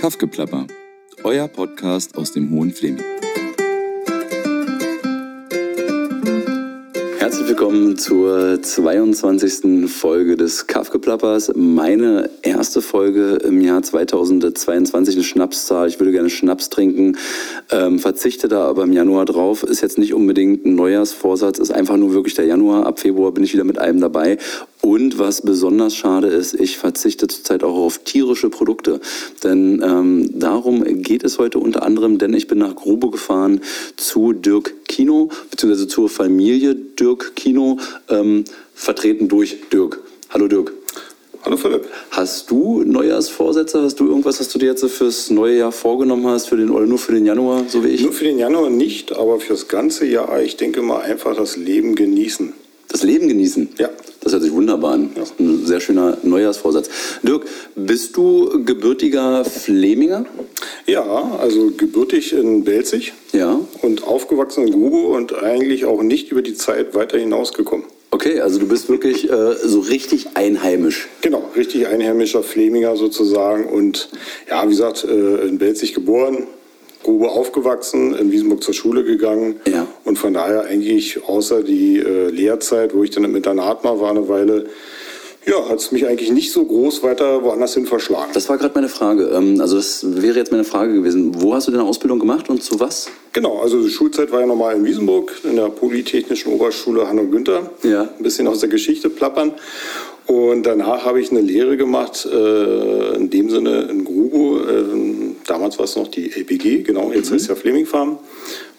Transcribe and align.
Kaffgeplapper, 0.00 0.66
euer 1.24 1.46
Podcast 1.46 2.16
aus 2.16 2.32
dem 2.32 2.50
Hohen 2.50 2.72
Fleming. 2.72 3.04
Herzlich 7.18 7.46
willkommen 7.46 7.98
zur 7.98 8.62
22. 8.62 9.90
Folge 9.90 10.38
des 10.38 10.66
Kaffgeplappers. 10.66 11.52
Meine 11.54 12.30
erste 12.40 12.80
Folge 12.80 13.40
im 13.44 13.60
Jahr 13.60 13.82
2022, 13.82 15.16
eine 15.16 15.22
Schnapszahl. 15.24 15.86
Ich 15.88 16.00
würde 16.00 16.12
gerne 16.12 16.30
Schnaps 16.30 16.70
trinken, 16.70 17.18
ähm, 17.70 17.98
verzichte 17.98 18.48
da 18.48 18.66
aber 18.66 18.84
im 18.84 18.94
Januar 18.94 19.26
drauf. 19.26 19.64
Ist 19.64 19.82
jetzt 19.82 19.98
nicht 19.98 20.14
unbedingt 20.14 20.64
ein 20.64 20.76
Neujahrsvorsatz, 20.76 21.58
ist 21.58 21.72
einfach 21.72 21.98
nur 21.98 22.14
wirklich 22.14 22.34
der 22.34 22.46
Januar. 22.46 22.86
Ab 22.86 23.00
Februar 23.00 23.32
bin 23.32 23.44
ich 23.44 23.52
wieder 23.52 23.64
mit 23.64 23.78
einem 23.78 24.00
dabei. 24.00 24.38
Und 24.82 25.18
was 25.18 25.42
besonders 25.42 25.94
schade 25.94 26.28
ist, 26.28 26.54
ich 26.54 26.78
verzichte 26.78 27.28
zurzeit 27.28 27.62
auch 27.62 27.76
auf 27.76 27.98
tierische 27.98 28.48
Produkte. 28.48 29.00
Denn 29.44 29.82
ähm, 29.84 30.38
darum 30.38 30.84
geht 31.02 31.22
es 31.22 31.38
heute 31.38 31.58
unter 31.58 31.82
anderem, 31.82 32.18
denn 32.18 32.32
ich 32.32 32.48
bin 32.48 32.58
nach 32.58 32.74
Grube 32.74 33.10
gefahren 33.10 33.60
zu 33.96 34.32
Dirk 34.32 34.86
Kino, 34.88 35.28
beziehungsweise 35.50 35.86
zur 35.86 36.08
Familie 36.08 36.74
Dirk 36.74 37.36
Kino, 37.36 37.78
ähm, 38.08 38.44
vertreten 38.74 39.28
durch 39.28 39.58
Dirk. 39.70 40.00
Hallo 40.30 40.48
Dirk. 40.48 40.72
Hallo 41.42 41.56
Philipp. 41.56 41.88
Hast 42.10 42.50
du 42.50 42.82
Neujahrsvorsätze? 42.82 43.82
Hast 43.82 43.98
du 43.98 44.06
irgendwas, 44.06 44.40
was 44.40 44.48
du 44.48 44.58
dir 44.58 44.66
jetzt 44.66 44.84
fürs 44.90 45.30
neue 45.30 45.56
Jahr 45.56 45.72
vorgenommen 45.72 46.26
hast, 46.26 46.48
für 46.48 46.56
den, 46.56 46.70
oder 46.70 46.86
nur 46.86 46.98
für 46.98 47.12
den 47.12 47.24
Januar, 47.24 47.64
so 47.66 47.82
wie 47.82 47.88
ich? 47.88 48.02
Nur 48.02 48.12
für 48.12 48.24
den 48.24 48.38
Januar 48.38 48.68
nicht, 48.68 49.12
aber 49.16 49.40
fürs 49.40 49.68
ganze 49.68 50.06
Jahr. 50.06 50.42
Ich 50.42 50.56
denke 50.56 50.82
mal 50.82 51.00
einfach 51.00 51.34
das 51.34 51.56
Leben 51.56 51.94
genießen. 51.94 52.52
Das 52.90 53.02
Leben 53.02 53.28
genießen? 53.28 53.68
Ja. 53.78 53.88
Das 54.22 54.32
hört 54.32 54.42
sich 54.42 54.52
wunderbar 54.52 54.92
an. 54.92 55.10
Das 55.14 55.30
ist 55.30 55.40
ein 55.40 55.64
sehr 55.64 55.80
schöner 55.80 56.18
Neujahrsvorsatz. 56.22 56.90
Dirk, 57.22 57.46
bist 57.74 58.16
du 58.16 58.64
gebürtiger 58.64 59.44
Fleminger? 59.44 60.26
Ja, 60.86 61.38
also 61.40 61.70
gebürtig 61.74 62.34
in 62.34 62.64
Belzig. 62.64 63.14
Ja. 63.32 63.58
Und 63.80 64.04
aufgewachsen 64.04 64.66
in 64.66 64.72
Grube 64.72 65.08
und 65.08 65.34
eigentlich 65.42 65.86
auch 65.86 66.02
nicht 66.02 66.30
über 66.30 66.42
die 66.42 66.54
Zeit 66.54 66.94
weiter 66.94 67.18
hinausgekommen. 67.18 67.86
Okay, 68.10 68.40
also 68.40 68.58
du 68.58 68.66
bist 68.66 68.88
wirklich 68.88 69.30
äh, 69.30 69.54
so 69.62 69.80
richtig 69.80 70.30
einheimisch. 70.34 71.08
Genau, 71.22 71.48
richtig 71.56 71.86
einheimischer 71.86 72.42
Fleminger 72.42 72.96
sozusagen. 72.96 73.66
Und 73.66 74.10
ja, 74.50 74.64
wie 74.66 74.70
gesagt, 74.70 75.04
äh, 75.04 75.46
in 75.46 75.58
Belzig 75.58 75.94
geboren, 75.94 76.46
Grube 77.02 77.28
aufgewachsen, 77.30 78.14
in 78.14 78.30
Wiesenburg 78.30 78.62
zur 78.62 78.74
Schule 78.74 79.04
gegangen. 79.04 79.60
Ja. 79.70 79.86
Und 80.04 80.18
von 80.18 80.34
daher 80.34 80.64
eigentlich 80.64 81.26
außer 81.26 81.62
die 81.62 81.98
äh, 81.98 82.28
Lehrzeit, 82.30 82.94
wo 82.94 83.02
ich 83.02 83.10
dann 83.10 83.24
im 83.24 83.34
Internat 83.34 83.84
mal 83.84 84.00
war 84.00 84.10
eine 84.10 84.28
Weile, 84.28 84.66
ja, 85.46 85.68
hat 85.68 85.78
es 85.78 85.90
mich 85.90 86.06
eigentlich 86.06 86.30
nicht 86.30 86.52
so 86.52 86.64
groß 86.64 87.02
weiter 87.02 87.42
woanders 87.42 87.74
hin 87.74 87.86
verschlagen. 87.86 88.30
Das 88.34 88.48
war 88.48 88.58
gerade 88.58 88.74
meine 88.74 88.90
Frage. 88.90 89.30
Ähm, 89.34 89.60
also 89.60 89.76
das 89.76 90.04
wäre 90.22 90.38
jetzt 90.38 90.52
meine 90.52 90.64
Frage 90.64 90.92
gewesen. 90.92 91.40
Wo 91.40 91.54
hast 91.54 91.66
du 91.66 91.72
deine 91.72 91.84
Ausbildung 91.84 92.18
gemacht 92.18 92.50
und 92.50 92.62
zu 92.62 92.78
was? 92.78 93.08
Genau, 93.32 93.60
also 93.60 93.82
die 93.82 93.90
Schulzeit 93.90 94.30
war 94.32 94.40
ja 94.40 94.46
normal 94.46 94.76
in 94.76 94.84
Wiesenburg, 94.84 95.32
in 95.44 95.56
der 95.56 95.68
Polytechnischen 95.70 96.52
Oberschule 96.52 97.08
Hanno 97.08 97.24
Günther. 97.24 97.70
Ja. 97.82 98.02
Ein 98.02 98.22
bisschen 98.22 98.46
aus 98.48 98.60
der 98.60 98.68
Geschichte 98.68 99.08
plappern. 99.08 99.52
Und 100.30 100.62
danach 100.62 101.04
habe 101.06 101.20
ich 101.20 101.32
eine 101.32 101.40
Lehre 101.40 101.76
gemacht, 101.76 102.24
äh, 102.24 103.16
in 103.16 103.30
dem 103.30 103.50
Sinne 103.50 103.88
in 103.90 104.04
Grubo. 104.04 104.60
Äh, 104.60 104.84
damals 105.44 105.76
war 105.76 105.86
es 105.86 105.96
noch 105.96 106.06
die 106.06 106.30
LPG, 106.30 106.84
genau, 106.84 107.10
jetzt 107.10 107.32
heißt 107.32 107.42
es 107.42 107.48
ja 107.48 107.56
Fleming 107.56 107.84
Farm. 107.84 108.20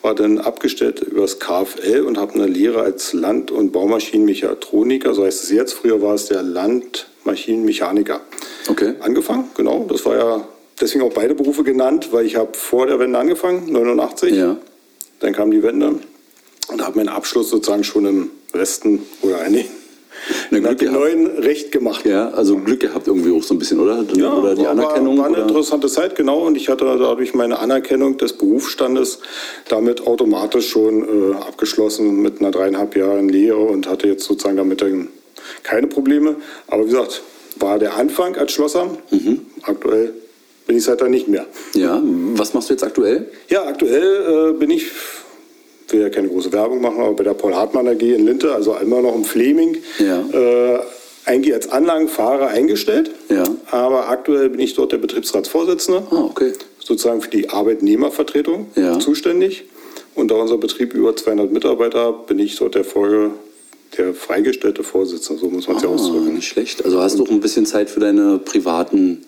War 0.02 0.16
dann 0.16 0.38
abgestellt 0.38 1.02
übers 1.02 1.40
KFL 1.40 2.06
und 2.08 2.18
habe 2.18 2.36
eine 2.36 2.48
Lehre 2.48 2.80
als 2.80 3.12
Land- 3.12 3.52
und 3.52 3.74
Baumaschinenmechatroniker, 3.74 5.14
so 5.14 5.26
heißt 5.26 5.44
es 5.44 5.52
jetzt. 5.52 5.74
Früher 5.74 6.02
war 6.02 6.14
es 6.14 6.28
der 6.28 6.42
Landmaschinenmechaniker. 6.42 8.22
Okay. 8.70 8.94
Angefangen, 9.02 9.50
genau. 9.58 9.86
Das 9.90 10.06
war 10.06 10.16
ja 10.16 10.48
deswegen 10.80 11.04
auch 11.04 11.14
beide 11.14 11.36
Berufe 11.36 11.66
genannt, 11.66 12.14
weil 12.14 12.26
ich 12.26 12.38
habe 12.38 12.54
vor 12.54 12.88
der 12.88 12.98
Wende 12.98 13.20
angefangen, 13.20 13.70
89. 13.70 14.34
Ja. 14.34 14.56
Dann 15.20 15.34
kam 15.34 15.52
die 15.52 15.62
Wende 15.62 16.00
und 16.70 16.82
habe 16.82 16.96
meinen 16.96 17.10
Abschluss 17.10 17.50
sozusagen 17.50 17.84
schon 17.84 18.06
im 18.06 18.30
Westen 18.54 19.02
oder 19.22 19.50
nee, 19.50 19.66
Na, 20.50 20.60
Glück 20.60 20.80
gehabt. 20.80 20.98
neuen 20.98 21.28
Recht 21.38 21.72
gemacht. 21.72 22.06
Ja, 22.06 22.30
also 22.30 22.58
Glück 22.58 22.80
gehabt 22.82 23.08
irgendwie 23.08 23.32
auch 23.38 23.44
so 23.44 23.54
ein 23.56 23.60
bisschen, 23.60 23.80
oder? 23.80 24.04
Ja, 24.16 24.34
oder 24.34 24.56
die 24.56 24.64
war- 24.64 24.72
Anerkennung? 24.72 25.18
War, 25.18 25.24
war 25.24 25.26
eine 25.28 25.38
oder? 25.38 25.48
interessante 25.48 25.88
Zeit, 25.88 26.16
genau. 26.16 26.46
Und 26.46 26.56
ich 26.58 26.70
hatte 26.70 26.86
dadurch 26.86 27.34
meine 27.34 27.60
Anerkennung 27.60 28.18
des 28.18 28.34
Berufsstandes 28.34 29.20
damit 29.70 30.06
automatisch 30.06 30.70
schon 30.70 31.32
äh, 31.32 31.36
abgeschlossen 31.36 32.22
mit 32.22 32.40
einer 32.40 32.52
dreieinhalb 32.52 32.96
Jahren 32.96 33.30
Lehre 33.30 33.58
und 33.60 33.88
hatte 33.88 34.08
jetzt 34.08 34.24
sozusagen 34.26 34.58
damit 34.58 34.84
keine 35.64 35.88
Probleme. 35.88 36.36
Aber 36.68 36.84
wie 36.86 36.90
gesagt, 36.92 37.22
war 37.58 37.78
der 37.80 37.96
Anfang 37.98 38.36
als 38.36 38.52
Schlosser. 38.52 38.98
Mhm. 39.12 39.42
Aktuell 39.64 40.14
bin 40.68 40.78
ich 40.78 40.84
seit 40.84 41.02
dann 41.02 41.12
nicht 41.12 41.28
mehr. 41.28 41.46
Ja, 41.74 42.02
was 42.34 42.54
machst 42.54 42.70
du 42.70 42.74
jetzt 42.74 42.84
aktuell? 42.84 43.30
Ja, 43.50 43.64
aktuell 43.66 44.52
äh, 44.52 44.58
bin 44.58 44.70
ich, 44.72 44.88
will 45.92 46.02
ja 46.02 46.10
keine 46.10 46.28
große 46.30 46.52
Werbung 46.54 46.82
machen, 46.82 47.00
aber 47.02 47.14
bei 47.14 47.24
der 47.24 47.34
Paul 47.34 47.56
Hartmann 47.56 47.88
AG 47.88 48.02
in 48.02 48.26
Linte, 48.26 48.54
also 48.54 48.76
immer 48.76 49.02
noch 49.02 49.16
im 49.16 49.24
Fleming, 49.24 49.78
Ja. 50.00 50.22
äh, 50.32 50.80
eigentlich 51.26 51.54
als 51.54 51.70
Anlagenfahrer 51.72 52.48
eingestellt. 52.48 53.12
Ja. 53.30 53.44
Aber 53.70 54.10
aktuell 54.10 54.50
bin 54.50 54.60
ich 54.60 54.74
dort 54.74 54.92
der 54.92 54.98
Betriebsratsvorsitzende, 54.98 56.04
Ah, 56.12 56.24
okay. 56.30 56.54
sozusagen 56.80 57.22
für 57.22 57.30
die 57.30 57.50
Arbeitnehmervertretung 57.50 58.68
Ja. 58.76 59.00
zuständig. 59.00 59.66
Und 60.16 60.30
da 60.32 60.36
unser 60.36 60.58
Betrieb 60.58 60.94
über 60.94 61.16
200 61.16 61.52
Mitarbeiter 61.52 62.08
hat, 62.08 62.28
bin 62.28 62.40
ich 62.40 62.56
dort 62.58 62.76
der 62.76 62.84
Folge 62.84 63.32
der 63.98 64.14
freigestellte 64.14 64.84
Vorsitzende, 64.84 65.42
so 65.42 65.50
muss 65.50 65.68
man 65.68 65.76
es 65.78 65.84
ja 65.84 65.90
Ah, 65.90 65.94
ausdrücken. 65.94 66.34
nicht 66.36 66.48
schlecht. 66.48 66.84
Also 66.86 67.02
hast 67.02 67.20
du 67.20 67.24
auch 67.24 67.30
ein 67.30 67.42
bisschen 67.42 67.66
Zeit 67.66 67.90
für 67.90 68.00
deine 68.00 68.38
privaten 68.40 69.26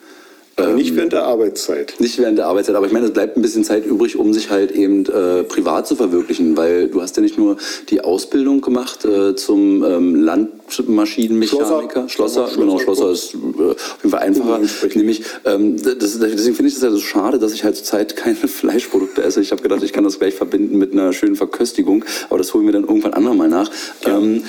ähm, 0.57 0.75
nicht 0.75 0.95
während 0.95 1.13
der 1.13 1.23
Arbeitszeit. 1.23 1.95
Nicht 1.99 2.19
während 2.19 2.37
der 2.37 2.45
Arbeitszeit, 2.45 2.75
aber 2.75 2.85
ich 2.85 2.91
meine, 2.91 3.07
es 3.07 3.13
bleibt 3.13 3.37
ein 3.37 3.41
bisschen 3.41 3.63
Zeit 3.63 3.85
übrig, 3.85 4.17
um 4.17 4.33
sich 4.33 4.51
halt 4.51 4.71
eben 4.71 5.05
äh, 5.05 5.43
privat 5.43 5.87
zu 5.87 5.95
verwirklichen, 5.95 6.55
weil 6.55 6.89
du 6.89 7.01
hast 7.01 7.15
ja 7.15 7.23
nicht 7.23 7.37
nur 7.37 7.57
die 7.89 8.01
Ausbildung 8.01 8.61
gemacht 8.61 9.03
äh, 9.03 9.35
zum 9.35 9.83
ähm, 9.83 10.15
Landmaschinenmechaniker, 10.15 12.07
Schlosser, 12.07 12.47
Schlosser. 12.47 12.61
genau, 12.61 12.77
Schlosser 12.77 13.11
ist 13.11 13.33
äh, 13.33 13.37
auf 13.37 13.97
jeden 14.03 14.11
Fall 14.11 14.19
einfacher, 14.19 14.57
Entsprechend. 14.57 14.97
nämlich, 14.97 15.23
ähm, 15.45 15.81
das, 15.81 16.19
deswegen 16.19 16.55
finde 16.55 16.69
ich 16.69 16.75
es 16.75 16.81
ja 16.81 16.91
so 16.91 16.99
schade, 16.99 17.39
dass 17.39 17.53
ich 17.53 17.63
halt 17.63 17.75
zurzeit 17.75 18.15
keine 18.15 18.35
Fleischprodukte 18.35 19.23
esse. 19.23 19.41
Ich 19.41 19.51
habe 19.51 19.63
gedacht, 19.63 19.81
ich 19.81 19.91
kann 19.91 20.03
das 20.03 20.19
gleich 20.19 20.35
verbinden 20.35 20.77
mit 20.77 20.93
einer 20.93 21.13
schönen 21.13 21.35
Verköstigung, 21.35 22.05
aber 22.29 22.37
das 22.37 22.53
holen 22.53 22.65
wir 22.65 22.73
dann 22.73 22.83
irgendwann 22.83 23.13
andermal 23.13 23.49
nach. 23.49 23.71
Ähm, 24.05 24.43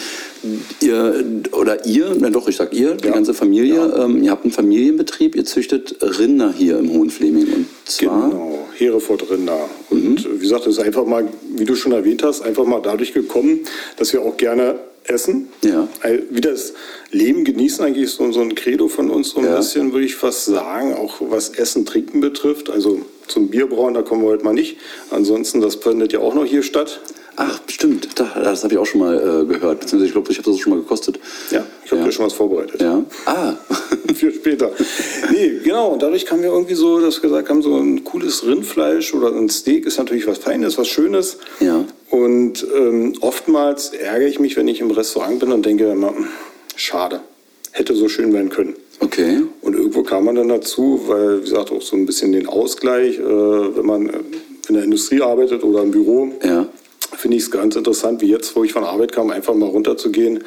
ihr, 0.81 1.25
oder 1.53 1.85
ihr, 1.87 2.15
na 2.19 2.31
doch, 2.31 2.49
ich 2.49 2.57
sag 2.57 2.73
ihr, 2.75 2.95
die 2.95 3.07
Ja. 3.09 3.15
ganze 3.15 3.35
Familie, 3.35 3.95
ähm, 3.99 4.23
ihr 4.23 4.31
habt 4.31 4.45
einen 4.45 4.53
Familienbetrieb, 4.53 5.35
ihr 5.37 5.45
züchtet 5.45 5.97
Rinder 6.01 6.53
hier 6.57 6.79
im 6.79 6.91
Hohen 6.93 7.11
Fleming 7.11 7.47
und 7.53 7.67
zwar... 7.85 8.31
Genau, 8.31 8.59
Hereford 8.77 9.31
Rinder. 9.31 9.69
Und 9.91 10.25
äh, 10.25 10.35
wie 10.37 10.39
gesagt, 10.43 10.67
es 10.67 10.79
ist 10.79 10.83
einfach 10.85 11.07
mal, 11.07 11.29
wie 11.57 11.65
du 11.65 11.75
schon 11.77 11.93
erwähnt 11.93 12.23
hast, 12.23 12.43
einfach 12.43 12.65
mal 12.65 12.81
dadurch 12.83 13.13
gekommen, 13.13 13.61
dass 13.97 14.13
wir 14.13 14.23
auch 14.23 14.37
gerne 14.37 14.79
essen. 15.07 15.49
Ja. 15.63 15.87
Wie 16.31 16.41
das 16.41 16.73
Leben 17.13 17.45
genießen, 17.45 17.85
eigentlich 17.85 18.05
ist 18.05 18.17
so, 18.17 18.33
so 18.33 18.41
ein 18.41 18.55
Credo 18.55 18.89
von 18.89 19.11
uns, 19.11 19.31
so 19.31 19.39
ein 19.41 19.45
Ja. 19.45 19.57
bisschen, 19.59 19.93
würde 19.93 20.07
ich 20.07 20.15
fast 20.17 20.47
sagen, 20.47 20.95
auch 20.95 21.17
was 21.21 21.51
Essen, 21.51 21.85
Trinken 21.85 22.21
betrifft. 22.21 22.71
Also 22.71 23.01
zum 23.29 23.49
Bierbrauen, 23.49 23.93
da 23.95 24.01
kommen 24.03 24.23
wir 24.23 24.29
heute 24.31 24.45
mal 24.45 24.55
nicht. 24.55 24.79
Ansonsten, 25.11 25.61
das 25.61 25.75
findet 25.77 26.13
ja 26.15 26.21
auch 26.21 26.35
noch 26.35 26.47
hier 26.47 26.63
statt. 26.63 27.01
Ach, 27.37 27.61
stimmt, 27.69 28.09
da, 28.19 28.29
das 28.43 28.63
habe 28.65 28.75
ich 28.75 28.79
auch 28.79 28.87
schon 28.87 29.01
mal 29.01 29.15
äh, 29.17 29.45
gehört, 29.53 29.81
beziehungsweise 29.81 30.07
ich 30.07 30.13
glaube, 30.13 30.31
ich 30.31 30.39
habe 30.39 30.49
das 30.51 30.57
auch 30.59 30.63
schon 30.63 30.73
mal 30.75 30.81
gekostet. 30.81 31.19
Ja, 31.51 31.65
ich 31.85 31.91
habe 31.91 32.01
Ja. 32.01 32.07
dir 32.07 32.13
schon 32.13 32.27
was 32.27 32.33
vorbereitet. 32.33 32.81
Ja. 32.81 33.03
Ah, 33.27 33.55
für 34.15 34.33
später. 34.33 34.71
Nee, 35.33 35.61
genau. 35.65 35.89
Und 35.89 36.03
dadurch 36.03 36.27
kam 36.27 36.41
mir 36.41 36.47
irgendwie 36.47 36.75
so, 36.75 37.01
dass 37.01 37.17
wir 37.23 37.29
gesagt 37.31 37.49
haben, 37.51 37.63
so 37.63 37.77
ein 37.77 38.05
cooles 38.05 38.47
Rindfleisch 38.47 39.15
oder 39.15 39.33
ein 39.35 39.49
Steak 39.49 39.87
ist 39.87 39.99
natürlich 39.99 40.27
was 40.27 40.39
Feines, 40.39 40.79
was 40.79 40.87
Schönes. 40.89 41.39
Ja. 41.61 41.85
Und 42.11 42.65
ähm, 42.77 43.15
oftmals 43.21 43.89
ärgere 43.91 44.29
ich 44.29 44.39
mich, 44.39 44.57
wenn 44.57 44.69
ich 44.69 44.81
im 44.81 44.91
Restaurant 44.93 45.41
bin 45.41 45.51
und 45.51 45.67
denke 45.67 45.91
immer, 45.91 46.11
hm, 46.15 46.27
schade, 46.77 47.21
hätte 47.73 47.95
so 47.95 48.09
schön 48.09 48.33
werden 48.33 48.51
können. 48.51 48.75
okay. 49.01 49.43
Und 49.63 49.75
irgendwo 49.75 50.03
kam 50.05 50.25
man 50.27 50.37
dann 50.37 50.49
dazu, 50.49 51.01
weil, 51.09 51.39
wie 51.41 51.45
gesagt, 51.51 51.73
auch 51.73 51.83
so 51.83 51.97
ein 51.97 52.07
bisschen 52.07 52.31
den 52.33 52.47
Ausgleich, 52.47 53.19
äh, 53.19 53.23
wenn 53.23 53.87
man 53.87 54.09
äh, 54.09 54.13
in 54.69 54.75
der 54.77 54.85
Industrie 54.85 55.21
arbeitet 55.21 55.65
oder 55.65 55.83
im 55.83 55.91
Büro, 55.91 56.31
Ja. 56.45 56.67
Finde 57.25 57.39
ich 57.39 57.45
es 57.45 57.51
ganz 57.51 57.75
interessant, 57.75 58.21
wie 58.21 58.27
jetzt, 58.29 58.55
wo 58.55 58.65
ich 58.65 58.75
von 58.75 58.85
Arbeit 58.85 59.13
kam, 59.13 59.31
einfach 59.31 59.55
mal 59.55 59.65
runterzugehen. 59.71 60.45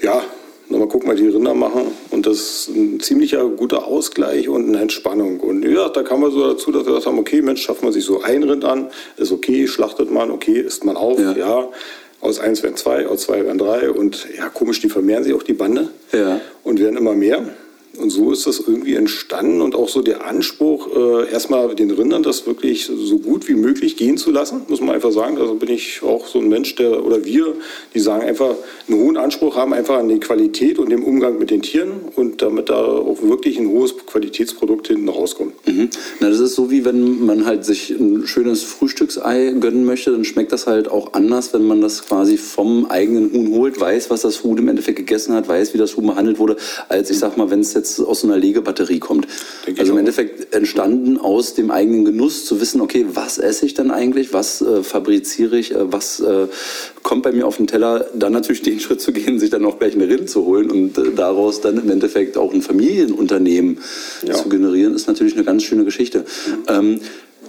Ja, 0.00 0.22
nochmal 0.70 0.88
gucken, 0.88 1.08
mal 1.08 1.14
die 1.14 1.26
Rinder 1.28 1.52
machen. 1.52 1.88
Und 2.10 2.24
das 2.26 2.38
ist 2.38 2.68
ein 2.68 3.00
ziemlicher 3.00 3.46
guter 3.50 3.84
Ausgleich 3.86 4.48
und 4.48 4.66
eine 4.66 4.80
Entspannung. 4.80 5.40
Und 5.40 5.62
ja, 5.62 5.90
da 5.90 6.02
kam 6.02 6.22
man 6.22 6.30
so 6.32 6.54
dazu, 6.54 6.72
dass 6.72 6.84
wir 6.86 6.92
gesagt 6.94 7.04
haben, 7.04 7.18
okay, 7.18 7.42
Mensch, 7.42 7.60
schafft 7.60 7.82
man 7.82 7.92
sich 7.92 8.02
so 8.06 8.22
ein 8.22 8.42
Rind 8.44 8.64
an, 8.64 8.88
ist 9.18 9.30
okay, 9.30 9.68
schlachtet 9.68 10.10
man, 10.10 10.30
okay, 10.30 10.58
isst 10.58 10.86
man 10.86 10.96
auf, 10.96 11.20
Ja. 11.20 11.36
ja. 11.36 11.68
Aus 12.22 12.40
eins 12.40 12.62
werden 12.62 12.76
zwei, 12.76 13.06
aus 13.06 13.20
zwei 13.20 13.44
werden 13.44 13.58
drei. 13.58 13.90
Und 13.90 14.26
ja, 14.34 14.48
komisch, 14.48 14.80
die 14.80 14.88
vermehren 14.88 15.22
sich 15.22 15.34
auch 15.34 15.42
die 15.42 15.52
Bande 15.52 15.90
Ja. 16.12 16.40
und 16.64 16.80
werden 16.80 16.96
immer 16.96 17.12
mehr. 17.12 17.44
Und 17.98 18.10
so 18.10 18.32
ist 18.32 18.46
das 18.46 18.60
irgendwie 18.60 18.94
entstanden 18.94 19.60
und 19.60 19.74
auch 19.74 19.88
so 19.88 20.00
der 20.00 20.26
Anspruch, 20.26 20.88
äh, 20.94 21.30
erstmal 21.30 21.74
den 21.74 21.90
Rindern 21.90 22.22
das 22.22 22.46
wirklich 22.46 22.86
so 22.86 23.18
gut 23.18 23.48
wie 23.48 23.54
möglich 23.54 23.96
gehen 23.96 24.16
zu 24.16 24.30
lassen, 24.30 24.62
muss 24.68 24.80
man 24.80 24.94
einfach 24.94 25.12
sagen. 25.12 25.38
Also 25.38 25.54
bin 25.54 25.70
ich 25.70 26.02
auch 26.02 26.26
so 26.26 26.38
ein 26.38 26.48
Mensch, 26.48 26.76
der 26.76 27.04
oder 27.04 27.24
wir, 27.24 27.54
die 27.92 28.00
sagen 28.00 28.22
einfach 28.22 28.54
einen 28.88 29.00
hohen 29.00 29.16
Anspruch 29.16 29.56
haben 29.56 29.74
einfach 29.74 29.98
an 29.98 30.08
die 30.08 30.20
Qualität 30.20 30.78
und 30.78 30.90
den 30.90 31.02
Umgang 31.02 31.38
mit 31.38 31.50
den 31.50 31.62
Tieren 31.62 31.90
und 32.14 32.42
damit 32.42 32.68
da 32.68 32.80
auch 32.80 33.22
wirklich 33.22 33.58
ein 33.58 33.68
hohes 33.68 33.94
Qualitätsprodukt 34.06 34.88
hinten 34.88 35.08
rauskommt. 35.08 35.54
Mhm. 35.66 35.90
Na, 36.20 36.28
das 36.28 36.38
ist 36.38 36.54
so 36.54 36.70
wie 36.70 36.84
wenn 36.84 37.26
man 37.26 37.44
halt 37.44 37.64
sich 37.64 37.90
ein 37.90 38.26
schönes 38.26 38.62
Frühstücksei 38.62 39.54
gönnen 39.58 39.84
möchte, 39.84 40.12
dann 40.12 40.24
schmeckt 40.24 40.52
das 40.52 40.66
halt 40.66 40.88
auch 40.88 41.12
anders, 41.14 41.52
wenn 41.52 41.66
man 41.66 41.80
das 41.80 42.06
quasi 42.06 42.36
vom 42.36 42.86
eigenen 42.86 43.32
Huhn 43.32 43.50
holt, 43.52 43.80
weiß, 43.80 44.10
was 44.10 44.22
das 44.22 44.44
Huhn 44.44 44.56
im 44.56 44.68
Endeffekt 44.68 44.98
gegessen 44.98 45.34
hat, 45.34 45.48
weiß, 45.48 45.74
wie 45.74 45.78
das 45.78 45.96
Huhn 45.96 46.06
behandelt 46.06 46.38
wurde, 46.38 46.56
als 46.88 47.10
ich 47.10 47.18
sag 47.18 47.36
mal, 47.36 47.50
wenn 47.50 47.60
es 47.60 47.72
jetzt 47.80 47.98
aus 48.00 48.20
so 48.20 48.26
einer 48.28 48.36
Legebatterie 48.36 48.98
kommt. 49.00 49.26
Denke 49.66 49.80
also 49.80 49.92
im. 49.92 49.98
Endeffekt 49.98 50.54
entstanden 50.54 51.18
aus 51.18 51.54
dem 51.54 51.70
eigenen 51.70 52.04
Genuss 52.04 52.44
zu 52.44 52.60
wissen, 52.60 52.80
okay, 52.80 53.06
was 53.12 53.38
esse 53.38 53.66
ich 53.66 53.74
denn 53.74 53.90
eigentlich, 53.90 54.32
was 54.32 54.60
äh, 54.60 54.82
fabriziere 54.82 55.58
ich, 55.58 55.72
äh, 55.72 55.92
was 55.92 56.20
äh, 56.20 56.46
kommt 57.02 57.22
bei 57.22 57.32
mir 57.32 57.46
auf 57.46 57.56
den 57.56 57.66
Teller, 57.66 58.06
dann 58.14 58.32
natürlich 58.32 58.62
den 58.62 58.80
Schritt 58.84 59.00
zu 59.00 59.12
gehen, 59.12 59.38
sich 59.38 59.50
dann 59.50 59.64
auch 59.64 59.78
gleich 59.78 59.94
eine 59.94 60.08
Rind 60.08 60.28
zu 60.30 60.44
holen 60.44 60.70
und 60.70 60.98
äh, 60.98 61.12
daraus 61.14 61.60
dann 61.60 61.78
im 61.78 61.90
Endeffekt 61.90 62.36
auch 62.36 62.52
ein 62.52 62.62
Familienunternehmen 62.62 63.78
Ja. 64.26 64.34
zu 64.34 64.48
generieren, 64.48 64.94
ist 64.94 65.08
natürlich 65.08 65.34
eine 65.34 65.44
ganz 65.44 65.62
schöne 65.62 65.84
Geschichte. 65.84 66.24
Ähm, 66.68 67.00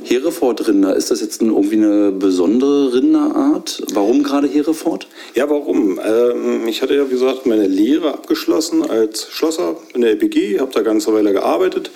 Hereford-Rinder, 0.04 0.96
ist 0.96 1.12
das 1.12 1.22
jetzt 1.22 1.42
irgendwie 1.42 1.76
eine 1.76 2.12
besondere 2.12 2.94
Rinderart? 2.94 3.84
Warum 3.94 4.24
gerade 4.24 4.48
Hereford? 4.48 5.08
Ja, 5.36 5.50
warum? 5.50 6.00
Ähm, 6.04 6.68
ich 6.68 6.82
hatte 6.82 6.96
ja, 6.96 7.08
wie 7.08 7.14
gesagt, 7.14 7.46
meine 7.46 7.68
Lehre 7.68 8.14
abgeschlossen 8.14 8.90
als 8.90 9.28
Schlosser 9.30 9.78
in 9.94 10.02
der 10.02 10.12
LPG, 10.12 10.60
habe 10.60 10.72
da 10.74 10.82
ganze 10.82 11.14
Weile 11.14 11.34
gearbeitet, 11.34 11.92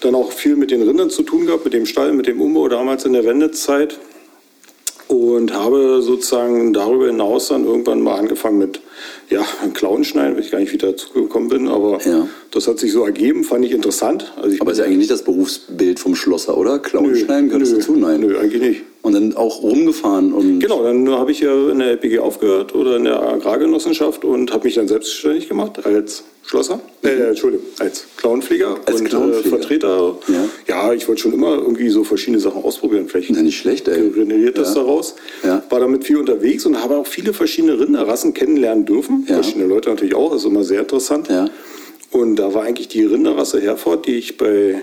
dann 0.00 0.14
auch 0.14 0.32
viel 0.32 0.56
mit 0.56 0.70
den 0.70 0.82
Rindern 0.82 1.10
zu 1.10 1.22
tun 1.22 1.46
gehabt, 1.46 1.64
mit 1.64 1.74
dem 1.74 1.86
Stall, 1.86 2.12
mit 2.12 2.26
dem 2.26 2.40
Umbau 2.40 2.68
damals 2.68 3.04
in 3.04 3.12
der 3.12 3.24
Wendezeit 3.24 3.98
und 5.08 5.52
habe 5.52 6.02
sozusagen 6.02 6.72
darüber 6.72 7.06
hinaus 7.08 7.48
dann 7.48 7.64
irgendwann 7.64 8.00
mal 8.00 8.16
angefangen 8.16 8.58
mit 8.58 8.80
ja, 9.30 9.44
Klauenschneiden, 9.74 10.34
weil 10.36 10.42
ich 10.44 10.50
gar 10.50 10.58
nicht 10.60 10.72
wieder 10.72 10.90
dazu 10.92 11.08
gekommen 11.12 11.48
bin, 11.48 11.68
aber 11.68 11.98
Ja. 12.04 12.26
das 12.50 12.66
hat 12.68 12.78
sich 12.78 12.92
so 12.92 13.04
ergeben, 13.04 13.44
fand 13.44 13.64
ich 13.64 13.72
interessant. 13.72 14.32
Also 14.36 14.54
ich 14.54 14.60
Aber 14.60 14.72
ist 14.72 14.78
ja 14.78 14.84
eigentlich 14.84 14.98
nicht 14.98 15.10
das 15.10 15.22
Berufsbild 15.22 15.98
vom 16.00 16.14
Schlosser, 16.14 16.56
oder? 16.56 16.78
Klauenschneiden 16.78 17.46
gehört 17.48 17.62
das 17.62 17.70
nö, 17.70 17.78
dazu? 17.78 17.92
Nein. 17.96 18.20
Nö, 18.20 18.38
eigentlich 18.38 18.62
nicht. 18.62 18.80
Und 19.02 19.14
dann 19.14 19.34
auch 19.34 19.62
rumgefahren 19.62 20.32
und 20.34 20.60
Genau, 20.60 20.82
dann 20.82 21.08
habe 21.10 21.30
ich 21.32 21.40
ja 21.40 21.70
in 21.70 21.78
der 21.78 21.88
LPG 21.92 22.18
aufgehört 22.18 22.74
oder 22.74 22.96
in 22.96 23.04
der 23.04 23.22
Agrargenossenschaft 23.22 24.24
und 24.24 24.52
habe 24.52 24.64
mich 24.64 24.74
dann 24.74 24.88
selbstständig 24.88 25.48
gemacht 25.48 25.84
als 25.86 26.22
Schlosser, 26.44 26.80
äh, 27.02 27.08
Entschuldigung, 27.28 27.64
als 27.78 28.04
Clownpfleger 28.16 28.76
Als 28.84 29.00
und 29.00 29.08
Clownpfleger. 29.08 29.46
Äh, 29.46 29.48
Vertreter. 29.48 30.18
Ja. 30.28 30.44
Ja. 30.68 30.92
ich 30.92 31.06
wollte 31.08 31.22
schon 31.22 31.32
immer 31.32 31.54
irgendwie 31.56 31.88
so 31.90 32.02
verschiedene 32.04 32.40
Sachen 32.40 32.62
ausprobieren. 32.62 33.06
Vielleicht 33.08 33.30
Ja, 33.30 33.40
nicht 33.40 33.58
schlecht, 33.58 33.88
ey. 33.88 34.10
generiert 34.10 34.58
das 34.58 34.74
Ja. 34.74 34.82
daraus. 34.82 35.14
Ja. 35.44 35.62
War 35.70 35.80
damit 35.80 36.04
viel 36.04 36.16
unterwegs 36.18 36.66
und 36.66 36.82
habe 36.82 36.96
auch 36.96 37.06
viele 37.06 37.32
verschiedene 37.32 37.78
Rinderrassen 37.78 38.34
kennenlernen 38.34 38.84
dürfen. 38.90 39.24
Ja. 39.28 39.34
Verschiedene 39.36 39.66
Leute 39.66 39.88
natürlich 39.90 40.14
auch, 40.14 40.34
ist 40.34 40.44
immer 40.44 40.64
sehr 40.64 40.80
interessant. 40.80 41.28
Ja. 41.28 41.46
Und 42.10 42.36
da 42.36 42.52
war 42.54 42.64
eigentlich 42.64 42.88
die 42.88 43.04
Rinderrasse 43.04 43.60
Herford, 43.60 44.06
die 44.06 44.16
ich 44.16 44.36
bei 44.36 44.82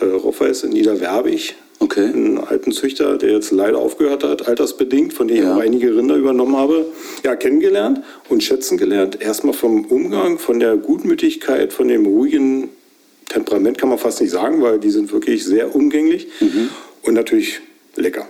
äh, 0.00 0.04
Roffeis 0.04 0.62
in 0.64 0.70
Niederwerbig 0.70 1.54
Okay. 1.80 2.04
einen 2.06 2.38
alten 2.38 2.70
Züchter, 2.72 3.18
der 3.18 3.32
jetzt 3.32 3.50
leider 3.50 3.78
aufgehört 3.78 4.22
hat, 4.24 4.46
altersbedingt, 4.48 5.12
von 5.12 5.28
dem 5.28 5.36
Ja. 5.38 5.42
ich 5.42 5.48
auch 5.50 5.60
einige 5.60 5.94
Rinder 5.96 6.14
übernommen 6.16 6.56
habe, 6.56 6.86
ja, 7.24 7.34
kennengelernt 7.36 8.00
und 8.28 8.42
schätzen 8.42 8.78
gelernt. 8.78 9.20
Erstmal 9.20 9.54
vom 9.54 9.84
Umgang, 9.86 10.38
von 10.38 10.60
der 10.60 10.76
Gutmütigkeit, 10.76 11.72
von 11.72 11.88
dem 11.88 12.06
ruhigen 12.06 12.68
Temperament 13.28 13.76
kann 13.76 13.88
man 13.88 13.98
fast 13.98 14.20
nicht 14.20 14.30
sagen, 14.30 14.62
weil 14.62 14.78
die 14.78 14.90
sind 14.90 15.12
wirklich 15.12 15.44
sehr 15.44 15.74
umgänglich 15.74 16.28
Mhm. 16.40 16.68
und 17.02 17.14
natürlich 17.14 17.60
lecker. 17.96 18.26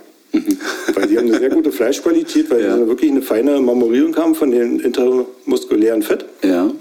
Weil 0.93 1.07
die 1.07 1.17
haben 1.17 1.27
eine 1.27 1.39
sehr 1.39 1.49
gute 1.49 1.71
Fleischqualität, 1.71 2.49
weil 2.49 2.63
Ja. 2.63 2.77
die 2.77 2.87
wirklich 2.87 3.11
eine 3.11 3.21
feine 3.21 3.59
Marmorierung 3.59 4.15
haben 4.15 4.35
von 4.35 4.51
dem 4.51 4.79
intermuskulären 4.79 6.01
Fett 6.01 6.25
Ja. 6.43 6.71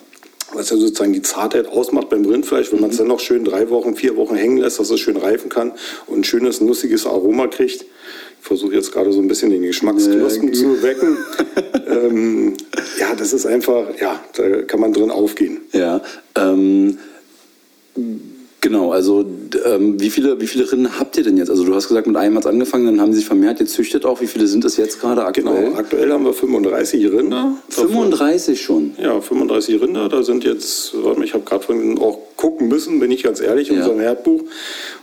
was 0.53 0.71
ja 0.71 0.77
sozusagen 0.77 1.13
die 1.13 1.23
Zartheit 1.23 1.67
ausmacht 1.67 2.09
beim 2.11 2.25
Rindfleisch, 2.25 2.71
wenn 2.73 2.81
man 2.81 2.91
es 2.91 2.97
dann 2.99 3.09
noch 3.09 3.21
schön 3.21 3.45
drei 3.45 3.71
Wochen, 3.71 3.97
vier 3.97 4.17
Wochen 4.17 4.37
hängen 4.37 4.59
lässt, 4.59 4.79
dass 4.79 4.91
es 4.91 5.01
schön 5.01 5.17
reifen 5.17 5.49
kann 5.49 5.73
und 6.07 6.21
ein 6.21 6.25
schönes, 6.25 6.61
nussiges 6.61 7.07
Aroma 7.07 7.47
kriegt. 7.49 7.83
Ich 7.83 8.47
versuche 8.49 8.75
jetzt 8.75 8.93
gerade 8.93 9.11
so 9.11 9.21
ein 9.21 9.27
bisschen 9.29 9.51
den 9.51 9.63
Geschmacksknospen 9.63 10.49
Ja, 10.49 10.55
zu 10.55 10.83
wecken. 10.83 11.17
ähm, 11.89 12.55
ja, 13.01 13.15
das 13.17 13.33
ist 13.33 13.47
einfach, 13.47 13.85
ja, 14.01 14.23
da 14.37 14.63
kann 14.63 14.81
man 14.81 14.93
drin 14.93 15.11
aufgehen. 15.11 15.63
Ja. 15.73 16.03
Ähm, 16.37 16.99
genau, 18.65 18.91
also 18.91 19.25
ähm, 19.65 20.01
wie, 20.01 20.11
viele, 20.11 20.41
wie 20.41 20.47
viele 20.49 20.71
Rinden 20.71 20.99
habt 20.99 21.17
ihr 21.17 21.23
denn 21.23 21.37
jetzt? 21.37 21.51
Also 21.51 21.65
du 21.65 21.75
hast 21.75 21.87
gesagt, 21.89 22.07
mit 22.09 22.17
einem 22.17 22.35
hat 22.37 22.45
es 22.45 22.51
angefangen, 22.51 22.87
dann 22.87 23.01
haben 23.01 23.13
sie 23.13 23.19
sich 23.19 23.27
vermehrt, 23.27 23.61
jetzt 23.61 23.75
züchtet 23.75 24.05
auch. 24.05 24.21
Wie 24.21 24.27
viele 24.27 24.47
sind 24.49 24.65
es 24.65 24.77
jetzt 24.77 25.01
gerade 25.01 25.25
aktuell? 25.25 25.65
Genau, 25.67 25.77
aktuell 25.79 26.11
haben 26.11 26.25
wir 26.25 26.33
35 26.33 27.05
Rinder. 27.13 27.57
35 27.69 28.61
schon. 28.61 28.93
Ja, 29.01 29.21
35 29.21 29.81
Rinder. 29.81 30.09
Da 30.09 30.23
sind 30.23 30.43
jetzt, 30.45 30.93
warte 31.05 31.19
mal, 31.21 31.25
ich 31.25 31.35
habe 31.35 31.45
gerade 31.45 31.63
von 31.65 31.99
auch 31.99 32.19
gucken 32.37 32.67
müssen, 32.69 32.99
bin 32.99 33.11
ich 33.13 33.23
ganz 33.23 33.41
ehrlich, 33.41 33.69
in 33.71 33.77
Ja. 33.77 33.83
unserem 33.83 34.01
Herdbuch, 34.01 34.43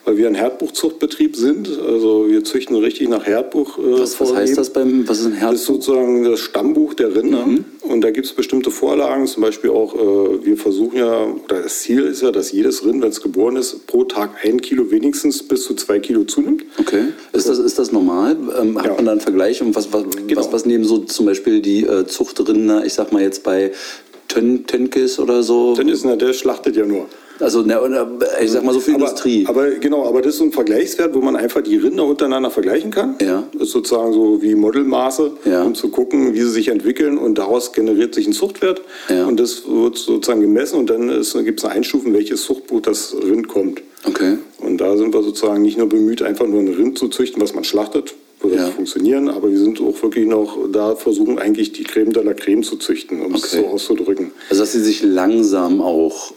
weil 0.04 0.18
wir 0.18 0.28
ein 0.28 0.36
Herdbuchzuchtbetrieb 0.36 1.36
sind. 1.38 1.70
Also 1.80 2.28
wir 2.30 2.44
züchten 2.44 2.76
richtig 2.76 3.08
nach 3.10 3.26
Herdbuch. 3.26 3.78
Äh, 3.78 4.02
Was, 4.02 4.20
was 4.20 4.34
heißt 4.36 4.58
das 4.58 4.72
beim, 4.72 5.08
was 5.08 5.20
ist 5.20 5.28
ein 5.28 5.32
Das 5.34 5.42
Herz? 5.42 5.56
ist 5.62 5.66
sozusagen 5.66 6.24
das 6.24 6.40
Stammbuch 6.42 6.94
der 6.94 7.16
Rinder. 7.16 7.46
Und 7.92 8.02
da 8.02 8.12
gibt 8.12 8.26
es 8.26 8.34
bestimmte 8.34 8.72
Vorlagen, 8.72 9.28
zum 9.28 9.44
Beispiel 9.44 9.70
auch, 9.70 9.94
äh, 9.96 10.46
wir 10.46 10.58
versuchen 10.58 10.98
ja, 10.98 11.26
oder 11.26 11.62
das 11.64 11.80
Ziel 11.82 12.02
ist 12.06 12.22
ja, 12.22 12.32
dass 12.32 12.52
jedes 12.52 12.86
Rind, 12.86 13.02
wenn 13.02 13.10
es 13.10 13.22
geboren 13.22 13.56
ist, 13.58 13.86
pro 13.88 14.04
Tag 14.06 14.32
ein 14.44 14.62
Kilo 14.62 14.90
wenigstens 14.92 15.44
bis 15.44 15.64
zu 15.66 15.74
zwei 15.76 16.00
Kilo 16.00 16.24
zunimmt. 16.24 16.64
Okay. 16.80 17.06
Ist 17.34 17.50
das, 17.50 17.60
ist 17.60 17.78
das 17.80 17.92
normal? 17.92 18.38
Ähm, 18.60 18.78
hat 18.78 18.86
Ja. 18.86 18.94
man 18.96 19.06
da 19.06 19.12
einen 19.12 19.22
Vergleich? 19.22 19.62
Und 19.62 19.76
was, 19.76 19.92
was, 19.94 20.04
Genau. 20.28 20.40
was, 20.40 20.52
was 20.52 20.66
nehmen 20.66 20.84
so 20.86 21.00
zum 21.00 21.26
Beispiel 21.26 21.62
die 21.62 21.84
äh, 21.84 22.06
Zuchtrinder, 22.06 22.86
ich 22.86 22.94
sag 22.94 23.12
mal 23.12 23.22
jetzt 23.22 23.44
bei 23.44 23.72
Tön, 24.28 24.66
Tönkes 24.66 25.20
oder 25.20 25.44
so? 25.44 25.76
Dann 25.76 25.92
na, 26.04 26.16
der 26.16 26.34
schlachtet 26.34 26.76
ja 26.78 26.86
nur. 26.86 27.08
Also, 27.42 27.66
ich 28.42 28.52
sag 28.52 28.64
mal 28.64 28.74
so 28.74 28.80
für 28.80 28.92
Aber, 28.94 29.06
Industrie. 29.06 29.46
aber 29.48 29.70
genau, 29.72 30.08
aber 30.08 30.22
das 30.22 30.34
ist 30.34 30.38
so 30.40 30.44
ein 30.46 30.52
Vergleichswert, 30.52 31.14
wo 31.16 31.20
man 31.22 31.36
einfach 31.36 31.62
die 31.62 31.76
Rinder 31.78 32.06
untereinander 32.06 32.52
vergleichen 32.52 32.92
kann. 32.92 33.16
Ja. 33.22 33.44
Das 33.54 33.64
ist 33.64 33.72
sozusagen 33.72 34.14
so 34.14 34.42
wie 34.42 34.54
Modelmaße, 34.56 35.32
Ja. 35.46 35.64
um 35.64 35.74
zu 35.76 35.90
gucken, 35.90 36.34
wie 36.34 36.42
sie 36.42 36.50
sich 36.52 36.68
entwickeln 36.68 37.18
und 37.18 37.38
daraus 37.38 37.74
generiert 37.74 38.14
sich 38.16 38.28
ein 38.28 38.34
Zuchtwert. 38.34 38.82
Ja. 39.10 39.26
Und 39.26 39.40
das 39.40 39.64
wird 39.68 39.98
sozusagen 39.98 40.42
gemessen 40.42 40.78
und 40.80 40.90
dann 40.90 41.08
gibt 41.44 41.60
es 41.60 41.66
eine 41.66 41.74
Einstufen, 41.74 42.14
welches 42.14 42.44
Zuchtbuch 42.44 42.82
das 42.82 43.16
Rind 43.16 43.48
kommt. 43.48 43.82
okay. 44.08 44.38
Und 44.60 44.78
da 44.78 44.96
sind 44.96 45.14
wir 45.14 45.24
sozusagen 45.24 45.64
nicht 45.64 45.78
nur 45.80 45.90
bemüht, 45.90 46.22
einfach 46.22 46.46
nur 46.48 46.60
ein 46.60 46.68
Rind 46.68 46.98
zu 46.98 47.08
züchten, 47.08 47.42
was 47.42 47.56
man 47.56 47.64
schlachtet, 47.64 48.14
würde 48.40 48.58
Ja. 48.58 48.66
das 48.68 48.76
funktionieren, 48.76 49.28
aber 49.30 49.50
wir 49.50 49.58
sind 49.58 49.82
auch 49.82 50.02
wirklich 50.04 50.28
noch 50.28 50.58
da, 50.72 50.96
versuchen 50.96 51.40
eigentlich 51.40 51.72
die 51.74 51.84
Creme 51.84 52.14
de 52.14 52.24
la 52.24 52.34
Creme 52.34 52.62
zu 52.64 52.76
züchten, 52.78 53.22
um 53.22 53.34
es 53.34 53.44
Okay. 53.46 53.64
so 53.64 53.68
auszudrücken. 53.74 54.32
Also, 54.50 54.62
dass 54.62 54.72
sie 54.74 54.82
sich 54.82 55.02
langsam 55.04 55.82
auch 55.82 56.34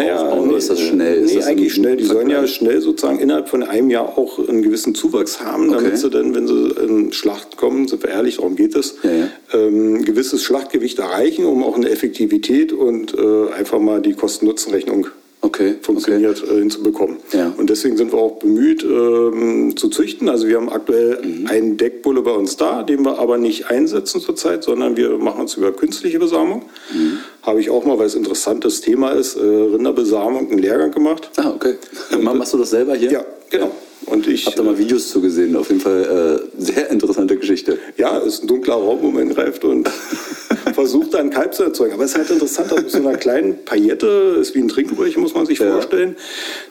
aufbauen, 0.00 0.48
oder 0.48 0.58
ist 0.58 0.70
das 0.70 0.80
schnell? 0.80 1.22
Ist 1.22 1.30
nee, 1.30 1.36
das 1.36 1.46
eigentlich 1.46 1.74
schnell. 1.74 1.96
Die 1.96 2.04
sollen 2.04 2.30
ja 2.30 2.46
schnell 2.46 2.80
sozusagen 2.80 3.18
innerhalb 3.18 3.48
von 3.48 3.62
einem 3.62 3.90
Jahr 3.90 4.16
auch 4.18 4.38
einen 4.48 4.62
gewissen 4.62 4.94
Zuwachs 4.94 5.40
haben, 5.40 5.70
damit 5.70 5.86
Okay. 5.92 5.96
sie 5.96 6.10
dann, 6.10 6.34
wenn 6.34 6.46
sie 6.46 6.74
in 6.82 7.12
Schlacht 7.12 7.56
kommen, 7.56 7.88
sind 7.88 8.02
wir 8.02 8.10
ehrlich, 8.10 8.36
darum 8.36 8.56
geht 8.56 8.74
es, 8.76 8.96
Ja, 9.02 9.10
ja. 9.10 9.28
ähm, 9.54 9.96
ein 9.96 10.04
gewisses 10.04 10.42
Schlachtgewicht 10.42 10.98
erreichen, 10.98 11.44
um 11.44 11.62
auch 11.64 11.76
eine 11.76 11.88
Effektivität 11.90 12.72
und 12.72 13.14
äh, 13.14 13.52
einfach 13.52 13.78
mal 13.80 14.00
die 14.00 14.14
Kosten-Nutzen-Rechnung 14.14 15.08
Okay. 15.42 15.74
funktioniert 15.82 16.42
äh, 16.42 16.58
hinzubekommen. 16.58 17.18
Ja. 17.32 17.52
Und 17.56 17.70
deswegen 17.70 17.96
sind 17.96 18.10
wir 18.12 18.18
auch 18.18 18.38
bemüht 18.38 18.82
ähm, 18.82 19.76
zu 19.76 19.88
züchten. 19.90 20.28
Also 20.28 20.48
wir 20.48 20.56
haben 20.56 20.68
aktuell 20.70 21.18
Mhm. 21.24 21.46
einen 21.46 21.76
Deckbulle 21.76 22.22
bei 22.22 22.32
uns 22.32 22.56
da, 22.56 22.82
den 22.82 23.04
wir 23.04 23.18
aber 23.20 23.38
nicht 23.38 23.70
einsetzen 23.70 24.20
zurzeit, 24.20 24.64
sondern 24.64 24.96
wir 24.96 25.18
machen 25.18 25.42
uns 25.42 25.54
über 25.54 25.70
künstliche 25.72 26.18
Besamung. 26.18 26.62
Mhm. 26.92 27.15
Habe 27.46 27.60
ich 27.60 27.70
auch 27.70 27.84
mal, 27.84 27.96
weil 27.98 28.06
es 28.06 28.14
ein 28.14 28.18
interessantes 28.18 28.80
Thema 28.80 29.10
ist, 29.12 29.36
äh, 29.36 29.40
Rinderbesamung, 29.40 30.50
einen 30.50 30.58
Lehrgang 30.58 30.90
gemacht. 30.90 31.30
Ah, 31.36 31.52
okay. 31.54 31.76
Machst 32.20 32.52
du 32.52 32.58
das 32.58 32.70
selber 32.70 32.96
hier? 32.96 33.12
Ja, 33.12 33.24
genau. 33.50 33.70
Und 34.06 34.26
ich, 34.28 34.46
Hab 34.46 34.56
da 34.56 34.62
mal 34.62 34.76
Videos 34.78 35.08
zu 35.10 35.20
gesehen. 35.20 35.56
Auf 35.56 35.68
jeden 35.68 35.80
Fall 35.80 36.40
äh, 36.58 36.62
sehr 36.62 36.90
interessante 36.90 37.36
Geschichte. 37.36 37.78
ja, 37.96 38.18
ist 38.18 38.42
ein 38.42 38.46
dunkler 38.48 38.74
Raum, 38.74 38.98
wo 39.02 39.10
man 39.10 39.28
greift 39.28 39.64
und 39.64 39.88
versucht 40.74 41.14
dann 41.14 41.30
Kalb 41.30 41.54
zu 41.54 41.62
erzeugen. 41.64 41.94
Aber 41.94 42.04
es 42.04 42.10
ist 42.12 42.18
halt 42.18 42.30
interessant, 42.30 42.72
aus 42.72 42.80
so 42.92 42.98
einer 42.98 43.16
kleinen 43.16 43.64
Paillette, 43.64 44.38
ist 44.40 44.54
wie 44.54 44.60
ein 44.60 44.68
Trinkröhrchen, 44.68 45.22
muss 45.22 45.34
man 45.34 45.46
sich 45.46 45.58
Ja. 45.60 45.72
vorstellen. 45.72 46.16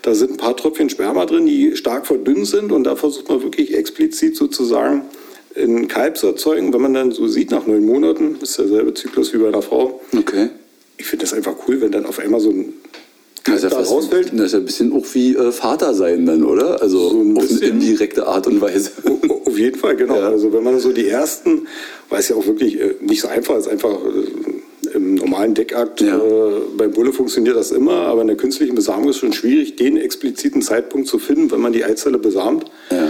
Da 0.02 0.14
sind 0.14 0.32
ein 0.32 0.38
paar 0.38 0.56
Tröpfchen 0.58 0.90
Sperma 0.90 1.26
drin, 1.26 1.46
die 1.46 1.76
stark 1.78 2.06
verdünnt 2.06 2.48
sind 2.48 2.72
und 2.74 2.84
da 2.84 2.96
versucht 2.98 3.28
man 3.30 3.42
wirklich 3.44 3.76
explizit 3.76 4.36
sozusagen 4.38 5.04
einen 5.58 5.88
Kalb 5.88 6.18
zu 6.18 6.28
erzeugen. 6.28 6.74
Wenn 6.74 6.82
man 6.82 6.94
dann 6.94 7.12
so 7.12 7.28
sieht, 7.28 7.52
nach 7.52 7.66
neun 7.66 7.86
Monaten, 7.86 8.38
ist 8.42 8.58
derselbe 8.60 8.94
Zyklus 8.94 9.34
wie 9.34 9.38
bei 9.38 9.48
einer 9.48 9.62
Frau. 9.62 10.02
Okay. 10.18 10.50
Ich 10.98 11.06
finde 11.06 11.26
das 11.26 11.34
einfach 11.34 11.56
cool, 11.68 11.82
wenn 11.82 11.92
dann 11.92 12.06
auf 12.06 12.20
einmal 12.20 12.40
so 12.40 12.50
ein 12.50 12.74
Das 13.44 13.56
ist 13.58 13.64
ja, 13.64 13.70
fast, 13.70 13.92
rausfällt. 13.92 14.32
das 14.34 14.48
ist 14.48 14.52
ja 14.54 14.60
ein 14.60 14.66
bisschen 14.66 14.94
auch 14.94 15.06
wie 15.14 15.36
äh, 15.36 15.52
Vater 15.52 15.94
sein 15.94 16.26
dann, 16.26 16.44
oder? 16.44 16.82
Also 16.82 17.10
So 17.10 17.22
ein 17.22 17.38
auf 17.38 17.50
eine 17.50 17.60
indirekte 17.60 18.26
Art 18.28 18.48
und 18.48 18.62
Weise. 18.62 18.92
Auf 19.46 19.58
jeden 19.58 19.78
Fall, 19.78 19.96
genau. 19.96 20.16
Ja. 20.18 20.30
Also 20.30 20.52
wenn 20.54 20.64
man 20.64 20.80
so 20.80 20.92
die 20.92 21.08
ersten, 21.08 21.68
weil 22.10 22.20
es 22.20 22.30
ja 22.30 22.36
auch 22.36 22.46
wirklich 22.48 22.80
äh, 22.80 22.96
nicht 23.02 23.22
so 23.22 23.28
einfach 23.28 23.58
ist, 23.58 23.68
einfach 23.68 23.92
äh, 23.92 24.96
im 24.96 25.16
normalen 25.16 25.54
Deckakt, 25.54 26.00
Ja. 26.02 26.18
äh, 26.18 26.62
bei 26.78 26.88
Bulle 26.88 27.12
funktioniert 27.12 27.56
das 27.58 27.72
immer, 27.72 27.94
aber 28.08 28.22
in 28.22 28.28
der 28.28 28.38
künstlichen 28.38 28.76
Besamung 28.76 29.10
ist 29.10 29.18
schon 29.18 29.34
schwierig, 29.34 29.76
den 29.76 29.98
expliziten 29.98 30.62
Zeitpunkt 30.62 31.08
zu 31.08 31.20
finden, 31.20 31.52
wenn 31.52 31.60
man 31.60 31.74
die 31.74 31.84
Eizelle 31.84 32.18
besamt. 32.18 32.66
Ja. 32.92 33.10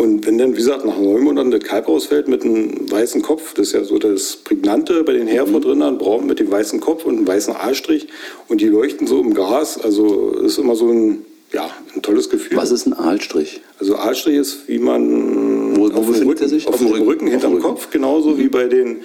Und 0.00 0.24
wenn 0.26 0.38
dann, 0.38 0.52
wie 0.52 0.56
gesagt, 0.56 0.86
nach 0.86 0.96
neun 0.96 1.20
Monaten 1.22 1.50
das 1.50 1.60
Kalb 1.62 1.86
ausfällt 1.86 2.26
mit 2.26 2.42
einem 2.42 2.90
weißen 2.90 3.20
Kopf, 3.20 3.52
das 3.52 3.66
ist 3.66 3.72
ja 3.74 3.84
so 3.84 3.98
das 3.98 4.36
Prägnante 4.36 5.04
bei 5.04 5.12
den 5.12 5.26
Herfordrindern, 5.26 5.98
braun 5.98 6.26
mit 6.26 6.38
dem 6.40 6.50
weißen 6.50 6.80
Kopf 6.80 7.04
und 7.04 7.18
einem 7.18 7.26
weißen 7.28 7.54
Aalstrich 7.54 8.06
und 8.48 8.62
die 8.62 8.68
leuchten 8.68 9.06
so 9.06 9.20
im 9.20 9.34
Gras, 9.34 9.78
also 9.78 10.30
ist 10.42 10.56
immer 10.58 10.74
so 10.74 10.88
ein, 10.88 11.18
ja, 11.52 11.68
ein 11.94 12.00
tolles 12.00 12.30
Gefühl. 12.30 12.56
Was 12.56 12.70
ist 12.70 12.86
ein 12.86 12.94
Aalstrich? 12.94 13.60
Also 13.78 13.96
Aalstrich 13.96 14.36
ist, 14.36 14.68
wie 14.68 14.78
man 14.78 15.76
Wo- 15.76 15.90
wo 15.92 15.98
auf 15.98 16.18
dem 16.18 16.28
Rücken, 16.28 16.48
sich? 16.48 16.66
auf 16.66 16.78
dem 16.78 16.86
Rücken, 16.92 17.26
hinterm 17.26 17.52
Rücken. 17.52 17.64
Kopf, 17.64 17.90
genauso 17.90 18.38
wie 18.38 18.48
bei 18.48 18.68
den. 18.68 19.00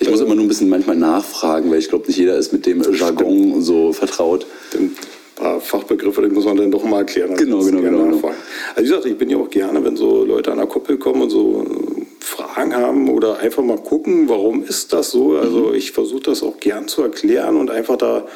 Ich 0.00 0.10
muss 0.10 0.18
äh, 0.20 0.24
immer 0.24 0.34
nur 0.34 0.46
ein 0.46 0.48
bisschen 0.48 0.68
manchmal 0.68 0.96
nachfragen, 0.96 1.70
weil 1.70 1.78
ich 1.78 1.88
glaube, 1.90 2.08
nicht 2.08 2.16
jeder 2.16 2.36
ist 2.36 2.52
mit 2.52 2.66
dem 2.66 2.82
Jargon 2.92 3.62
so 3.62 3.92
vertraut. 3.92 4.46
ein 4.74 4.96
paar 5.40 5.60
Fachbegriffe, 5.60 6.22
die 6.22 6.28
muss 6.28 6.44
man 6.44 6.56
dann 6.56 6.70
doch 6.70 6.84
mal 6.84 6.98
erklären. 6.98 7.34
Genau, 7.34 7.60
genau, 7.64 7.80
genau, 7.80 8.04
genau. 8.04 8.28
Also 8.74 8.78
wie 8.78 8.82
gesagt, 8.82 9.06
ich 9.06 9.16
bin 9.16 9.30
ja 9.30 9.38
auch 9.38 9.50
gerne, 9.50 9.82
wenn 9.84 9.96
so 9.96 10.24
Leute 10.24 10.52
an 10.52 10.58
der 10.58 10.66
Koppel 10.66 10.98
kommen 10.98 11.22
und 11.22 11.30
so 11.30 11.64
äh, 11.64 12.04
Fragen 12.20 12.74
haben 12.76 13.08
oder 13.08 13.38
einfach 13.38 13.62
mal 13.62 13.78
gucken, 13.78 14.28
warum 14.28 14.62
ist 14.62 14.92
das 14.92 15.10
so. 15.10 15.30
Mhm. 15.30 15.36
Also 15.38 15.72
ich 15.74 15.92
versuche 15.92 16.22
das 16.22 16.42
auch 16.42 16.60
gern 16.60 16.88
zu 16.88 17.02
erklären 17.02 17.56
und 17.56 17.70
einfach 17.70 17.96
da 17.96 18.26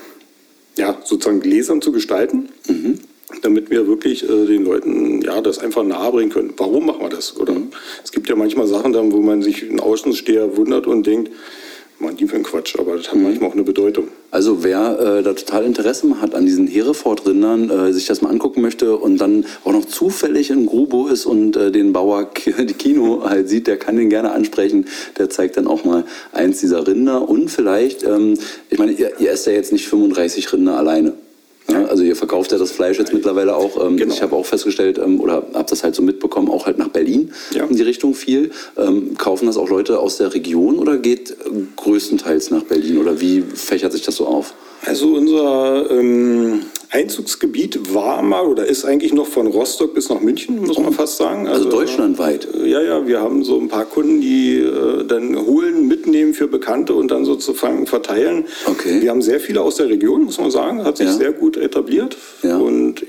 ja, 0.77 0.97
sozusagen 1.05 1.41
gläsern 1.41 1.81
zu 1.83 1.93
gestalten. 1.93 2.49
Mhm. 2.69 2.99
Damit 3.43 3.71
wir 3.71 3.87
wirklich 3.87 4.23
äh, 4.25 4.47
den 4.47 4.65
Leuten 4.65 5.21
ja, 5.23 5.41
das 5.41 5.59
einfach 5.59 5.83
nahebringen 5.83 6.33
können. 6.33 6.55
Warum 6.57 6.87
machen 6.87 7.01
wir 7.03 7.09
das? 7.11 7.37
Oder 7.39 7.53
Mhm. 7.53 7.69
es 8.03 8.13
gibt 8.13 8.29
ja 8.29 8.37
manchmal 8.37 8.67
Sachen, 8.67 8.93
dann, 8.93 9.13
wo 9.13 9.21
man 9.21 9.43
sich 9.43 9.63
ein 9.63 9.81
Außensteher 9.81 10.57
wundert 10.57 10.87
und 10.87 11.07
denkt, 11.07 11.31
man, 12.05 12.17
die 12.17 12.27
für 12.27 12.37
einen 12.37 12.45
Quatsch, 12.45 12.77
aber 12.79 12.97
das 12.97 13.09
hat 13.09 13.17
Mhm. 13.17 13.25
manchmal 13.25 13.51
auch 13.51 13.55
eine 13.55 13.65
Bedeutung. 13.65 14.09
Also 14.31 14.63
wer 14.63 14.99
äh, 14.99 15.23
da 15.23 15.33
total 15.33 15.65
Interesse 15.65 16.21
hat 16.21 16.35
an 16.35 16.45
diesen 16.47 16.67
Hereford-Rindern, 16.67 17.71
äh, 17.71 17.93
sich 17.93 18.07
das 18.07 18.23
mal 18.23 18.31
angucken 18.31 18.63
möchte 18.63 18.97
und 18.97 19.19
dann 19.19 19.45
auch 19.65 19.73
noch 19.73 19.85
zufällig 19.85 20.51
in 20.51 20.67
Grubo 20.67 21.07
ist 21.09 21.27
und 21.27 21.57
äh, 21.57 21.71
den 21.71 21.93
Bauer 21.93 22.31
Kino 22.79 23.23
halt 23.25 23.49
sieht, 23.49 23.67
der 23.67 23.77
kann 23.77 23.97
den 23.97 24.11
gerne 24.11 24.33
ansprechen. 24.33 24.87
Der 25.19 25.31
zeigt 25.31 25.57
dann 25.57 25.67
auch 25.67 25.85
mal 25.85 26.05
eins 26.33 26.61
dieser 26.61 26.87
Rinder 26.87 27.29
und 27.29 27.51
vielleicht, 27.51 28.03
ähm, 28.03 28.39
ich 28.71 28.79
meine, 28.79 28.93
ihr, 28.93 29.13
ihr 29.19 29.31
esst 29.31 29.47
ja 29.47 29.53
jetzt 29.53 29.73
nicht 29.73 29.89
35 29.89 30.53
Rinder 30.53 30.77
alleine. 30.77 31.15
Ja, 31.69 31.85
also 31.87 32.03
ihr 32.03 32.15
verkauft 32.15 32.53
ja 32.53 32.59
das 32.59 32.71
Fleisch 32.73 32.99
jetzt 32.99 33.13
mittlerweile 33.15 33.57
auch. 33.57 33.83
Ähm, 33.85 33.97
Genau. 33.97 34.13
Ich 34.13 34.21
habe 34.23 34.37
auch 34.37 34.45
festgestellt 34.45 34.99
ähm, 34.99 35.19
oder 35.21 35.47
habe 35.55 35.67
das 35.69 35.83
halt 35.83 35.95
so 35.95 36.03
mitbekommen, 36.03 36.51
auch 36.51 36.67
halt 36.67 36.77
nach 36.79 36.89
Berlin 36.89 37.33
Ja. 37.55 37.65
in 37.65 37.75
die 37.77 37.83
Richtung 37.83 38.15
viel. 38.15 38.51
Ähm, 38.77 39.17
kaufen 39.17 39.47
das 39.47 39.57
auch 39.57 39.69
Leute 39.71 39.99
aus 39.99 40.19
der 40.19 40.35
Region 40.35 40.79
oder 40.79 40.99
geht 40.99 41.31
äh, 41.31 41.35
größtenteils 41.77 42.51
nach 42.51 42.65
Berlin 42.65 42.99
oder 42.99 43.21
wie 43.21 43.41
fächert 43.43 43.93
sich 43.93 44.03
das 44.03 44.17
so 44.17 44.27
auf? 44.27 44.53
Also 44.85 45.15
unser 45.15 45.91
ähm, 45.91 46.61
Einzugsgebiet 46.95 47.93
war 47.93 48.23
mal 48.23 48.47
oder 48.47 48.67
ist 48.67 48.85
eigentlich 48.85 49.13
noch 49.13 49.27
von 49.27 49.49
Rostock 49.49 49.95
bis 49.95 50.09
nach 50.11 50.21
München, 50.21 50.65
muss 50.65 50.79
man 50.79 50.93
fast 50.93 51.17
sagen. 51.17 51.49
Also 51.49 51.69
deutschlandweit. 51.69 52.47
äh, 52.55 52.69
Ja, 52.69 52.81
ja, 52.81 53.05
wir 53.07 53.21
haben 53.21 53.43
so 53.43 53.59
ein 53.59 53.67
paar 53.69 53.85
Kunden, 53.85 54.21
die 54.21 54.59
äh, 54.61 55.05
dann 55.05 55.37
holen, 55.45 55.89
mitnehmen 55.89 56.35
für 56.35 56.47
Bekannte 56.47 56.95
und 56.95 57.11
dann 57.11 57.25
sozusagen 57.25 57.87
verteilen. 57.89 58.45
Okay. 58.67 59.03
Wir 59.03 59.11
haben 59.11 59.23
sehr 59.23 59.41
viele 59.41 59.61
aus 59.61 59.75
der 59.77 59.89
Region, 59.89 60.23
muss 60.25 60.39
man 60.39 60.53
sagen, 60.53 60.85
hat 60.85 60.99
sich 60.99 61.07
Ja. 61.09 61.13
sehr 61.15 61.33
gut 61.33 61.57
etabliert. 61.57 62.17
Ja. 62.45 62.59
Und 62.59 63.05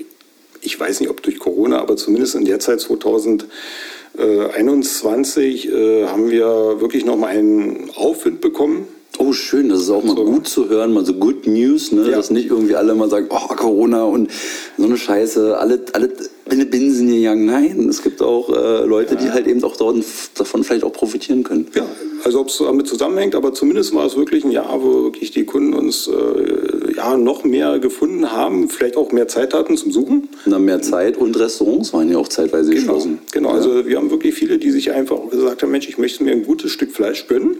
ich 0.62 0.78
weiß 0.80 0.98
nicht, 1.00 1.08
ob 1.08 1.22
durch 1.22 1.38
Corona, 1.38 1.78
aber 1.80 1.96
zumindest 1.96 2.34
in 2.34 2.44
der 2.44 2.58
Zeit 2.58 2.80
2021 2.80 5.68
äh, 5.72 6.06
haben 6.06 6.28
wir 6.30 6.80
wirklich 6.80 7.04
nochmal 7.04 7.36
einen 7.36 7.90
Aufwind 7.94 8.40
bekommen. 8.40 8.88
Oh, 9.18 9.32
schön, 9.32 9.70
das 9.70 9.80
ist 9.80 9.88
auch 9.90 10.04
mal 10.04 10.14
So. 10.14 10.24
gut 10.26 10.46
zu 10.46 10.68
hören, 10.68 10.92
mal 10.92 11.06
so 11.06 11.14
Good 11.14 11.46
News, 11.46 11.90
ne? 11.90 12.02
Ja. 12.10 12.16
dass 12.16 12.30
nicht 12.30 12.50
irgendwie 12.50 12.74
alle 12.76 12.94
mal 12.94 13.08
sagen, 13.08 13.28
oh, 13.30 13.54
Corona 13.54 14.04
und 14.04 14.30
so 14.76 14.84
eine 14.84 14.98
Scheiße, 14.98 15.56
alle, 15.56 15.80
alle 15.94 16.10
in 16.50 16.58
die 16.58 16.66
Binsen 16.66 17.08
gegangen. 17.08 17.46
Nein, 17.46 17.88
es 17.88 18.02
gibt 18.02 18.20
auch 18.20 18.50
äh, 18.50 18.84
Leute, 18.84 19.16
die 19.16 19.30
halt 19.30 19.46
eben 19.46 19.64
auch 19.64 19.74
dort 19.78 20.04
davon 20.34 20.64
vielleicht 20.64 20.84
auch 20.84 20.92
profitieren 20.92 21.44
können. 21.44 21.66
Ja, 21.74 21.86
also 22.24 22.40
ob 22.40 22.48
es 22.48 22.58
damit 22.58 22.88
zusammenhängt, 22.88 23.34
aber 23.34 23.54
zumindest 23.54 23.94
war 23.94 24.04
es 24.04 24.16
wirklich 24.18 24.44
ein 24.44 24.50
Jahr, 24.50 24.82
wo 24.82 25.04
wirklich 25.04 25.30
die 25.30 25.44
Kunden 25.46 25.72
uns 25.72 26.08
äh, 26.08 26.94
ja, 26.94 27.16
noch 27.16 27.42
mehr 27.42 27.78
gefunden 27.78 28.30
haben, 28.32 28.68
vielleicht 28.68 28.98
auch 28.98 29.12
mehr 29.12 29.28
Zeit 29.28 29.54
hatten 29.54 29.78
zum 29.78 29.92
Suchen. 29.92 30.28
Und 30.44 30.52
dann 30.52 30.62
mehr 30.66 30.82
Zeit 30.82 31.16
und 31.16 31.38
Restaurants 31.38 31.94
waren 31.94 32.10
ja 32.10 32.18
auch 32.18 32.28
zeitweise 32.28 32.68
Genau, 32.68 32.80
geschlossen. 32.82 33.18
genau. 33.32 33.48
also 33.52 33.86
wir 33.86 33.96
haben 33.96 34.10
wirklich 34.10 34.34
viele, 34.34 34.58
die 34.58 34.70
sich 34.70 34.92
einfach 34.92 35.30
gesagt 35.30 35.62
haben, 35.62 35.70
Mensch, 35.72 35.88
ich 35.88 35.96
möchte 35.96 36.22
mir 36.22 36.32
ein 36.32 36.44
gutes 36.44 36.70
Stück 36.70 36.92
Fleisch 36.92 37.26
gönnen. 37.28 37.56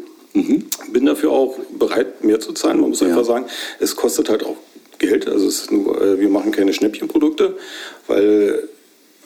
Bin 1.06 1.14
dafür 1.14 1.30
auch 1.30 1.56
bereit, 1.78 2.24
mehr 2.24 2.40
zu 2.40 2.52
zahlen. 2.52 2.80
Man 2.80 2.90
muss. 2.90 2.98
Ja. 3.00 3.06
einfach 3.06 3.24
sagen, 3.24 3.46
es 3.78 3.94
kostet 3.94 4.28
halt 4.28 4.42
auch 4.44 4.56
Geld. 4.98 5.28
Also 5.28 5.46
es 5.46 5.60
ist 5.60 5.70
nur, 5.70 6.00
äh, 6.02 6.18
wir 6.18 6.28
machen 6.28 6.50
keine 6.50 6.72
Schnäppchenprodukte, 6.72 7.56
weil 8.08 8.68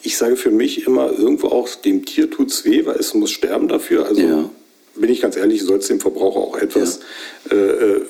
ich 0.03 0.15
sage 0.15 0.35
für 0.35 0.51
mich 0.51 0.85
immer 0.85 1.11
irgendwo 1.11 1.47
auch, 1.47 1.67
dem 1.69 2.05
Tier 2.05 2.29
tut's 2.29 2.65
weh, 2.65 2.85
weil 2.85 2.97
es 2.97 3.15
muss 3.15 3.31
sterben 3.31 3.67
dafür. 3.67 4.05
Also 4.05 4.21
Ja. 4.21 4.49
bin 4.95 5.09
ich 5.09 5.21
ganz 5.21 5.37
ehrlich, 5.37 5.63
soll 5.63 5.79
es 5.79 5.87
dem 5.87 5.99
Verbraucher 5.99 6.39
auch 6.39 6.57
etwas 6.59 6.99
äh, 7.49 7.55
äh, 7.55 8.01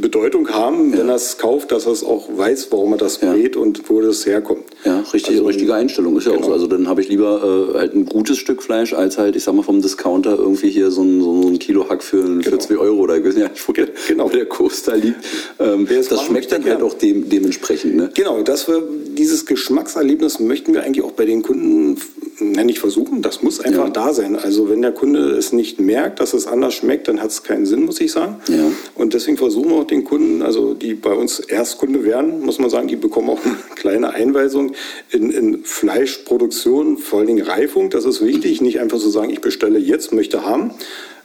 Bedeutung 0.00 0.48
haben, 0.50 0.92
wenn 0.96 1.08
er 1.08 1.16
es 1.16 1.38
kauft, 1.38 1.72
dass 1.72 1.86
er 1.86 1.92
es 1.92 2.04
auch 2.04 2.28
weiß, 2.36 2.68
warum 2.70 2.92
er 2.92 2.98
das 2.98 3.20
Ja. 3.20 3.32
brät 3.32 3.56
und 3.56 3.88
wo 3.88 4.00
das 4.00 4.24
herkommt. 4.26 4.62
Ja, 4.84 5.00
richtig, 5.12 5.34
Also, 5.36 5.46
richtige 5.46 5.74
Einstellung 5.74 6.16
ist 6.16 6.24
ja 6.26 6.32
auch 6.32 6.36
genau. 6.36 6.48
so. 6.48 6.52
Also 6.52 6.66
dann 6.66 6.88
habe 6.88 7.00
ich 7.00 7.08
lieber 7.08 7.70
äh, 7.74 7.78
halt 7.78 7.94
ein 7.94 8.06
gutes 8.06 8.38
Stück 8.38 8.62
Fleisch 8.62 8.92
als 8.92 9.18
halt, 9.18 9.36
ich 9.36 9.44
sag 9.44 9.54
mal, 9.54 9.62
vom 9.62 9.82
Discounter 9.82 10.36
irgendwie 10.38 10.70
hier 10.70 10.90
so 10.90 11.02
ein, 11.02 11.20
so 11.20 11.48
ein 11.48 11.58
Kilo 11.58 11.88
Hack 11.88 12.02
für, 12.02 12.22
für 12.22 12.40
Genau. 12.42 12.56
2 12.58 12.76
Euro 12.78 13.00
oder 13.00 13.18
nicht, 13.18 13.68
wo 13.68 13.72
der, 13.72 13.88
Genau. 14.08 14.24
wo 14.26 14.28
der 14.28 14.46
Kurs 14.46 14.82
da 14.84 14.94
liegt. 14.94 15.16
Ähm, 15.58 15.86
das 16.08 16.22
schmeckt 16.24 16.52
dann 16.52 16.64
halt 16.64 16.82
auch 16.82 16.94
dem, 16.94 17.28
dementsprechend. 17.28 17.96
Ne? 17.96 18.10
Genau, 18.14 18.42
dass 18.42 18.68
wir 18.68 18.82
dieses 19.16 19.46
Geschmackserlebnis 19.46 20.40
möchten 20.40 20.72
wir 20.72 20.82
eigentlich 20.82 21.04
auch 21.04 21.12
bei 21.12 21.24
den 21.26 21.42
Kunden 21.42 21.98
nicht 22.40 22.78
versuchen. 22.78 23.20
Das 23.20 23.42
muss 23.42 23.60
einfach 23.60 23.84
Ja. 23.86 23.90
da 23.90 24.14
sein. 24.14 24.34
Also 24.36 24.70
wenn 24.70 24.80
der 24.80 24.92
Kunde 24.92 25.30
es 25.36 25.52
nicht 25.52 25.78
merkt, 25.78 26.20
dass 26.20 26.32
es 26.32 26.46
anders 26.46 26.72
schmeckt, 26.74 27.06
dann 27.08 27.20
hat 27.20 27.30
es 27.30 27.42
keinen 27.42 27.66
Sinn, 27.66 27.84
muss 27.84 28.00
ich 28.00 28.12
sagen. 28.12 28.36
Ja. 28.48 28.72
Und 28.94 29.12
deswegen 29.12 29.36
versuchen 29.36 29.68
wir 29.70 29.76
auch 29.80 29.86
den 29.86 30.04
Kunden, 30.04 30.42
also 30.42 30.74
die 30.74 30.94
bei 30.94 31.12
uns 31.12 31.40
Erstkunde 31.40 32.04
werden, 32.04 32.40
muss 32.40 32.58
man 32.58 32.70
sagen, 32.70 32.88
die 32.88 32.96
bekommen 32.96 33.30
auch 33.30 33.44
eine 33.44 33.56
kleine 33.76 34.10
Einweisung 34.10 34.72
in, 35.10 35.30
in 35.30 35.64
Fleischproduktion, 35.64 36.98
vor 36.98 37.20
allen 37.20 37.28
Dingen 37.28 37.44
Reifung. 37.44 37.90
Das 37.90 38.04
ist 38.04 38.24
wichtig, 38.24 38.60
nicht 38.60 38.80
einfach 38.80 38.98
zu 38.98 39.10
sagen, 39.10 39.30
ich 39.30 39.40
bestelle 39.40 39.78
jetzt, 39.78 40.12
möchte 40.12 40.44
haben. 40.44 40.72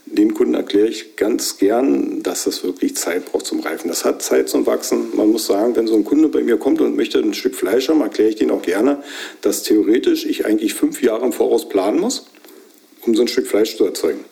Den 0.07 0.35
Kunden 0.35 0.53
erkläre 0.53 0.87
ich 0.87 1.15
ganz 1.15 1.57
gern, 1.57 2.21
dass 2.21 2.43
das 2.43 2.63
wirklich 2.63 2.95
Zeit 2.95 3.25
braucht 3.25 3.47
zum 3.47 3.59
Reifen. 3.61 3.87
Das 3.87 4.05
hat 4.05 4.21
Zeit 4.21 4.49
zum 4.49 4.67
Wachsen. 4.67 5.15
Man 5.15 5.31
muss 5.31 5.47
sagen, 5.47 5.75
wenn 5.75 5.87
so 5.87 5.95
ein 5.95 6.05
Kunde 6.05 6.29
bei 6.29 6.43
mir 6.43 6.57
kommt 6.57 6.79
und 6.79 6.95
möchte 6.95 7.17
ein 7.19 7.33
Stück 7.33 7.55
Fleisch 7.55 7.89
haben, 7.89 8.01
erkläre 8.01 8.29
ich 8.29 8.35
den 8.35 8.51
auch 8.51 8.61
gerne, 8.61 9.01
dass 9.41 9.63
theoretisch 9.63 10.25
ich 10.25 10.45
eigentlich 10.45 10.75
fünf 10.75 11.01
Jahre 11.01 11.25
im 11.25 11.33
Voraus 11.33 11.67
planen 11.67 11.99
muss, 11.99 12.27
um 13.01 13.15
so 13.15 13.23
ein 13.23 13.27
Stück 13.27 13.47
Fleisch 13.47 13.77
zu 13.77 13.85
erzeugen. 13.85 14.23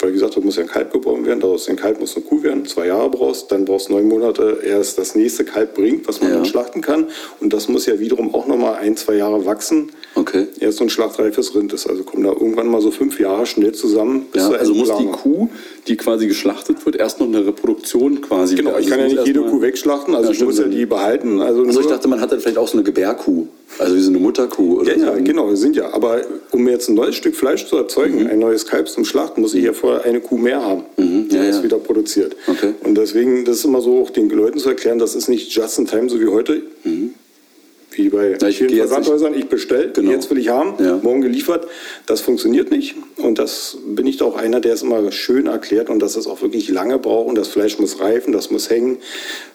Weil, 0.00 0.10
wie 0.10 0.14
gesagt, 0.14 0.36
da 0.36 0.40
muss 0.40 0.54
ja 0.54 0.62
ein 0.62 0.68
Kalb 0.68 0.92
geboren 0.92 1.26
werden, 1.26 1.40
daraus 1.40 1.68
ein 1.68 1.74
Kalb 1.74 1.98
muss 1.98 2.14
eine 2.14 2.24
Kuh 2.24 2.40
werden, 2.44 2.64
zwei 2.66 2.86
Jahre 2.86 3.10
brauchst, 3.10 3.50
dann 3.50 3.64
brauchst 3.64 3.88
du 3.88 3.94
neun 3.94 4.06
Monate, 4.06 4.58
erst 4.64 4.96
das 4.96 5.16
nächste 5.16 5.44
Kalb 5.44 5.74
bringt, 5.74 6.06
was 6.06 6.20
man 6.20 6.30
Ja. 6.30 6.36
dann 6.36 6.44
schlachten 6.46 6.80
kann. 6.82 7.08
Und 7.40 7.52
das 7.52 7.68
muss 7.68 7.86
ja 7.86 7.98
wiederum 7.98 8.32
auch 8.32 8.46
nochmal 8.46 8.76
ein, 8.76 8.96
zwei 8.96 9.14
Jahre 9.16 9.44
wachsen. 9.44 9.90
Okay. 10.14 10.46
Erst 10.60 10.78
so 10.78 10.84
ein 10.84 10.90
schlachtreifes 10.90 11.52
Rind 11.56 11.72
ist. 11.72 11.88
Also 11.88 12.04
kommen 12.04 12.22
da 12.22 12.30
irgendwann 12.30 12.68
mal 12.68 12.80
so 12.80 12.92
fünf 12.92 13.18
Jahre 13.18 13.44
schnell 13.46 13.72
zusammen. 13.72 14.26
bis 14.32 14.42
Ja, 14.42 14.50
also 14.50 14.72
muss 14.72 14.90
die. 14.98 15.06
Kuh, 15.06 15.48
die 15.88 15.96
quasi 15.96 16.28
geschlachtet 16.28 16.84
wird, 16.86 16.94
erst 16.94 17.18
noch 17.18 17.26
eine 17.26 17.44
Reproduktion 17.44 18.20
quasi. 18.20 18.54
Genau, 18.54 18.70
Also 18.70 18.82
ich 18.82 18.90
kann 18.90 19.00
ja 19.00 19.06
nicht 19.08 19.26
jede 19.26 19.42
Kuh 19.42 19.60
wegschlachten, 19.62 20.14
also 20.14 20.28
Ja, 20.30 20.34
ich 20.36 20.44
muss 20.44 20.58
ja 20.58 20.66
die 20.68 20.86
behalten. 20.86 21.40
Also, 21.40 21.64
Also 21.64 21.80
ich 21.80 21.86
dachte, 21.86 22.06
man 22.06 22.20
hat 22.20 22.30
dann 22.30 22.38
vielleicht 22.40 22.58
auch 22.58 22.68
so 22.68 22.74
eine 22.74 22.84
Gebärkuh. 22.84 23.46
Also 23.78 23.94
wie 23.94 24.00
so 24.00 24.10
eine 24.10 24.18
Mutterkuh 24.18 24.80
oder 24.80 24.96
Ja, 24.96 25.06
ja, 25.10 25.16
so. 25.16 25.22
genau, 25.22 25.54
sind 25.54 25.76
ja. 25.76 25.92
Aber 25.92 26.22
um 26.52 26.66
jetzt 26.68 26.88
ein 26.88 26.94
neues 26.94 27.14
Stück 27.16 27.36
Fleisch 27.36 27.66
zu 27.66 27.76
erzeugen, 27.76 28.26
ein 28.26 28.38
neues 28.38 28.66
Kalb 28.66 28.88
zum 28.88 29.04
Schlachten, 29.04 29.40
muss 29.40 29.54
ich 29.54 29.64
ja 29.64 29.72
vorher 29.72 30.04
eine 30.04 30.20
Kuh 30.20 30.38
mehr 30.38 30.60
haben, 30.62 30.82
die 30.96 31.02
Mhm. 31.02 31.26
ja, 31.30 31.46
das 31.46 31.56
ja. 31.58 31.62
wieder 31.64 31.78
produziert. 31.78 32.34
Okay. 32.46 32.74
Und 32.82 32.96
deswegen, 32.96 33.44
das 33.44 33.58
ist 33.58 33.64
immer 33.64 33.80
so, 33.80 34.00
auch 34.02 34.10
den 34.10 34.28
Leuten 34.30 34.58
zu 34.58 34.68
erklären, 34.70 34.98
das 34.98 35.14
ist 35.14 35.28
nicht 35.28 35.52
just 35.52 35.78
in 35.78 35.86
time, 35.86 36.08
so 36.08 36.18
wie 36.20 36.26
heute. 36.26 36.62
Wie 37.98 38.10
bei 38.10 38.36
Mhm. 38.40 38.46
Ich 38.48 38.58
vielen 38.58 38.76
Versandhäusern, 38.76 39.34
ich 39.34 39.46
bestelle, 39.46 39.90
Genau. 39.92 40.12
jetzt 40.12 40.30
will 40.30 40.38
ich 40.38 40.48
haben, 40.50 40.74
Ja. 40.82 41.00
morgen 41.02 41.20
geliefert. 41.20 41.66
Das 42.06 42.20
funktioniert 42.20 42.70
nicht. 42.70 42.94
Und 43.16 43.40
das 43.40 43.76
bin 43.86 44.06
ich 44.06 44.18
da 44.18 44.24
auch 44.26 44.36
einer, 44.36 44.60
der 44.60 44.74
es 44.74 44.82
immer 44.82 45.10
schön 45.10 45.48
erklärt 45.48 45.90
und 45.90 45.98
dass 46.00 46.14
es 46.14 46.28
auch 46.28 46.40
wirklich 46.40 46.68
lange 46.68 47.00
braucht 47.00 47.28
und 47.28 47.34
das 47.36 47.48
Fleisch 47.48 47.76
muss 47.80 47.98
reifen, 48.00 48.32
das 48.32 48.52
muss 48.52 48.70
hängen. 48.70 48.98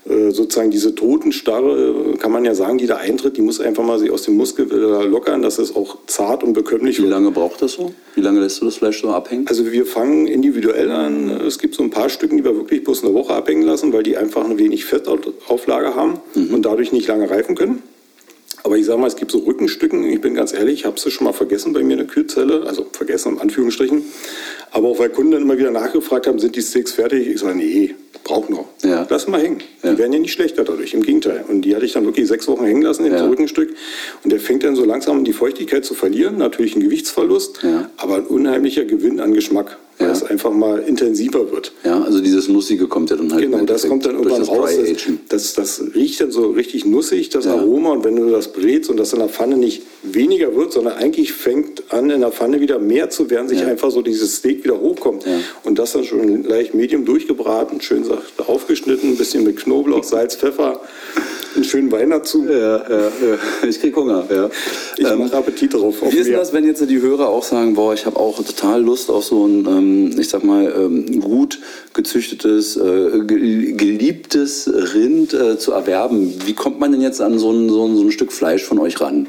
Äh, 0.09 0.31
sozusagen 0.31 0.71
diese 0.71 0.93
Totenstarre, 0.93 2.11
äh, 2.15 2.17
kann 2.17 2.33
man 2.33 2.43
ja 2.43 2.53
sagen, 2.53 2.77
die 2.77 2.85
da 2.85 2.97
eintritt, 2.97 3.37
die 3.37 3.41
muss 3.41 3.61
einfach 3.61 3.85
mal 3.85 3.97
sich 3.97 4.11
aus 4.11 4.23
dem 4.23 4.35
Muskel 4.35 4.67
lockern, 4.67 5.41
dass 5.41 5.57
es 5.57 5.73
auch 5.73 5.99
zart 6.07 6.43
und 6.43 6.51
bekömmlich 6.51 6.97
Wie 6.97 7.03
wird. 7.03 7.11
lange 7.11 7.31
braucht 7.31 7.61
das 7.61 7.71
so? 7.73 7.93
Wie 8.15 8.21
lange 8.21 8.41
lässt 8.41 8.59
du 8.59 8.65
das 8.65 8.75
Fleisch 8.75 9.01
so 9.01 9.07
abhängen? 9.11 9.45
Also 9.47 9.71
wir 9.71 9.85
fangen 9.85 10.27
individuell 10.27 10.91
an. 10.91 11.29
Es 11.47 11.59
gibt 11.59 11.75
so 11.75 11.83
ein 11.83 11.89
paar 11.91 12.09
Stücken, 12.09 12.35
die 12.35 12.43
wir 12.43 12.57
wirklich 12.57 12.83
bloß 12.83 13.05
eine 13.05 13.13
Woche 13.13 13.33
abhängen 13.33 13.61
lassen, 13.63 13.93
weil 13.93 14.03
die 14.03 14.17
einfach 14.17 14.43
ein 14.43 14.59
wenig 14.59 14.83
Fettauflage 14.83 15.95
haben 15.95 16.19
und 16.35 16.63
dadurch 16.65 16.91
nicht 16.91 17.07
lange 17.07 17.29
reifen 17.29 17.55
können. 17.55 17.81
Aber 18.63 18.77
ich 18.77 18.85
sage 18.85 18.99
mal, 18.99 19.07
es 19.07 19.17
gibt 19.17 19.29
so 19.29 19.39
Rückenstücken, 19.39 20.05
ich 20.05 20.21
bin 20.21 20.35
ganz 20.35 20.53
ehrlich, 20.53 20.79
ich 20.79 20.85
habe 20.85 20.97
sie 20.97 21.11
schon 21.11 21.25
mal 21.25 21.33
vergessen 21.33 21.73
bei 21.73 21.83
mir 21.83 21.93
in 21.93 21.99
der 21.99 22.07
Kühlzelle, 22.07 22.65
also 22.65 22.87
vergessen 22.91 23.33
in 23.33 23.39
Anführungsstrichen. 23.39 24.03
Aber 24.73 24.89
auch 24.89 24.99
weil 24.99 25.09
Kunden 25.09 25.31
dann 25.31 25.43
immer 25.43 25.57
wieder 25.57 25.71
nachgefragt 25.71 26.25
haben, 26.27 26.39
sind 26.39 26.55
die 26.55 26.61
Steaks 26.61 26.91
fertig? 26.93 27.27
Ich 27.27 27.39
sage, 27.39 27.55
nee, 27.55 27.93
braucht 28.23 28.49
noch. 28.49 28.65
Ja. 28.83 29.05
Lass 29.09 29.27
mal 29.27 29.39
hängen. 29.41 29.59
Ja. 29.83 29.91
Die 29.91 29.97
werden 29.99 30.13
ja 30.13 30.19
nicht 30.19 30.33
schlechter 30.33 30.63
dadurch, 30.63 30.93
im 30.93 31.03
Gegenteil. 31.03 31.45
Und 31.47 31.61
die 31.61 31.75
hatte 31.75 31.85
ich 31.85 31.93
dann 31.93 32.05
wirklich 32.05 32.27
sechs 32.27 32.47
Wochen 32.47 32.65
hängen 32.65 32.81
lassen, 32.81 33.05
im 33.05 33.13
Ja. 33.13 33.25
Rückenstück. 33.27 33.69
Und 34.23 34.31
der 34.33 34.39
fängt 34.39 34.63
dann 34.63 34.75
so 34.75 34.83
langsam 34.83 35.17
an, 35.17 35.23
die 35.25 35.33
Feuchtigkeit 35.33 35.85
zu 35.85 35.93
verlieren. 35.93 36.37
Natürlich 36.37 36.75
ein 36.75 36.81
Gewichtsverlust, 36.81 37.59
Ja. 37.63 37.89
aber 37.97 38.15
ein 38.15 38.25
unheimlicher 38.25 38.85
Gewinn 38.85 39.19
an 39.19 39.33
Geschmack, 39.33 39.77
weil 39.99 40.09
es 40.09 40.23
einfach 40.23 40.51
mal 40.51 40.79
intensiver 40.79 41.51
wird. 41.51 41.71
Ja, 41.83 42.01
also 42.01 42.19
dieses 42.21 42.47
Nussige 42.47 42.87
kommt 42.87 43.09
ja 43.11 43.15
dann 43.17 43.31
halt. 43.31 43.41
Genau, 43.43 43.59
das 43.65 43.87
kommt 43.87 44.05
dann 44.05 44.15
irgendwann 44.15 44.39
das 44.39 44.49
raus. 44.49 44.71
Das, 45.29 45.53
das, 45.53 45.77
das 45.79 45.95
riecht 45.95 46.19
dann 46.21 46.31
so 46.31 46.49
richtig 46.51 46.85
nussig, 46.85 47.29
das. 47.29 47.45
Aroma. 47.45 47.91
Und 47.91 48.03
wenn 48.05 48.15
du 48.15 48.29
das 48.29 48.51
brätst 48.53 48.89
und 48.89 48.97
das 48.97 49.13
in 49.13 49.19
der 49.19 49.29
Pfanne 49.29 49.57
nicht 49.57 49.83
weniger 50.01 50.55
wird, 50.55 50.71
sondern 50.73 50.93
eigentlich 50.93 51.33
fängt 51.33 51.83
an, 51.93 52.09
in 52.09 52.21
der 52.21 52.31
Pfanne 52.31 52.59
wieder 52.61 52.79
mehr 52.79 53.09
zu 53.09 53.29
werden, 53.29 53.47
sich 53.49 53.63
einfach 53.65 53.91
so 53.91 54.01
dieses 54.01 54.37
Steak 54.37 54.62
wieder 54.63 54.79
hochkommt. 54.79 55.25
Ja. 55.25 55.37
Und 55.63 55.79
das 55.79 55.93
dann 55.93 56.03
schon 56.03 56.43
leicht 56.43 56.73
medium 56.73 57.05
durchgebraten, 57.05 57.81
schön 57.81 58.03
aufgeschnitten, 58.45 59.11
ein 59.11 59.17
bisschen 59.17 59.43
mit 59.43 59.57
Knoblauch, 59.57 60.03
Salz, 60.03 60.35
Pfeffer, 60.35 60.79
einen 61.55 61.63
schönen 61.63 61.91
Wein 61.91 62.09
dazu. 62.09 62.45
Ja, 62.49 62.77
ja. 62.77 63.11
Ich 63.67 63.79
krieg 63.79 63.95
Hunger. 63.95 64.25
Ich 64.97 65.05
Ähm, 65.05 65.19
mache 65.19 65.37
Appetit 65.37 65.73
drauf. 65.73 66.01
auf 66.01 66.11
Wie 66.11 66.17
ist 66.17 66.27
mehr. 66.29 66.39
das, 66.39 66.51
wenn 66.53 66.65
jetzt 66.65 66.87
die 66.89 66.99
Hörer 67.01 67.29
auch 67.29 67.43
sagen, 67.43 67.75
boah, 67.75 67.93
ich 67.93 68.05
habe 68.05 68.19
auch 68.19 68.37
total 68.43 68.81
Lust 68.81 69.09
auf 69.11 69.23
so 69.25 69.45
ein, 69.45 69.65
ähm, 69.67 70.19
ich 70.19 70.29
sag 70.29 70.43
mal, 70.43 70.73
ähm, 70.75 71.19
gut 71.21 71.59
gezüchtetes, 71.93 72.75
äh, 72.77 73.19
ge- 73.27 73.73
geliebtes 73.73 74.69
Rind 74.95 75.33
äh, 75.33 75.57
zu 75.59 75.71
erwerben? 75.73 76.33
Wie 76.45 76.53
kommt 76.53 76.79
man 76.79 76.91
denn 76.91 77.01
jetzt 77.01 77.21
an 77.21 77.37
so 77.37 77.51
ein, 77.51 77.69
so 77.69 77.85
ein, 77.85 77.95
so 77.95 78.01
ein 78.03 78.11
Stück 78.11 78.31
Fleisch 78.33 78.63
von 78.63 78.79
euch 78.79 78.99
ran? 78.99 79.27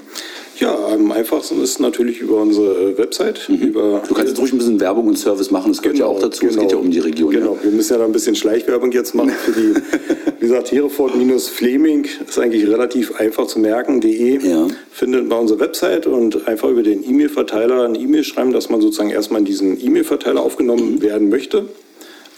Ja, 0.60 0.72
am 0.92 1.10
einfachsten 1.10 1.60
ist 1.62 1.80
natürlich 1.80 2.20
über 2.20 2.36
unsere 2.40 2.96
Website. 2.96 3.48
Über 3.48 4.02
Mhm. 4.04 4.08
Du 4.08 4.14
kannst 4.14 4.28
jetzt 4.30 4.38
ruhig 4.40 4.52
ein 4.52 4.58
bisschen 4.58 4.80
Werbung 4.80 5.08
und 5.08 5.18
Service 5.18 5.50
machen, 5.50 5.72
das 5.72 5.82
gehört 5.82 5.98
ja 5.98 6.06
auch 6.06 6.20
dazu, 6.20 6.46
es 6.46 6.56
geht 6.56 6.70
ja 6.70 6.78
um 6.78 6.90
die 6.90 7.00
Region. 7.00 7.30
Genau, 7.32 7.58
wir 7.60 7.70
müssen 7.72 7.92
ja 7.92 7.98
da 7.98 8.04
ein 8.04 8.12
bisschen 8.12 8.36
Schleichwerbung 8.36 8.92
jetzt 8.92 9.14
machen 9.14 9.30
für 9.30 9.52
die, 9.52 9.74
wie 10.38 10.46
gesagt, 10.46 10.70
Hereford-Fleming 10.70 12.06
ist 12.28 12.38
eigentlich 12.38 12.68
relativ 12.68 13.16
einfach 13.16 13.46
zu 13.46 13.58
merken, 13.58 14.00
de, 14.00 14.38
Ja. 14.46 14.68
findet 14.92 15.28
bei 15.28 15.36
unserer 15.36 15.60
Website 15.60 16.06
und 16.06 16.46
einfach 16.46 16.68
über 16.68 16.82
den 16.82 17.02
E-Mail-Verteiler 17.08 17.84
eine 17.84 17.98
E-Mail 17.98 18.22
schreiben, 18.24 18.52
dass 18.52 18.70
man 18.70 18.80
sozusagen 18.80 19.10
erstmal 19.10 19.40
in 19.40 19.46
diesen 19.46 19.84
E-Mail-Verteiler 19.84 20.40
aufgenommen 20.40 21.02
werden 21.02 21.28
möchte. 21.30 21.66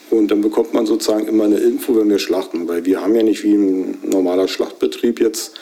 Und 0.08 0.30
dann 0.30 0.40
bekommt 0.40 0.72
man 0.72 0.86
sozusagen 0.86 1.26
immer 1.26 1.44
eine 1.44 1.58
Info, 1.58 1.96
wenn 1.96 2.08
wir 2.08 2.20
schlachten, 2.20 2.68
weil 2.68 2.86
wir 2.86 3.02
haben 3.02 3.16
ja 3.16 3.24
nicht 3.24 3.42
wie 3.42 3.54
ein 3.54 3.98
normaler 4.04 4.46
Schlachtbetrieb 4.46 5.18
jetzt 5.20 5.54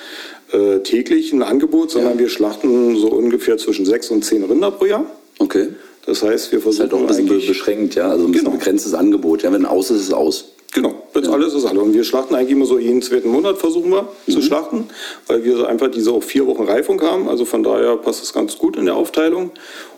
äh, 0.52 0.80
täglich 0.80 1.32
ein 1.32 1.42
Angebot, 1.42 1.90
sondern 1.90 2.18
wir 2.18 2.28
schlachten 2.28 2.96
so 2.96 3.08
ungefähr 3.08 3.56
zwischen 3.58 3.86
sechs 3.86 4.10
und 4.10 4.24
zehn 4.24 4.42
Rinder 4.44 4.70
pro 4.70 4.86
Jahr. 4.86 5.06
Okay. 5.38 5.68
Das 6.06 6.22
heißt, 6.22 6.52
wir 6.52 6.58
Ist 6.58 6.64
versuchen 6.64 6.82
halt 6.82 6.94
auch 6.94 7.00
ein 7.00 7.06
bisschen 7.06 7.46
beschränkt, 7.46 7.94
ja, 7.94 8.10
also 8.10 8.26
ein 8.26 8.32
bisschen 8.32 8.46
Genau. 8.46 8.58
begrenztes 8.58 8.94
Angebot. 8.94 9.42
Ja, 9.42 9.52
wenn 9.52 9.64
aus 9.64 9.90
ist, 9.90 10.02
ist 10.02 10.12
aus. 10.12 10.53
Genau, 10.74 10.94
wenn 11.14 11.26
alles 11.28 11.54
ist 11.54 11.64
alles. 11.64 11.82
Und 11.82 11.94
wir 11.94 12.04
schlachten 12.04 12.34
eigentlich 12.34 12.50
immer 12.50 12.66
so 12.66 12.78
jeden 12.78 13.00
zweiten 13.00 13.28
Monat 13.30 13.56
versuchen 13.56 13.90
wir 13.90 14.06
zu 14.28 14.42
schlachten, 14.42 14.88
weil 15.26 15.42
wir 15.44 15.56
so 15.56 15.64
einfach 15.64 15.90
diese 15.90 16.12
auch 16.12 16.22
vier 16.22 16.46
Wochen 16.46 16.64
Reifung 16.64 17.00
haben. 17.00 17.28
Also 17.28 17.46
von 17.46 17.62
daher 17.62 17.96
passt 17.96 18.22
es 18.22 18.34
ganz 18.34 18.58
gut 18.58 18.76
in 18.76 18.84
der 18.84 18.96
Aufteilung. 18.96 19.50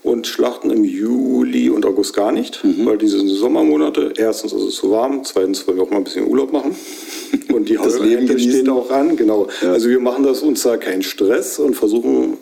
Und 0.05 0.29
schlachten 0.29 0.71
im 0.71 0.85
Juli 0.85 1.69
und 1.69 1.85
August 1.85 2.15
gar 2.15 2.31
nicht, 2.31 2.61
weil 2.85 2.97
diese 2.97 3.19
sind 3.19 3.29
Sommermonate. 3.29 4.13
Erstens 4.17 4.53
ist 4.53 4.63
es 4.63 4.77
zu 4.77 4.93
warm, 4.93 5.25
zweitens 5.25 5.67
wollen 5.67 5.79
wir 5.79 5.83
auch 5.83 5.91
mal 5.91 5.97
ein 5.97 6.05
bisschen 6.05 6.29
Urlaub 6.29 6.53
machen. 6.53 6.77
Und 7.53 7.69
die 7.69 7.75
Das 7.75 7.99
Leben 7.99 8.39
steht 8.39 8.69
auch 8.69 8.89
an, 8.91 9.17
genau. 9.17 9.49
Also 9.63 9.89
wir 9.89 9.99
machen 9.99 10.23
das 10.23 10.43
uns 10.43 10.63
da 10.63 10.77
keinen 10.77 11.03
Stress 11.03 11.59
und 11.59 11.75
versuchen, 11.75 12.37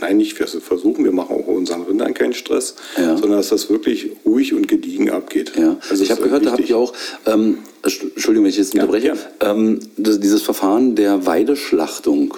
nein, 0.00 0.16
nicht 0.18 0.38
wir 0.38 0.46
versuchen, 0.46 1.04
wir 1.04 1.12
machen 1.12 1.36
auch 1.36 1.46
unseren 1.48 1.82
Rindern 1.82 2.14
keinen 2.14 2.32
Stress, 2.32 2.76
Ja. 2.96 3.16
sondern 3.16 3.38
dass 3.38 3.48
das 3.50 3.68
wirklich 3.68 4.12
ruhig 4.24 4.54
und 4.54 4.68
gediegen 4.68 5.10
abgeht. 5.10 5.52
Ja, 5.58 5.76
Also 5.90 6.04
ich 6.04 6.10
habe 6.10 6.22
gehört, 6.22 6.46
da 6.46 6.52
habt 6.52 6.68
ihr 6.68 6.76
auch, 6.78 6.92
ähm, 7.26 7.58
Entschuldigung, 7.82 8.44
wenn 8.44 8.50
ich 8.50 8.56
jetzt 8.58 8.74
Ja, 8.74 8.82
unterbreche, 8.82 9.14
ähm, 9.40 9.80
das, 9.96 10.20
dieses 10.20 10.42
Verfahren 10.42 10.94
der 10.94 11.26
Weideschlachtung. 11.26 12.34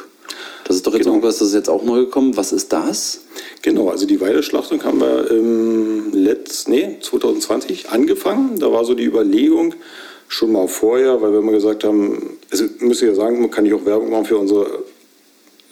Das 0.67 0.77
ist 0.77 0.87
doch 0.87 0.93
jetzt 0.95 1.03
Genau. 1.03 1.17
irgendwas, 1.17 1.39
das 1.39 1.49
ist 1.49 1.55
jetzt 1.55 1.69
auch 1.69 1.85
neu 1.85 2.01
gekommen. 2.07 2.37
Was 2.37 2.53
ist 2.53 2.73
das? 2.73 3.21
Genau, 3.61 3.91
also 3.91 4.07
die 4.07 4.21
Weideschlachtung 4.21 4.83
haben 4.85 5.01
wir 5.01 5.31
im 5.31 6.13
Letz, 6.13 6.67
nee, 6.69 6.97
2020 7.01 7.91
angefangen. 7.91 8.59
Da 8.59 8.73
war 8.73 8.85
so 8.87 8.95
die 8.95 9.05
Überlegung 9.05 9.75
schon 10.29 10.53
mal 10.53 10.67
vorher, 10.67 11.21
weil 11.21 11.33
wir 11.33 11.41
immer 11.41 11.53
gesagt 11.53 11.85
haben, 11.85 12.39
also 12.51 12.65
müsst 12.81 13.03
ihr 13.03 13.09
ja 13.09 13.15
sagen, 13.15 13.41
man 13.41 13.51
kann 13.51 13.67
ich 13.67 13.75
auch 13.75 13.85
Werbung 13.85 14.11
machen 14.11 14.25
für 14.25 14.39
unsere 14.39 14.83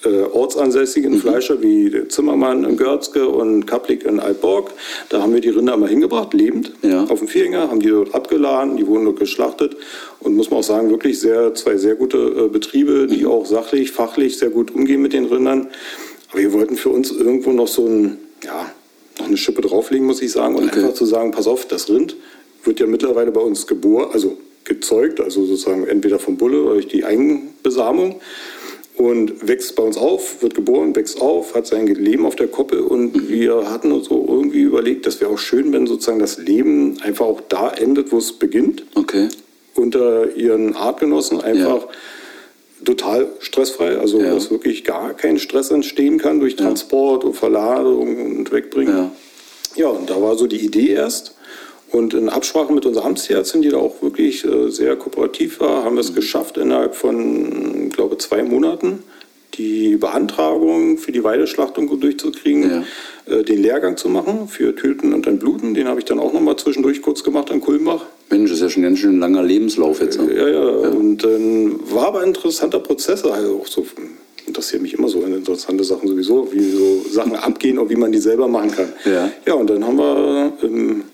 äh, 0.05 0.23
ortsansässigen 0.33 1.19
Fleischer 1.19 1.63
wie 1.63 2.09
Zimmermann 2.09 2.65
in 2.65 2.77
Görzke 2.77 3.29
und 3.29 3.67
Kaplik 3.67 4.05
in 4.05 4.21
Altborg. 4.21 4.71
Da 5.09 5.23
haben 5.23 5.33
wir 5.35 5.41
die 5.41 5.51
Rinder 5.51 5.77
mal 5.77 5.89
hingebracht, 5.89 6.35
lebend, 6.35 6.73
Ja. 6.83 7.05
auf 7.05 7.19
dem 7.21 7.29
Vierhänger, 7.29 7.71
haben 7.71 7.81
die 7.81 7.89
dort 7.89 8.15
abgeladen, 8.15 8.77
die 8.77 8.87
wurden 8.87 9.05
dort 9.05 9.19
geschlachtet 9.19 9.77
und 10.21 10.35
muss 10.37 10.51
man 10.51 10.61
auch 10.61 10.65
sagen, 10.65 10.91
wirklich 10.91 11.21
sehr, 11.21 11.55
zwei 11.55 11.77
sehr 11.77 11.95
gute 11.95 12.19
äh, 12.19 12.49
Betriebe, 12.49 13.07
die 13.07 13.27
auch 13.27 13.47
sachlich, 13.47 13.93
fachlich 13.93 14.39
sehr 14.39 14.51
gut 14.51 14.75
umgehen 14.75 15.03
mit 15.03 15.13
den 15.13 15.27
Rindern. 15.27 15.69
Aber 16.31 16.41
wir 16.41 16.53
wollten 16.53 16.77
für 16.77 16.89
uns 16.89 17.11
irgendwo 17.11 17.53
noch 17.53 17.69
so 17.69 17.87
ein, 17.87 18.19
ja, 18.45 18.71
noch 19.19 19.27
eine 19.27 19.37
Schippe 19.37 19.63
drauflegen, 19.63 20.07
muss 20.07 20.23
ich 20.23 20.33
sagen, 20.33 20.55
und 20.57 20.65
Okay. 20.69 20.81
einfach 20.81 20.95
zu 20.95 21.05
sagen, 21.05 21.31
pass 21.33 21.47
auf, 21.47 21.67
das 21.67 21.89
Rind 21.89 22.17
wird 22.65 22.81
ja 22.81 22.87
mittlerweile 22.87 23.31
bei 23.33 23.41
uns 23.41 23.67
geboren, 23.67 24.09
also 24.13 24.37
gezeugt, 24.65 25.21
also 25.21 25.45
sozusagen 25.45 25.87
entweder 25.87 26.19
vom 26.21 26.37
Bulle 26.37 26.63
oder 26.63 26.75
durch 26.75 26.87
die 26.89 27.05
Eigenbesamung 27.05 28.21
und 28.97 29.47
wächst 29.49 29.75
bei 29.77 29.83
uns 29.83 29.97
auf, 29.97 30.43
wird 30.43 30.55
geboren, 30.55 30.95
wächst 30.95 31.21
auf, 31.21 31.55
hat 31.55 31.67
sein 31.67 31.87
Leben 31.87 32.27
auf 32.27 32.37
der 32.37 32.49
Koppel 32.49 32.81
und 32.81 33.29
wir 33.29 33.71
hatten 33.71 33.91
uns 33.93 34.09
so 34.09 34.25
irgendwie 34.29 34.61
überlegt, 34.61 35.07
das 35.07 35.21
wäre 35.21 35.31
auch 35.31 35.39
schön, 35.39 35.73
wenn 35.73 35.87
sozusagen 35.87 36.19
das 36.19 36.39
Leben 36.39 36.99
einfach 37.03 37.25
auch 37.27 37.41
da 37.49 37.71
endet, 37.71 38.13
wo 38.13 38.19
es 38.19 38.33
beginnt, 38.35 38.85
Okay. 38.95 39.29
unter 39.75 40.35
ihren 40.37 40.77
Artgenossen 40.77 41.41
einfach 41.41 41.87
total 42.85 43.29
stressfrei, 43.39 43.97
also 43.97 44.21
Ja. 44.21 44.35
dass 44.35 44.51
wirklich 44.51 44.85
gar 44.85 45.15
kein 45.15 45.39
Stress 45.39 45.71
entstehen 45.71 46.19
kann 46.19 46.41
durch 46.41 46.57
Transport 46.57 47.25
und 47.25 47.35
Verladung 47.35 48.37
und 48.39 48.53
Wegbringen. 48.53 48.97
Ja. 48.97 49.13
Ja, 49.75 49.87
und 49.89 50.11
da 50.11 50.21
war 50.21 50.37
so 50.37 50.47
die 50.47 50.59
Idee 50.65 50.89
erst. 50.91 51.35
Und 51.93 52.15
in 52.15 52.29
Absprache 52.29 52.73
mit 52.73 52.87
unserer 52.87 53.05
Amtsärztin, 53.05 53.63
die 53.63 53.69
da 53.69 53.77
auch 53.77 54.03
wirklich 54.03 54.45
äh, 54.45 54.71
sehr 54.71 54.97
kooperativ 54.97 55.61
war, 55.61 55.85
haben 55.85 55.97
wir 55.97 56.01
es 56.01 56.15
geschafft, 56.15 56.57
innerhalb 56.57 56.95
von, 56.95 57.89
ich 57.89 57.93
glaube, 57.93 58.19
zwei 58.19 58.43
Monaten 58.43 59.05
die 59.55 59.97
Beantragung 59.97 60.97
für 60.97 61.13
die 61.13 61.23
Weideschlachtung 61.23 62.01
durchzukriegen, 62.01 62.85
äh, 63.27 63.43
den 63.43 63.61
Lehrgang 63.61 63.97
zu 63.97 64.09
machen 64.09 64.49
für 64.49 64.75
Töten 64.75 65.13
und 65.13 65.27
Entbluten. 65.27 65.75
Den 65.75 65.89
habe 65.89 66.01
ich 66.01 66.07
dann 66.07 66.19
auch 66.19 66.33
nochmal 66.33 66.57
zwischendurch 66.57 67.03
kurz 67.03 67.23
gemacht 67.23 67.51
in 67.51 67.61
Kulmbach. 67.61 68.07
Mensch, 68.31 68.51
das 68.51 68.61
ist 68.61 68.63
ja 68.63 68.71
schon 68.71 68.83
ganz 68.83 68.99
schön 68.99 69.17
ein 69.17 69.21
langer 69.21 69.43
Lebenslauf 69.43 70.01
jetzt. 70.01 70.19
ne? 70.19 70.35
Ja, 70.35 70.49
ja, 70.49 70.89
und 70.89 71.23
dann 71.23 71.81
war 71.93 72.09
aber 72.09 72.21
ein 72.21 72.29
interessanter 72.29 72.79
Prozess, 72.79 73.25
also 73.25 73.61
auch 73.61 73.67
so 73.67 73.87
interessiert 74.47 74.83
mich 74.83 74.95
immer 74.95 75.09
so 75.09 75.23
interessante 75.23 75.85
Sachen 75.85 76.09
sowieso, 76.09 76.49
wie 76.53 76.71
so 76.71 77.05
Sachen 77.11 77.37
abgehen 77.37 77.79
und 77.79 77.91
wie 77.91 77.97
man 77.97 78.11
die 78.11 78.19
selber 78.19 78.49
machen 78.49 78.73
kann. 78.73 78.93
Ja. 79.05 79.31
Ja, 79.47 79.55
und 79.55 79.71
dann 79.71 79.87
haben 79.87 79.99
wir 79.99 80.53
im, 80.63 81.05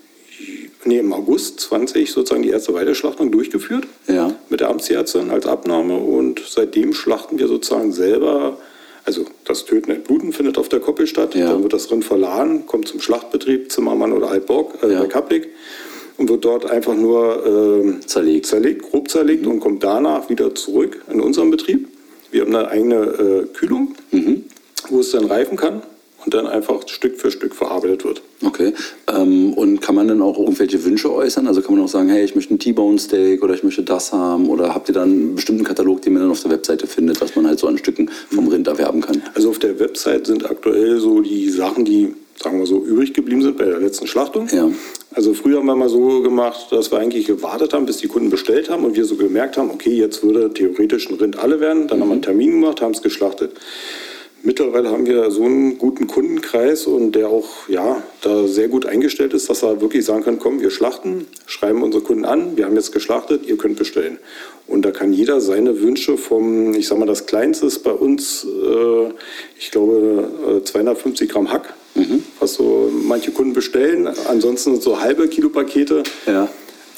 nee, 0.85 0.99
im 0.99 1.11
August 1.13 1.59
20 1.61 2.11
sozusagen 2.11 2.41
die 2.43 2.49
erste 2.49 2.73
Weideschlachtung 2.73 3.31
durchgeführt 3.31 3.85
Ja. 4.07 4.33
mit 4.49 4.59
der 4.59 4.69
Amtsärztin 4.69 5.29
als 5.31 5.45
Abnahme 5.45 5.97
und 5.97 6.41
seitdem 6.47 6.93
schlachten 6.93 7.37
wir 7.39 7.47
sozusagen 7.47 7.91
selber, 7.91 8.57
also 9.05 9.25
das 9.45 9.65
Töten 9.65 9.91
und 9.91 10.03
Bluten 10.05 10.33
findet 10.33 10.57
auf 10.57 10.69
der 10.69 10.79
Koppel 10.79 11.07
statt, 11.07 11.35
Ja. 11.35 11.51
dann 11.51 11.63
wird 11.63 11.73
das 11.73 11.91
Rind 11.91 12.05
verladen, 12.05 12.65
kommt 12.65 12.87
zum 12.87 12.99
Schlachtbetrieb, 13.01 13.71
Zimmermann 13.71 14.13
oder 14.13 14.29
Altborg, 14.29 14.81
äh, 14.83 14.91
Ja. 14.93 14.99
bei 15.01 15.07
Kaplik 15.07 15.49
und 16.17 16.29
wird 16.29 16.43
dort 16.45 16.69
einfach 16.69 16.95
nur 16.95 17.45
ähm, 17.83 17.99
Zerlegt. 18.07 18.45
zerlegt, 18.45 18.83
grob 18.89 19.09
zerlegt 19.09 19.45
und 19.47 19.59
kommt 19.59 19.83
danach 19.83 20.29
wieder 20.29 20.53
zurück 20.55 21.03
in 21.11 21.21
unseren 21.21 21.49
Betrieb. 21.51 21.87
Wir 22.31 22.41
haben 22.41 22.55
eine 22.55 22.67
eigene 22.67 22.95
äh, 22.95 23.45
Kühlung, 23.57 23.95
wo 24.89 24.99
es 24.99 25.11
dann 25.11 25.25
reifen 25.25 25.57
kann 25.57 25.81
und 26.25 26.33
dann 26.33 26.47
einfach 26.47 26.87
Stück 26.87 27.17
für 27.17 27.31
Stück 27.31 27.55
verarbeitet 27.55 28.03
wird. 28.03 28.21
Okay. 28.45 28.73
Ähm, 29.07 29.53
und 29.53 29.81
kann 29.81 29.95
man 29.95 30.07
dann 30.07 30.21
auch 30.21 30.37
irgendwelche 30.37 30.83
Wünsche 30.83 31.11
äußern? 31.13 31.47
Also 31.47 31.61
kann 31.61 31.75
man 31.75 31.83
auch 31.83 31.89
sagen, 31.89 32.09
hey, 32.09 32.23
ich 32.23 32.35
möchte 32.35 32.53
ein 32.53 32.59
T-Bone 32.59 32.99
Steak 32.99 33.43
oder 33.43 33.53
ich 33.53 33.63
möchte 33.63 33.83
das 33.83 34.13
haben? 34.13 34.49
Oder 34.49 34.73
habt 34.73 34.89
ihr 34.89 34.93
dann 34.93 35.09
einen 35.09 35.35
bestimmten 35.35 35.63
Katalog, 35.63 36.01
den 36.01 36.13
man 36.13 36.23
dann 36.23 36.31
auf 36.31 36.41
der 36.41 36.51
Webseite 36.51 36.87
findet, 36.87 37.21
was 37.21 37.35
man 37.35 37.47
halt 37.47 37.59
so 37.59 37.67
an 37.67 37.77
Stücken 37.77 38.09
vom 38.29 38.47
Rind 38.47 38.67
erwerben 38.67 39.01
kann? 39.01 39.21
Also 39.33 39.49
auf 39.49 39.59
der 39.59 39.79
Website 39.79 40.27
sind 40.27 40.49
aktuell 40.49 40.99
so 40.99 41.21
die 41.21 41.49
Sachen, 41.49 41.85
die, 41.85 42.13
sagen 42.41 42.59
wir 42.59 42.65
so, 42.65 42.83
übrig 42.83 43.13
geblieben 43.13 43.41
sind 43.41 43.57
bei 43.57 43.65
der 43.65 43.79
letzten 43.79 44.07
Schlachtung. 44.07 44.47
Ja. 44.51 44.69
Also 45.11 45.33
früher 45.33 45.57
haben 45.57 45.65
wir 45.65 45.75
mal 45.75 45.89
so 45.89 46.21
gemacht, 46.21 46.67
dass 46.71 46.91
wir 46.91 46.99
eigentlich 46.99 47.25
gewartet 47.25 47.73
haben, 47.73 47.85
bis 47.85 47.97
die 47.97 48.07
Kunden 48.07 48.29
bestellt 48.29 48.69
haben 48.69 48.85
und 48.85 48.95
wir 48.95 49.05
so 49.05 49.15
gemerkt 49.15 49.57
haben, 49.57 49.71
okay, 49.71 49.93
jetzt 49.93 50.23
würde 50.23 50.53
theoretisch 50.53 51.09
ein 51.09 51.15
Rind 51.15 51.39
alle 51.39 51.59
werden. 51.59 51.87
Dann 51.87 51.99
haben 51.99 52.09
wir 52.09 52.13
einen 52.13 52.21
Termin 52.21 52.51
gemacht, 52.61 52.81
haben 52.81 52.93
es 52.93 53.01
geschlachtet. 53.01 53.53
Mittlerweile 54.41 54.89
haben 54.89 55.05
wir 55.05 55.31
so 55.31 55.43
einen 55.43 55.77
guten 55.77 56.07
Kundenkreis 56.07 56.85
und 56.87 57.11
der 57.13 57.27
auch 57.27 57.67
ja, 57.67 58.01
da 58.21 58.47
sehr 58.47 58.69
gut 58.69 58.85
eingestellt 58.85 59.33
ist, 59.33 59.49
dass 59.49 59.63
er 59.63 59.81
wirklich 59.81 60.05
sagen 60.05 60.23
kann, 60.23 60.39
komm, 60.39 60.61
wir 60.61 60.71
schlachten, 60.71 61.27
schreiben 61.45 61.83
unsere 61.83 62.03
Kunden 62.03 62.23
an, 62.25 62.55
wir 62.55 62.65
haben 62.65 62.75
jetzt 62.75 62.93
geschlachtet, 62.93 63.45
ihr 63.45 63.57
könnt 63.57 63.77
bestellen. 63.77 64.17
Und 64.65 64.83
da 64.85 64.91
kann 64.91 65.11
jeder 65.11 65.41
seine 65.41 65.81
Wünsche 65.81 66.17
vom, 66.17 66.73
ich 66.73 66.87
sag 66.87 66.97
mal, 66.99 67.05
das 67.05 67.25
Kleinste 67.25 67.65
ist 67.65 67.79
bei 67.79 67.91
uns, 67.91 68.45
äh, 68.45 69.09
ich 69.59 69.71
glaube, 69.71 70.59
äh, 70.61 70.63
250 70.63 71.29
Gramm 71.29 71.51
Hack, 71.51 71.73
was 72.39 72.53
so 72.53 72.89
manche 72.93 73.31
Kunden 73.31 73.53
bestellen. 73.53 74.07
Ansonsten 74.29 74.79
so 74.79 75.01
halbe 75.01 75.27
Kilopakete. 75.27 76.03
Ja. 76.27 76.47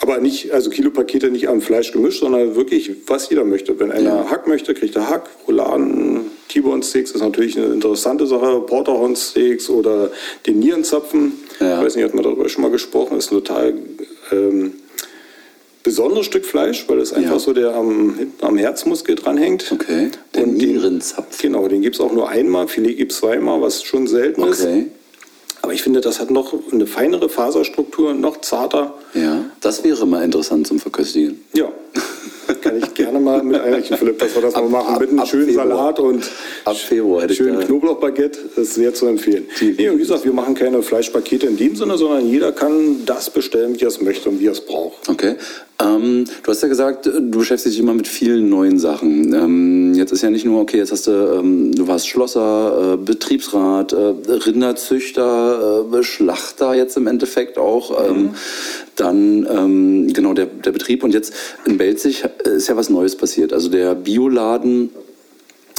Aber 0.02 0.18
nicht, 0.18 0.52
also 0.52 0.70
Kilopakete 0.72 1.30
nicht 1.30 1.48
am 1.48 1.62
Fleisch 1.62 1.92
gemischt, 1.92 2.22
sondern 2.22 2.56
wirklich, 2.56 2.92
was 3.08 3.30
jeder 3.30 3.46
möchte. 3.46 3.80
Wenn 3.80 3.92
einer 3.92 4.16
Ja. 4.16 4.30
Hack 4.32 4.48
möchte, 4.48 4.74
kriegt 4.74 4.96
er 4.96 5.10
Hack. 5.10 5.30
Rouladen, 5.48 6.01
T-Bone 6.52 6.84
Steaks 6.84 7.12
ist 7.12 7.22
natürlich 7.22 7.58
eine 7.58 7.68
interessante 7.68 8.28
Sache. 8.28 8.60
Porterhorn 8.68 9.16
Steaks 9.16 9.70
oder 9.70 10.12
den 10.46 10.60
Nierenzapfen. 10.60 11.34
Ja. 11.62 11.80
Ich 11.80 11.86
weiß 11.86 11.96
nicht, 11.96 12.04
hat 12.06 12.14
man 12.14 12.24
darüber 12.24 12.50
schon 12.50 12.64
mal 12.64 12.72
gesprochen. 12.72 13.18
Ist 13.18 13.32
ein 13.32 13.36
total 13.36 13.74
ähm, 14.34 14.74
besonderes 15.84 16.26
Stück 16.26 16.46
Fleisch, 16.46 16.86
weil 16.90 17.00
es 17.00 17.14
einfach 17.14 17.34
Ja. 17.34 17.40
so 17.40 17.54
der 17.54 17.74
am, 17.76 18.20
am 18.42 18.58
Herzmuskel 18.58 19.16
dranhängt. 19.16 19.72
Okay. 19.72 20.10
Den 20.36 20.44
Und 20.44 20.60
den- 20.62 20.74
Nierenzapf. 20.74 21.42
Genau, 21.42 21.68
den 21.70 21.82
gibt 21.82 21.96
es 21.96 22.02
auch 22.02 22.12
nur 22.12 22.28
einmal. 22.28 22.68
Filet 22.68 22.96
gibt 22.98 23.14
es 23.14 23.20
zweimal, 23.20 23.62
was 23.62 23.84
schon 23.84 24.08
selten 24.08 24.44
ist. 24.44 24.62
Okay. 24.64 24.88
Aber 25.62 25.74
ich 25.74 25.84
finde, 25.84 26.02
das 26.02 26.20
hat 26.20 26.32
noch 26.32 26.54
eine 26.72 26.88
feinere 26.88 27.30
Faserstruktur, 27.30 28.14
noch 28.16 28.42
zarter. 28.42 28.96
Ja, 29.14 29.46
das 29.62 29.84
wäre 29.84 30.06
mal 30.08 30.24
interessant 30.24 30.66
zum 30.68 30.80
Verköstigen. 30.80 31.40
Ja, 31.54 31.72
kann 32.62 32.78
ich 32.78 32.94
gerne 32.94 33.20
mal 33.20 33.42
mit 33.44 33.60
einrichten, 33.60 33.98
Philipp, 33.98 34.20
dass 34.20 34.36
wir 34.36 34.42
das 34.42 34.54
mal 34.56 34.64
Ab- 34.64 34.70
machen. 34.70 34.94
ab- 34.96 35.02
Mit 35.02 35.10
einem 35.12 35.26
schönen 35.26 35.48
Februar. 35.48 35.68
Salat 35.68 36.00
und 36.00 36.30
Ab 36.66 36.78
Februar 36.78 37.22
hätte 37.24 37.34
ich 37.34 37.38
schönen 37.38 37.60
Knoblauchbaguette. 37.60 38.40
Das 38.56 38.68
ist 38.70 38.74
sehr 38.76 38.94
zu 38.94 39.08
empfehlen. 39.08 39.46
Nee, 39.60 39.90
und 39.90 39.96
wie 39.98 40.00
gesagt, 40.02 40.24
wir 40.26 40.34
machen 40.34 40.54
keine 40.56 40.82
Fleischpakete 40.82 41.48
in 41.48 41.58
dem 41.58 41.76
Sinne, 41.76 41.98
sondern 41.98 42.28
jeder 42.28 42.52
kann 42.52 43.06
das 43.06 43.30
bestellen, 43.30 43.76
wie 43.80 43.84
er 43.84 43.88
es 43.90 44.02
möchte 44.02 44.30
und 44.30 44.40
wie 44.40 44.48
er 44.48 44.52
es 44.54 44.62
braucht. 44.62 45.10
Okay. 45.10 45.36
Ähm, 45.82 46.26
du 46.44 46.52
hast 46.52 46.62
ja 46.62 46.68
gesagt, 46.68 47.06
du 47.06 47.32
beschäftigst 47.32 47.76
dich 47.76 47.80
immer 47.80 47.94
mit 47.94 48.08
vielen 48.08 48.50
neuen 48.50 48.78
Sachen. 48.78 49.34
Ähm, 49.34 49.94
jetzt 49.94 50.12
ist 50.12 50.22
ja 50.22 50.30
nicht 50.30 50.46
nur, 50.46 50.62
okay, 50.62 50.78
jetzt 50.78 50.92
hast 50.92 51.08
du, 51.08 51.12
ähm, 51.12 51.74
du 51.74 51.88
warst 51.88 52.08
Schlosser, 52.08 52.94
äh, 52.94 52.98
Betriebsrat, 52.98 53.94
äh, 53.94 54.14
Rinderzüchter, 54.28 55.86
äh, 55.94 56.04
Schlachter 56.04 56.74
jetzt 56.74 56.98
im 56.98 57.08
Endeffekt 57.08 57.58
auch. 57.58 58.10
Ähm, 58.10 58.32
dann 58.96 59.48
ähm, 59.50 60.14
genau 60.14 60.34
der, 60.34 60.46
der 60.46 60.72
Betrieb 60.72 61.04
und 61.04 61.14
jetzt 61.14 61.34
in 61.66 61.78
Belzig 61.78 62.24
ist 62.44 62.68
ja 62.68 62.76
was 62.76 62.90
Neues 62.90 63.16
passiert. 63.16 63.54
Also 63.54 63.70
der 63.70 63.96
Bioladen 63.96 64.90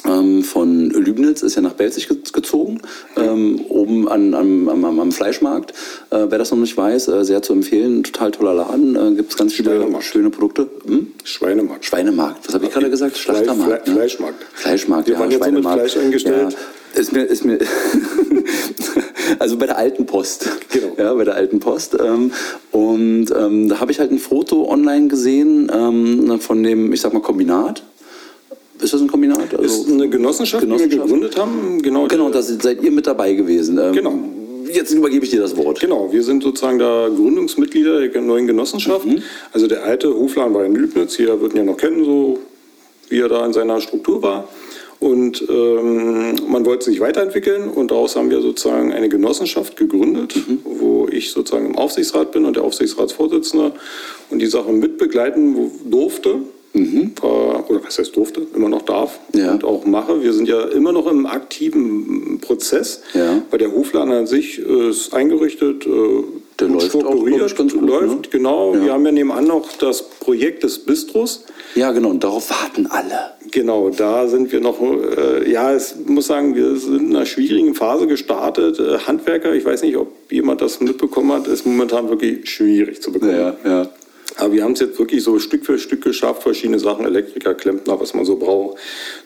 ähm, 0.06 0.42
von 0.42 0.90
Lübnitz 0.90 1.42
ist 1.42 1.54
ja 1.56 1.62
nach 1.62 1.74
Belzig 1.74 2.08
ge- 2.08 2.18
gezogen, 2.32 2.80
ähm, 3.16 3.60
oben 3.68 4.08
an, 4.08 4.34
am, 4.34 4.68
am, 4.68 5.00
am- 5.00 5.12
Fleischmarkt. 5.12 5.72
Äh, 6.10 6.26
wer 6.28 6.38
das 6.38 6.50
noch 6.50 6.58
nicht 6.58 6.76
weiß, 6.76 7.08
äh, 7.08 7.24
sehr 7.24 7.42
zu 7.42 7.52
empfehlen, 7.52 8.02
total 8.02 8.30
toller 8.32 8.54
Laden, 8.54 8.96
äh, 8.96 9.14
gibt 9.16 9.30
es 9.32 9.36
ganz 9.36 9.52
viele 9.52 9.86
schöne 10.00 10.30
Produkte. 10.30 10.68
Hm? 10.86 11.08
Schweinemarkt. 11.24 11.84
Schweinemarkt, 11.84 12.46
was 12.48 12.54
habe 12.54 12.64
ich 12.66 12.70
gerade 12.72 12.90
gesagt? 12.90 13.16
Schlachtermarkt. 13.16 13.86
Fle- 13.86 13.90
ne? 13.90 13.96
Fleischmarkt. 13.96 14.44
Fleischmarkt, 14.54 15.06
Wir 15.08 15.14
ja, 15.14 15.20
waren 15.20 15.30
jetzt 15.30 15.38
so 15.44 15.50
mit 15.50 15.52
Schweinemarkt. 15.62 15.90
Fleisch 15.90 16.04
eingestellt. 16.04 16.52
Ja, 16.52 17.00
ist 17.00 17.12
mir, 17.12 17.22
ist 17.24 17.44
mir 17.44 17.58
also 19.38 19.56
bei 19.56 19.66
der 19.66 19.78
alten 19.78 20.06
Post. 20.06 20.48
Genau. 20.70 20.94
Ja, 20.98 21.14
bei 21.14 21.24
der 21.24 21.34
alten 21.34 21.60
Post. 21.60 21.96
Ähm, 21.98 22.32
und 22.70 23.26
ähm, 23.36 23.68
da 23.68 23.80
habe 23.80 23.92
ich 23.92 23.98
halt 24.00 24.10
ein 24.10 24.18
Foto 24.18 24.68
online 24.68 25.08
gesehen 25.08 25.70
ähm, 25.74 26.38
von 26.40 26.62
dem, 26.62 26.92
ich 26.92 27.00
sag 27.00 27.12
mal, 27.12 27.20
Kombinat. 27.20 27.82
Ist 28.82 28.92
das 28.92 29.00
ein 29.00 29.08
Kombinat? 29.08 29.54
Also, 29.56 29.82
Ist 29.82 29.88
eine 29.90 30.08
Genossenschaft, 30.08 30.62
die 30.64 30.68
wir 30.68 30.76
Genossenschaft. 30.76 31.06
gegründet 31.08 31.38
haben. 31.38 31.80
Genau, 31.82 32.06
Genau, 32.08 32.30
da 32.30 32.42
seid 32.42 32.82
ihr 32.82 32.90
mit 32.90 33.06
dabei 33.06 33.32
gewesen. 33.34 33.78
Ähm, 33.78 33.92
Genau. 33.94 34.14
Jetzt 34.72 34.90
übergebe 34.92 35.24
ich 35.24 35.30
dir 35.30 35.40
das 35.40 35.54
Wort. 35.56 35.80
Genau, 35.80 36.10
wir 36.12 36.22
sind 36.22 36.42
sozusagen 36.42 36.78
da 36.78 37.08
Gründungsmitglieder 37.14 38.08
der 38.08 38.22
neuen 38.22 38.46
Genossenschaft. 38.46 39.04
Mhm. 39.04 39.22
Also 39.52 39.66
der 39.66 39.84
alte 39.84 40.14
Hofladen 40.14 40.54
war 40.54 40.64
in 40.64 40.74
Lübnitz, 40.74 41.18
jeder 41.18 41.40
wird 41.42 41.52
ihn 41.52 41.58
ja 41.58 41.64
noch 41.64 41.76
kennen, 41.76 42.04
so 42.04 42.38
wie 43.10 43.18
er 43.20 43.28
da 43.28 43.44
in 43.44 43.52
seiner 43.52 43.80
Struktur 43.82 44.22
war. 44.22 44.48
Und 44.98 45.44
ähm, 45.50 46.36
man 46.48 46.64
wollte 46.64 46.84
sich 46.86 47.00
weiterentwickeln 47.00 47.68
und 47.68 47.90
daraus 47.90 48.16
haben 48.16 48.30
wir 48.30 48.40
sozusagen 48.40 48.92
eine 48.92 49.08
Genossenschaft 49.10 49.76
gegründet, 49.76 50.34
Mhm. 50.36 50.58
wo 50.64 51.06
ich 51.10 51.32
sozusagen 51.32 51.66
im 51.66 51.76
Aufsichtsrat 51.76 52.32
bin 52.32 52.44
und 52.46 52.56
der 52.56 52.62
Aufsichtsratsvorsitzende 52.64 53.72
und 54.30 54.38
die 54.38 54.46
Sache 54.46 54.72
mitbegleiten 54.72 55.70
durfte. 55.90 56.36
War, 56.74 57.68
oder 57.70 57.80
was 57.84 57.98
heißt 57.98 58.16
durfte, 58.16 58.42
immer 58.54 58.68
noch 58.70 58.82
darf 58.82 59.20
Mhm. 59.34 59.40
Ja. 59.40 59.52
und 59.52 59.64
auch 59.64 59.84
mache. 59.84 60.22
Wir 60.22 60.32
sind 60.32 60.48
ja 60.48 60.62
immer 60.68 60.92
noch 60.92 61.06
im 61.10 61.26
aktiven 61.26 62.38
Prozess, 62.40 63.02
Ja. 63.14 63.42
weil 63.50 63.58
der 63.58 63.72
Hofladen 63.72 64.12
an 64.12 64.26
sich 64.26 64.58
äh, 64.58 64.88
ist 64.90 65.12
eingerichtet, 65.14 65.86
äh, 65.86 65.90
Der 66.60 66.68
läuft 66.68 66.94
auch, 66.96 67.00
strukturiert, 67.00 67.56
ganz 67.56 67.72
gut, 67.74 67.82
läuft, 67.88 68.06
ne? 68.22 68.28
genau. 68.30 68.74
Ja. 68.74 68.84
Wir 68.84 68.92
haben 68.94 69.04
ja 69.04 69.12
nebenan 69.12 69.46
noch 69.46 69.70
das 69.78 70.02
Projekt 70.02 70.62
des 70.64 70.78
Bistros. 70.78 71.44
Ja, 71.74 71.92
genau, 71.92 72.10
und 72.10 72.24
darauf 72.24 72.50
warten 72.50 72.86
alle. 72.86 73.32
Genau, 73.50 73.90
da 73.90 74.26
sind 74.28 74.50
wir 74.52 74.60
noch, 74.60 74.80
äh, 74.80 75.50
ja, 75.50 75.76
ich 75.76 75.82
muss 76.06 76.26
sagen, 76.28 76.54
wir 76.54 76.76
sind 76.76 77.00
in 77.10 77.16
einer 77.16 77.26
schwierigen 77.26 77.74
Phase 77.74 78.06
gestartet. 78.06 78.78
Äh, 78.80 78.98
Handwerker, 79.06 79.52
ich 79.54 79.64
weiß 79.64 79.82
nicht, 79.82 79.96
ob 79.96 80.08
jemand 80.30 80.62
das 80.62 80.80
mitbekommen 80.80 81.32
hat, 81.32 81.46
ist 81.48 81.66
momentan 81.66 82.08
wirklich 82.08 82.48
schwierig 82.48 83.02
zu 83.02 83.12
bekommen. 83.12 83.54
ja. 83.64 83.88
Aber 84.36 84.52
wir 84.52 84.64
haben 84.64 84.72
es 84.72 84.80
jetzt 84.80 84.98
wirklich 84.98 85.22
so 85.22 85.38
Stück 85.38 85.66
für 85.66 85.78
Stück 85.78 86.02
geschafft, 86.02 86.42
verschiedene 86.42 86.78
Sachen, 86.78 87.04
Elektriker, 87.04 87.54
Klempner, 87.54 88.00
was 88.00 88.14
man 88.14 88.24
so 88.24 88.36
braucht, 88.36 88.78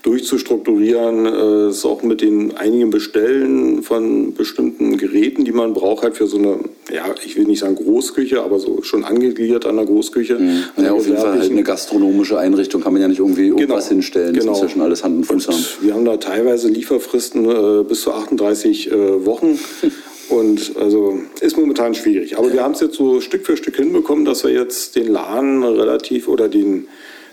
durchzustrukturieren. 0.03 1.27
Äh, 1.27 1.71
ist 1.71 1.85
auch 1.85 2.03
mit 2.03 2.21
den 2.21 2.57
einigen 2.57 2.91
Bestellen 2.91 3.83
von 3.83 4.35
bestimmten 4.35 4.97
Geräten, 4.97 5.45
die 5.45 5.53
man 5.53 5.75
braucht, 5.75 6.03
halt 6.03 6.17
für 6.17 6.27
so 6.27 6.39
eine, 6.39 6.59
ja, 6.93 7.05
ich 7.25 7.37
will 7.37 7.45
nicht 7.45 7.61
sagen 7.61 7.77
Großküche, 7.77 8.43
aber 8.43 8.59
so 8.59 8.83
schon 8.83 9.05
angegliedert 9.05 9.67
an 9.67 9.77
der 9.77 9.87
Großküche. 9.87 10.37
An 10.37 10.85
Ja, 10.85 10.93
auf 10.93 11.07
jeden 11.07 11.19
Fall 11.19 11.39
halt 11.39 11.51
eine 11.51 11.63
gastronomische 11.63 12.39
Einrichtung 12.39 12.83
kann 12.83 12.93
man 12.93 13.03
ja 13.03 13.09
nicht 13.09 13.21
irgendwie 13.21 13.49
irgendwas 13.49 13.89
hinstellen. 13.89 14.35
genau. 14.35 14.53
Das 14.53 14.63
muss 14.63 14.63
ja 14.63 14.69
schon 14.69 14.83
alles 14.83 15.05
Hand 15.05 15.17
und 15.17 15.25
Fuß 15.25 15.49
haben. 15.49 15.57
Und 15.57 15.83
wir 15.83 15.95
haben 15.95 16.05
da 16.05 16.17
teilweise 16.17 16.69
Lieferfristen 16.69 17.45
äh, 17.45 17.85
bis 17.85 18.03
zu 18.03 18.13
38 18.13 18.91
äh, 18.91 19.27
Wochen. 19.27 19.59
Und 20.29 20.77
also 20.77 21.19
ist 21.41 21.57
momentan 21.57 21.95
schwierig. 21.95 22.37
Aber 22.39 22.53
wir 22.53 22.63
haben 22.63 22.73
es 22.75 22.81
jetzt 22.81 22.97
so 22.97 23.21
Stück 23.21 23.47
für 23.47 23.57
Stück 23.57 23.77
hinbekommen, 23.77 24.25
dass 24.25 24.43
wir 24.45 24.51
jetzt 24.51 24.97
den 24.97 25.09
Laden 25.13 25.63
relativ 25.63 26.27
oder 26.29 26.49
den, 26.49 26.89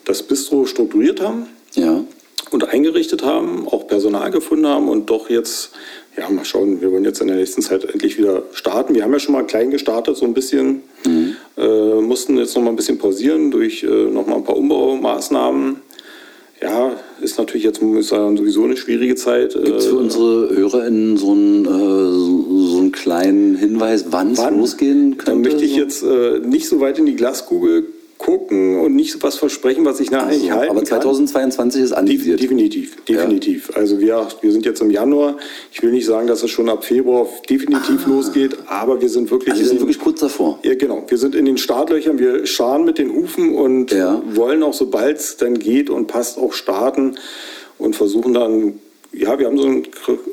das 0.05 0.21
Bistro 0.23 0.65
strukturiert 0.65 1.19
haben 1.21 1.47
Ja. 1.73 2.03
und 2.51 2.69
eingerichtet 2.69 3.23
haben, 3.23 3.67
auch 3.67 3.87
Personal 3.87 4.29
gefunden 4.29 4.67
haben 4.67 4.89
und 4.89 5.09
doch 5.09 5.29
jetzt, 5.29 5.71
ja, 6.17 6.29
mal 6.29 6.45
schauen, 6.45 6.81
wir 6.81 6.91
wollen 6.91 7.03
jetzt 7.05 7.19
in 7.21 7.27
der 7.27 7.37
nächsten 7.37 7.63
Zeit 7.63 7.83
endlich 7.85 8.17
wieder 8.19 8.43
starten. 8.53 8.93
Wir 8.93 9.03
haben 9.03 9.13
ja 9.13 9.19
schon 9.19 9.33
mal 9.33 9.45
klein 9.45 9.71
gestartet, 9.71 10.15
so 10.15 10.25
ein 10.25 10.35
bisschen, 10.35 10.83
äh, 11.57 12.01
mussten 12.01 12.37
jetzt 12.37 12.55
noch 12.55 12.61
mal 12.63 12.69
ein 12.69 12.75
bisschen 12.75 12.99
pausieren 12.99 13.49
durch 13.49 13.81
äh, 13.83 13.87
noch 13.87 14.27
mal 14.27 14.35
ein 14.35 14.43
paar 14.43 14.57
Umbaumaßnahmen. 14.57 15.77
Ja, 16.61 16.93
ist 17.21 17.37
natürlich 17.37 17.63
jetzt 17.65 17.81
muss 17.81 18.05
ich 18.05 18.07
sagen, 18.07 18.37
sowieso 18.37 18.63
eine 18.63 18.77
schwierige 18.77 19.15
Zeit. 19.15 19.53
Gibt 19.53 19.79
es 19.79 19.85
für 19.87 19.95
Äh, 19.95 19.97
unsere 19.97 20.55
HörerInnen 20.55 21.17
so 21.17 21.31
einen, 21.31 21.65
äh, 21.65 22.11
so, 22.13 22.32
kleinen 23.03 23.55
Hinweis, 23.57 24.05
wann 24.11 24.31
es 24.31 24.39
losgehen 24.49 25.17
könnte? 25.17 25.49
möchte 25.49 25.65
ich 25.65 25.73
so? 25.73 25.77
jetzt 25.77 26.03
äh, 26.03 26.39
nicht 26.39 26.67
so 26.67 26.79
weit 26.79 26.97
in 26.99 27.05
die 27.05 27.15
Glaskugel 27.15 27.85
gucken 28.17 28.79
und 28.79 28.95
nicht 28.95 29.21
was 29.21 29.35
versprechen, 29.35 29.83
was 29.83 29.99
ich 29.99 30.09
nachher 30.09 30.27
Ach 30.29 30.33
so, 30.33 30.39
nicht 30.39 30.51
halten 30.53 30.69
aber 30.71 30.79
kann. 30.79 31.01
2022 31.01 31.81
ist 31.81 31.89
Def- 31.89 31.97
anvisiert. 31.97 32.39
Definitiv, 32.41 33.03
definitiv. 33.03 33.71
Also 33.75 33.99
wir, 33.99 34.25
wir 34.39 34.51
sind 34.53 34.65
jetzt 34.65 34.81
im 34.81 34.89
Januar. 34.91 35.35
Ich 35.73 35.83
will 35.83 35.91
nicht 35.91 36.05
sagen, 36.05 36.27
dass 36.27 36.41
es 36.41 36.49
schon 36.49 36.69
ab 36.69 36.85
Februar 36.85 37.27
definitiv 37.49 38.07
losgeht, 38.07 38.55
aber 38.67 39.01
wir 39.01 39.09
sind 39.09 39.29
wirklich, 39.29 39.49
Also 39.51 39.59
wir 39.59 39.63
in 39.63 39.69
sind 39.69 39.77
den- 39.79 39.87
wirklich 39.87 39.99
kurz 39.99 40.21
davor. 40.21 40.57
ja, 40.63 40.73
genau. 40.75 41.03
Wir 41.05 41.17
sind 41.17 41.35
in 41.35 41.43
den 41.43 41.57
Startlöchern, 41.57 42.17
wir 42.17 42.45
scharen 42.45 42.85
mit 42.85 42.97
den 42.97 43.11
Hufen 43.13 43.53
und 43.55 43.91
Ja. 43.91 44.21
wollen 44.33 44.63
auch, 44.63 44.73
sobald 44.73 45.17
es 45.17 45.35
dann 45.35 45.59
geht 45.59 45.89
und 45.89 46.07
passt, 46.07 46.37
auch 46.37 46.53
starten 46.53 47.15
und 47.77 47.97
versuchen 47.97 48.33
dann, 48.33 48.75
ja, 49.13 49.37
wir 49.37 49.45
haben 49.45 49.57
so 49.57 49.67
ein 49.67 49.83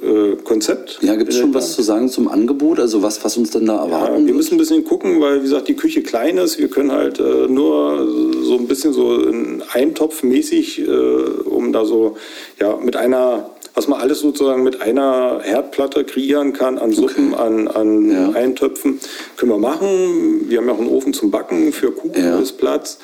äh, 0.03 0.37
Konzept. 0.43 0.99
Ja, 1.03 1.15
gibt 1.17 1.31
es 1.33 1.39
schon 1.39 1.53
was 1.55 1.75
zu 1.75 1.83
sagen 1.83 2.09
zum 2.09 2.29
Angebot? 2.29 2.81
Also 2.81 3.03
was, 3.03 3.23
was 3.25 3.37
uns 3.37 3.51
denn 3.51 3.67
da 3.67 3.77
Ja, 3.77 3.85
erwarten? 3.85 4.27
wir 4.27 4.35
müssen 4.35 4.55
ein 4.55 4.59
bisschen 4.59 4.85
gucken, 4.85 5.21
weil 5.21 5.39
wie 5.41 5.43
gesagt 5.43 5.69
die 5.69 5.77
Küche 5.77 6.03
klein 6.03 6.39
ist. 6.39 6.59
Wir 6.59 6.69
können 6.69 6.91
halt 6.93 7.19
äh, 7.21 7.47
nur 7.49 8.09
so 8.43 8.57
ein 8.57 8.67
bisschen 8.67 8.93
so 8.93 9.21
in 9.23 9.63
Eintopfmäßig, 9.73 10.81
äh, 10.81 10.91
um 10.91 11.73
da 11.73 11.85
so 11.85 12.17
ja 12.59 12.77
mit 12.83 12.97
einer, 12.97 13.51
was 13.75 13.87
man 13.87 14.01
alles 14.01 14.21
sozusagen 14.21 14.63
mit 14.63 14.81
einer 14.81 15.41
Herdplatte 15.43 16.05
kreieren 16.05 16.53
kann 16.55 16.79
an 16.79 16.93
Suppen, 16.93 17.35
an, 17.35 17.69
an 17.69 18.11
Ja. 18.11 18.31
Eintöpfen, 18.31 18.99
können 19.37 19.53
wir 19.53 19.59
machen. 19.59 20.49
Wir 20.49 20.59
haben 20.59 20.67
ja 20.69 20.73
auch 20.75 20.79
einen 20.81 20.89
Ofen 20.89 21.13
zum 21.13 21.31
Backen 21.31 21.73
für 21.73 21.93
Kuchen 21.93 22.23
Ja. 22.25 22.39
ist 22.39 22.53
Platz. 22.59 22.99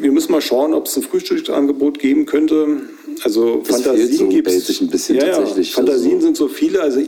Wir 0.00 0.10
müssen 0.10 0.32
mal 0.32 0.40
schauen, 0.40 0.74
ob 0.74 0.86
es 0.86 0.96
ein 0.96 1.02
Frühstücksangebot 1.02 1.98
geben 2.00 2.26
könnte. 2.26 2.80
Also 3.22 3.62
Das 3.66 3.82
Fantasien 3.82 4.16
so 4.16 4.28
gibt's. 4.28 4.52
Belzig 4.52 4.80
ein 4.80 4.88
bisschen 4.88 5.16
ja, 5.16 5.28
tatsächlich. 5.28 5.70
Ja, 5.70 5.74
Fantasien 5.76 6.14
Also- 6.14 6.26
sind 6.26 6.36
so 6.36 6.48
viele. 6.48 6.80
Also 6.80 7.00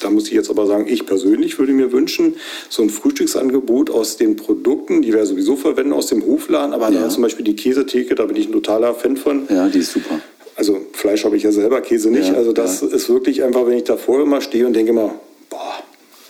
da 0.00 0.10
muss 0.10 0.26
ich 0.26 0.32
jetzt 0.32 0.50
aber 0.50 0.66
sagen, 0.66 0.86
ich 0.88 1.06
persönlich 1.06 1.58
würde 1.58 1.72
mir 1.72 1.92
wünschen, 1.92 2.34
so 2.68 2.82
ein 2.82 2.90
Frühstücksangebot 2.90 3.88
aus 3.90 4.16
den 4.16 4.36
Produkten, 4.36 5.00
die 5.02 5.12
wir 5.12 5.24
sowieso 5.26 5.54
verwenden, 5.56 5.92
aus 5.92 6.08
dem 6.08 6.26
Hofladen, 6.26 6.74
aber 6.74 6.90
Ja. 6.90 7.08
zum 7.08 7.22
Beispiel 7.22 7.44
die 7.44 7.54
Käsetheke, 7.54 8.14
da 8.16 8.24
bin 8.26 8.36
ich 8.36 8.46
ein 8.48 8.52
totaler 8.52 8.94
Fan 8.94 9.16
von. 9.16 9.46
ja, 9.48 9.68
die 9.68 9.78
ist 9.78 9.92
super. 9.92 10.20
Also 10.56 10.78
Fleisch 10.92 11.24
habe 11.24 11.36
ich 11.36 11.44
ja 11.44 11.52
selber, 11.52 11.80
Käse 11.80 12.10
nicht. 12.10 12.28
Ja, 12.28 12.34
also 12.34 12.52
das 12.52 12.82
ist 12.82 13.08
wirklich 13.08 13.42
einfach, 13.42 13.66
wenn 13.66 13.78
ich 13.78 13.84
davor 13.84 14.20
immer 14.22 14.40
stehe 14.40 14.66
und 14.66 14.74
denke 14.74 14.90
immer, 14.90 15.14
boah, 15.48 15.82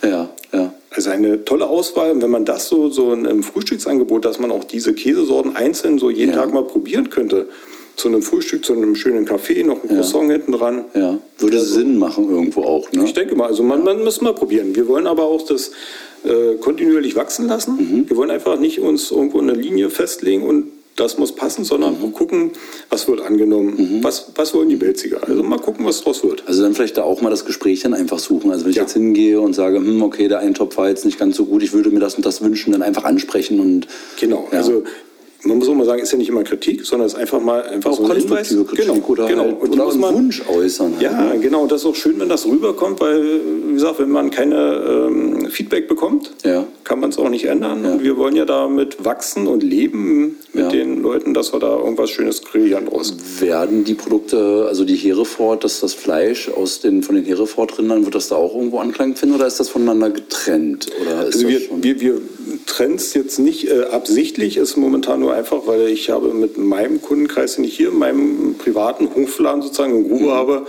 Ja, 0.09 0.31
ja. 0.53 0.75
also 0.91 1.11
eine 1.11 1.45
tolle 1.45 1.67
Auswahl. 1.67 2.13
Und 2.13 2.23
wenn 2.23 2.31
man 2.31 2.45
das 2.45 2.69
so, 2.69 2.89
so 2.91 3.13
in 3.13 3.27
einem 3.27 3.43
Frühstücksangebot, 3.43 4.25
dass 4.25 4.39
man 4.39 4.51
auch 4.53 4.65
diese 4.65 4.93
Käsesorten 4.95 5.57
einzeln 5.57 5.99
so 5.99 6.09
jeden 6.11 6.33
Ja. 6.33 6.39
Tag 6.43 6.53
mal 6.53 6.63
probieren 6.65 7.09
könnte, 7.11 7.49
zu 7.97 8.09
einem 8.09 8.23
Frühstück, 8.23 8.65
zu 8.65 8.73
einem 8.73 8.95
schönen 8.95 9.25
Kaffee, 9.25 9.63
noch 9.65 9.83
ein 9.83 9.89
Croissant 9.89 10.31
hinten 10.31 10.53
dran. 10.53 10.85
Ja. 10.95 11.19
Würde 11.39 11.61
Sinn 11.61 11.99
machen 11.99 12.29
irgendwo 12.31 12.63
auch, 12.63 12.91
ne? 12.93 13.05
Ich 13.05 13.13
denke 13.13 13.35
mal, 13.37 13.47
also 13.49 13.63
man, 13.63 13.85
man 13.85 14.03
muss 14.03 14.21
mal 14.21 14.35
probieren. 14.35 14.75
Wir 14.75 14.89
wollen 14.89 15.07
aber 15.07 15.25
auch 15.25 15.43
das 15.47 15.73
äh, 16.25 16.55
kontinuierlich 16.61 17.17
wachsen 17.17 17.49
lassen. 17.49 17.77
Mhm. 17.77 18.09
Wir 18.11 18.17
wollen 18.17 18.31
einfach 18.31 18.59
nicht 18.59 18.81
uns 18.81 19.11
irgendwo 19.11 19.41
eine 19.41 19.53
Linie 19.53 19.91
festlegen 19.91 20.43
und 20.43 20.69
das 20.97 21.17
muss 21.17 21.35
passen, 21.35 21.65
sondern 21.65 21.95
Mhm. 22.03 22.13
gucken, 22.13 22.51
was 22.91 23.09
wird 23.09 23.23
angenommen, 23.23 24.01
was, 24.03 24.27
was 24.35 24.53
wollen 24.55 24.69
die 24.69 24.77
Belziger. 24.77 25.27
Also 25.27 25.43
mal 25.43 25.59
gucken, 25.59 25.87
was 25.87 26.03
draus 26.03 26.23
wird. 26.23 26.45
Also 26.47 26.63
dann 26.63 26.75
vielleicht 26.75 26.99
da 26.99 27.03
auch 27.03 27.23
mal 27.23 27.31
das 27.31 27.47
Gespräch 27.47 27.81
dann 27.81 27.95
einfach 27.95 28.19
suchen. 28.19 28.51
Also 28.51 28.65
wenn 28.65 28.73
ich 28.73 28.77
Ja. 28.77 28.83
jetzt 28.83 28.93
hingehe 28.93 29.41
und 29.41 29.55
sage, 29.55 29.79
hm, 29.79 30.03
okay, 30.03 30.29
der 30.29 30.41
Eintopf 30.41 30.77
war 30.77 30.89
jetzt 30.91 31.07
nicht 31.07 31.19
ganz 31.19 31.37
so 31.37 31.47
gut, 31.47 31.63
ich 31.63 31.73
würde 31.73 31.89
mir 31.91 32.01
das 32.01 32.15
und 32.17 32.27
das 32.27 32.43
wünschen, 32.43 32.73
dann 32.73 32.83
einfach 32.83 33.05
ansprechen 33.05 33.59
und 33.61 33.87
Genau, 34.21 34.49
Ja. 34.53 34.59
also 34.59 34.85
man 35.45 35.59
muss 35.59 35.69
auch 35.69 35.75
mal 35.75 35.85
sagen, 35.87 36.01
ist 36.03 36.13
ja 36.13 36.19
nicht 36.19 36.29
immer 36.29 36.45
Kritik, 36.45 36.85
sondern 36.85 37.07
es 37.07 37.15
ist 37.15 37.19
einfach 37.19 37.41
mal 37.41 37.63
einfach 37.65 37.91
auch 37.91 37.97
so 37.97 38.05
ein 38.05 38.13
Hinweis. 38.17 38.49
konstruktive 38.49 38.65
Kritik 38.65 38.87
Genau, 38.95 39.07
oder, 39.09 39.27
genau. 39.27 39.43
halt, 39.45 39.61
Und 39.61 39.71
oder 39.73 39.85
muss 39.87 39.97
man, 39.97 40.15
Wunsch 40.15 40.43
äußern. 40.49 40.93
halt, 40.95 41.03
Ja, 41.03 41.33
ne? 41.35 41.39
genau. 41.41 41.67
Das 41.67 41.81
ist 41.83 41.87
auch 41.87 41.95
schön, 41.97 42.19
wenn 42.21 42.29
das 42.29 42.47
rüberkommt, 42.47 43.01
weil, 43.01 43.41
wie 43.69 43.73
gesagt, 43.75 43.99
wenn 43.99 44.11
man 44.11 44.31
keine 44.31 45.09
ähm, 45.09 45.47
Feedback 45.51 45.89
bekommt, 45.89 46.33
Ja. 46.45 46.65
kann 46.85 47.01
man 47.01 47.11
es 47.11 47.19
auch 47.19 47.29
nicht 47.29 47.45
ändern. 47.47 47.85
Ja. 47.85 47.93
Und 47.93 48.03
wir 48.05 48.17
wollen 48.17 48.37
ja 48.37 48.45
damit 48.45 49.05
wachsen 49.05 49.47
und 49.47 49.63
leben 49.63 50.37
mit 50.53 50.65
Ja. 50.65 50.69
den 50.71 51.03
Leuten, 51.03 51.35
dass 51.35 51.53
wir 51.53 51.59
da 51.61 51.77
irgendwas 51.79 52.11
Schönes 52.11 52.43
kreieren 52.43 52.87
draus. 52.87 53.15
Werden 53.41 53.85
die 53.85 53.95
Produkte, 53.95 54.67
also 54.69 54.85
die 54.85 54.97
Hereford, 54.97 55.65
das, 55.65 55.81
das 55.81 55.95
Fleisch 55.95 56.49
aus 56.51 56.81
den, 56.81 57.03
von 57.03 57.15
den 57.17 57.25
Hereford-Rindern, 57.25 58.05
wird 58.05 58.15
das 58.15 58.29
da 58.29 58.37
auch 58.37 58.55
irgendwo 58.55 58.79
Anklang 58.79 59.17
finden 59.17 59.35
oder 59.35 59.47
ist 59.47 59.59
das 59.59 59.69
voneinander 59.69 60.11
getrennt? 60.11 60.87
Oder 61.03 61.19
Also 61.21 61.49
wir, 61.49 61.61
schon? 61.61 61.83
wir, 61.83 62.01
wir 62.01 62.21
trennen 62.67 62.95
es 62.97 63.15
jetzt 63.15 63.39
nicht 63.39 63.69
äh, 63.69 63.85
absichtlich, 63.91 64.57
ist 64.57 64.77
momentan 64.77 65.21
nur 65.21 65.35
einfach, 65.35 65.67
weil 65.67 65.89
ich 65.89 66.11
habe 66.11 66.29
mit 66.35 66.57
meinem 66.59 67.01
Kundenkreis, 67.03 67.57
den 67.57 67.65
ich 67.65 67.77
hier 67.77 67.89
in 67.89 67.99
meinem 67.99 68.55
privaten 68.59 69.09
Hofladen 69.15 69.63
sozusagen 69.63 69.97
in 69.97 70.09
Grube 70.09 70.33
habe, 70.33 70.67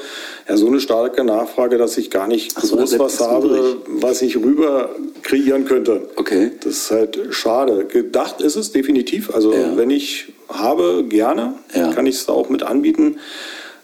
ja 0.47 0.58
so 0.58 0.67
eine 0.67 0.79
starke 0.79 1.23
Nachfrage, 1.23 1.77
dass 1.77 1.97
ich 1.97 2.10
gar 2.10 2.27
nicht 2.27 2.56
Mhm. 2.56 2.62
Ach 2.73 2.77
groß 2.77 2.99
was 2.99 3.19
habe, 3.19 3.47
übrig. 3.47 3.75
was 3.88 4.21
ich 4.21 4.36
rüber 4.38 4.89
kreieren 5.21 5.65
könnte. 5.65 6.10
Okay. 6.15 6.51
Das 6.63 6.73
ist 6.73 6.91
halt 6.91 7.19
schade. 7.32 7.86
Gedacht 7.86 8.41
ist 8.41 8.56
es 8.56 8.71
definitiv. 8.71 9.34
Also 9.34 9.53
Ja. 9.53 9.75
wenn 9.77 9.89
ich 9.89 10.34
habe, 10.49 11.06
gerne, 11.08 11.56
Ja. 11.73 11.91
kann 11.93 12.06
ich 12.06 12.15
es 12.15 12.25
da 12.25 12.34
auch 12.34 12.49
mit 12.49 12.63
anbieten. 12.63 13.17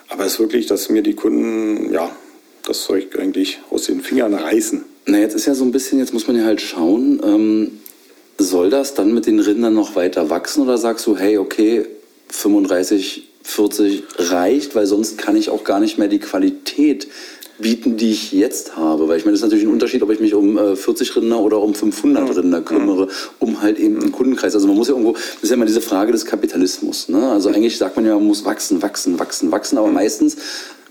Aber 0.09 0.25
es 0.25 0.33
ist 0.33 0.39
wirklich, 0.39 0.65
dass 0.67 0.89
mir 0.89 1.01
die 1.03 1.13
Kunden, 1.13 1.93
ja, 1.93 2.09
das 2.65 2.83
Zeug 2.83 3.17
eigentlich 3.19 3.59
aus 3.69 3.83
den 3.85 4.01
Fingern 4.01 4.33
reißen. 4.33 4.83
Na, 5.05 5.17
jetzt 5.17 5.33
ist 5.35 5.45
ja 5.47 5.55
so 5.55 5.63
ein 5.63 5.71
bisschen, 5.71 5.97
jetzt 5.99 6.13
muss 6.13 6.27
man 6.27 6.37
ja 6.37 6.43
halt 6.45 6.61
schauen, 6.61 7.19
ähm, 7.25 7.78
soll 8.39 8.69
das 8.69 8.93
dann 8.93 9.13
mit 9.13 9.25
den 9.25 9.39
Rindern 9.39 9.73
noch 9.73 9.95
weiter 9.95 10.29
wachsen 10.29 10.63
oder 10.63 10.77
sagst 10.77 11.05
du, 11.05 11.17
hey, 11.17 11.37
okay, 11.37 11.85
35, 12.29 13.27
40 13.43 14.03
reicht, 14.17 14.75
weil 14.75 14.85
sonst 14.85 15.17
kann 15.17 15.35
ich 15.35 15.49
auch 15.49 15.63
gar 15.63 15.79
nicht 15.79 15.97
mehr 15.97 16.07
die 16.07 16.19
Qualität 16.19 17.07
bieten, 17.59 17.97
die 17.97 18.11
ich 18.11 18.31
jetzt 18.31 18.77
habe. 18.77 19.07
Weil 19.07 19.17
ich 19.17 19.25
meine, 19.25 19.33
das 19.33 19.41
ist 19.41 19.45
natürlich 19.45 19.65
ein 19.65 19.73
Unterschied, 19.73 20.01
ob 20.01 20.11
ich 20.11 20.19
mich 20.19 20.33
um 20.33 20.57
äh, 20.57 20.75
40 20.75 21.15
Rinder 21.15 21.39
oder 21.39 21.61
um 21.61 21.73
500 21.73 22.37
Rinder 22.37 22.61
kümmere, 22.61 23.09
um 23.39 23.61
halt 23.61 23.77
eben 23.77 23.99
einen 23.99 24.11
Kundenkreis. 24.11 24.55
Also 24.55 24.67
man 24.67 24.77
muss 24.77 24.87
ja 24.87 24.93
irgendwo, 24.93 25.13
das 25.13 25.43
ist 25.43 25.49
ja 25.49 25.55
immer 25.55 25.65
diese 25.65 25.81
Frage 25.81 26.11
des 26.11 26.25
Kapitalismus. 26.25 27.09
Ne? 27.09 27.29
Also 27.29 27.49
eigentlich 27.49 27.77
sagt 27.77 27.95
man 27.95 28.05
ja, 28.05 28.15
man 28.15 28.27
muss 28.27 28.45
wachsen, 28.45 28.81
wachsen, 28.81 29.19
wachsen, 29.19 29.51
wachsen, 29.51 29.77
aber 29.77 29.89
meistens 29.89 30.37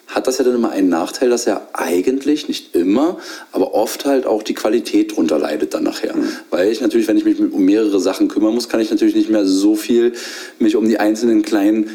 hat 0.08 0.26
das 0.26 0.38
ja 0.38 0.44
dann 0.44 0.54
immer 0.54 0.70
einen 0.70 0.88
Nachteil, 0.88 1.30
dass 1.30 1.44
ja 1.44 1.60
eigentlich, 1.74 2.48
nicht 2.48 2.74
immer, 2.74 3.18
aber 3.52 3.74
oft 3.74 4.06
halt 4.06 4.26
auch 4.26 4.42
die 4.42 4.54
Qualität 4.54 5.16
drunter 5.16 5.38
leidet 5.38 5.74
dann 5.74 5.84
nachher. 5.84 6.14
Weil 6.50 6.72
ich 6.72 6.80
natürlich, 6.80 7.06
wenn 7.08 7.18
ich 7.18 7.24
mich 7.24 7.38
um 7.38 7.64
mehrere 7.64 8.00
Sachen 8.00 8.28
kümmern 8.28 8.54
muss, 8.54 8.68
kann 8.68 8.80
ich 8.80 8.90
natürlich 8.90 9.14
nicht 9.14 9.30
mehr 9.30 9.44
so 9.44 9.76
viel 9.76 10.14
mich 10.58 10.76
um 10.76 10.88
die 10.88 10.98
einzelnen 10.98 11.42
kleinen 11.42 11.90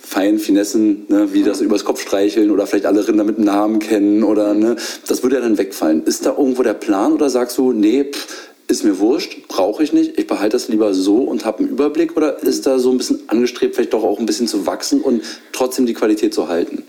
feinen 0.00 0.38
Finessen, 0.38 1.04
ne, 1.08 1.34
wie 1.34 1.42
das 1.42 1.60
übers 1.60 1.84
Kopf 1.84 2.00
streicheln 2.00 2.50
oder 2.50 2.66
vielleicht 2.66 2.86
alle 2.86 3.06
Rinder 3.06 3.24
mit 3.24 3.38
Namen 3.38 3.78
kennen 3.78 4.24
oder 4.24 4.54
ne, 4.54 4.76
das 5.06 5.22
würde 5.22 5.36
ja 5.36 5.42
dann 5.42 5.58
wegfallen. 5.58 6.04
Ist 6.04 6.24
da 6.24 6.30
irgendwo 6.30 6.62
der 6.62 6.74
Plan 6.74 7.12
oder 7.12 7.28
sagst 7.28 7.58
du, 7.58 7.72
nee, 7.72 8.04
pff, 8.04 8.47
ist 8.68 8.84
mir 8.84 8.98
wurscht, 8.98 9.48
brauche 9.48 9.82
ich 9.82 9.92
nicht, 9.92 10.18
ich 10.18 10.26
behalte 10.26 10.56
das 10.56 10.68
lieber 10.68 10.92
so 10.94 11.16
und 11.16 11.44
habe 11.44 11.60
einen 11.60 11.68
Überblick 11.70 12.16
oder 12.16 12.42
ist 12.42 12.66
da 12.66 12.78
so 12.78 12.90
ein 12.90 12.98
bisschen 12.98 13.20
angestrebt, 13.28 13.74
vielleicht 13.74 13.94
doch 13.94 14.04
auch 14.04 14.18
ein 14.18 14.26
bisschen 14.26 14.46
zu 14.46 14.66
wachsen 14.66 15.00
und 15.00 15.22
trotzdem 15.52 15.86
die 15.86 15.94
Qualität 15.94 16.34
zu 16.34 16.48
halten? 16.48 16.84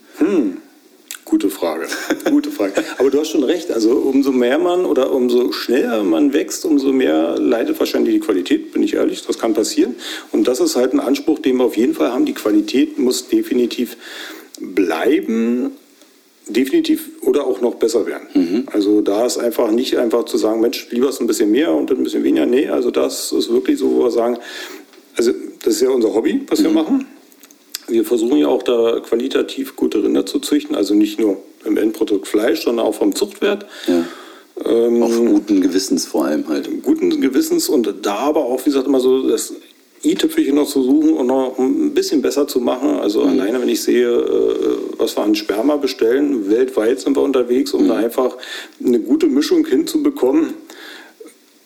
Gute 1.30 1.52
Frage. 1.52 1.88
Gute 2.30 2.50
Frage. 2.50 2.74
Aber 2.98 3.12
du 3.12 3.20
hast 3.20 3.30
schon 3.30 3.44
recht. 3.44 3.72
Also 3.72 3.92
umso 3.92 4.32
mehr 4.32 4.58
man 4.58 4.84
oder 4.84 5.12
umso 5.12 5.52
schneller 5.52 6.04
man 6.04 6.34
wächst, 6.34 6.66
umso 6.66 6.92
mehr 6.92 7.38
leidet 7.38 7.80
wahrscheinlich 7.80 8.16
die 8.16 8.20
Qualität, 8.20 8.74
bin 8.74 8.82
ich 8.82 8.96
ehrlich. 8.96 9.26
Das 9.26 9.38
kann 9.38 9.54
passieren. 9.54 9.96
Und 10.32 10.48
das 10.48 10.60
ist 10.60 10.76
halt 10.76 10.92
ein 10.94 11.00
Anspruch, 11.00 11.38
den 11.38 11.58
wir 11.58 11.66
auf 11.66 11.78
jeden 11.78 11.94
Fall 11.94 12.12
haben. 12.12 12.26
Die 12.26 12.34
Qualität 12.34 12.98
muss 12.98 13.28
definitiv 13.28 13.96
bleiben. 14.60 15.72
Definitiv 16.50 17.10
oder 17.22 17.46
auch 17.46 17.62
noch 17.62 17.76
besser 17.76 18.06
werden. 18.06 18.68
Also 18.74 19.02
da 19.02 19.26
ist 19.26 19.38
einfach 19.38 19.72
nicht 19.72 19.98
einfach 19.98 20.26
zu 20.26 20.38
sagen, 20.38 20.62
Mensch, 20.62 20.88
lieber 20.90 21.10
ist 21.10 21.22
ein 21.22 21.28
bisschen 21.28 21.52
mehr 21.52 21.74
und 21.74 21.92
ein 21.92 22.04
bisschen 22.04 22.24
weniger. 22.24 22.46
Nee, 22.46 22.68
also 22.68 22.92
das 22.92 23.32
ist 23.32 23.52
wirklich 23.52 23.78
so, 23.78 23.92
wo 23.92 24.04
wir 24.04 24.12
sagen, 24.12 24.38
also 25.16 25.32
das 25.64 25.76
ist 25.76 25.82
ja 25.82 25.90
unser 25.90 26.14
Hobby, 26.14 26.42
was 26.48 26.64
wir 26.64 26.72
machen. 26.72 27.06
Wir 27.88 28.06
versuchen 28.06 28.38
ja 28.38 28.48
auch 28.48 28.64
da 28.64 29.00
qualitativ 29.00 29.76
gute 29.76 30.04
Rinder 30.04 30.26
zu 30.26 30.40
züchten, 30.40 30.76
also 30.76 30.94
nicht 30.94 31.20
nur 31.20 31.38
im 31.66 31.78
Endprodukt 31.78 32.28
Fleisch, 32.28 32.64
sondern 32.64 32.86
auch 32.86 32.96
vom 32.96 33.16
Zuchtwert. 33.16 33.66
Ja. 33.88 34.06
Auf 34.66 35.16
guten 35.18 35.62
Gewissens 35.62 36.06
vor 36.06 36.26
allem 36.26 36.48
halt. 36.50 36.70
Guten 36.84 37.22
Gewissens 37.22 37.70
und 37.70 37.94
da 38.02 38.16
aber 38.16 38.44
auch, 38.44 38.60
wie 38.66 38.70
gesagt, 38.70 38.88
immer 38.88 39.00
so 39.00 39.28
das 39.30 39.54
i-Tüpfelchen 40.04 40.56
noch 40.56 40.68
zu 40.68 40.82
suchen 40.82 41.14
und 41.14 41.28
noch 41.28 41.58
ein 41.58 41.94
bisschen 41.94 42.22
besser 42.22 42.48
zu 42.48 42.60
machen. 42.60 43.00
Also 43.00 43.24
alleine, 43.24 43.62
wenn 43.62 43.70
ich 43.70 43.82
sehe, 43.84 44.08
äh, 44.08 44.78
was 44.98 45.18
wir 45.18 45.24
an 45.24 45.36
Sperma 45.36 45.78
bestellen, 45.78 46.50
weltweit 46.50 47.00
sind 47.00 47.16
wir 47.16 47.22
unterwegs, 47.22 47.74
um 47.74 47.88
da 47.88 47.96
einfach 47.96 48.38
eine 48.84 49.00
gute 49.00 49.28
Mischung 49.28 49.66
hinzubekommen. 49.66 50.54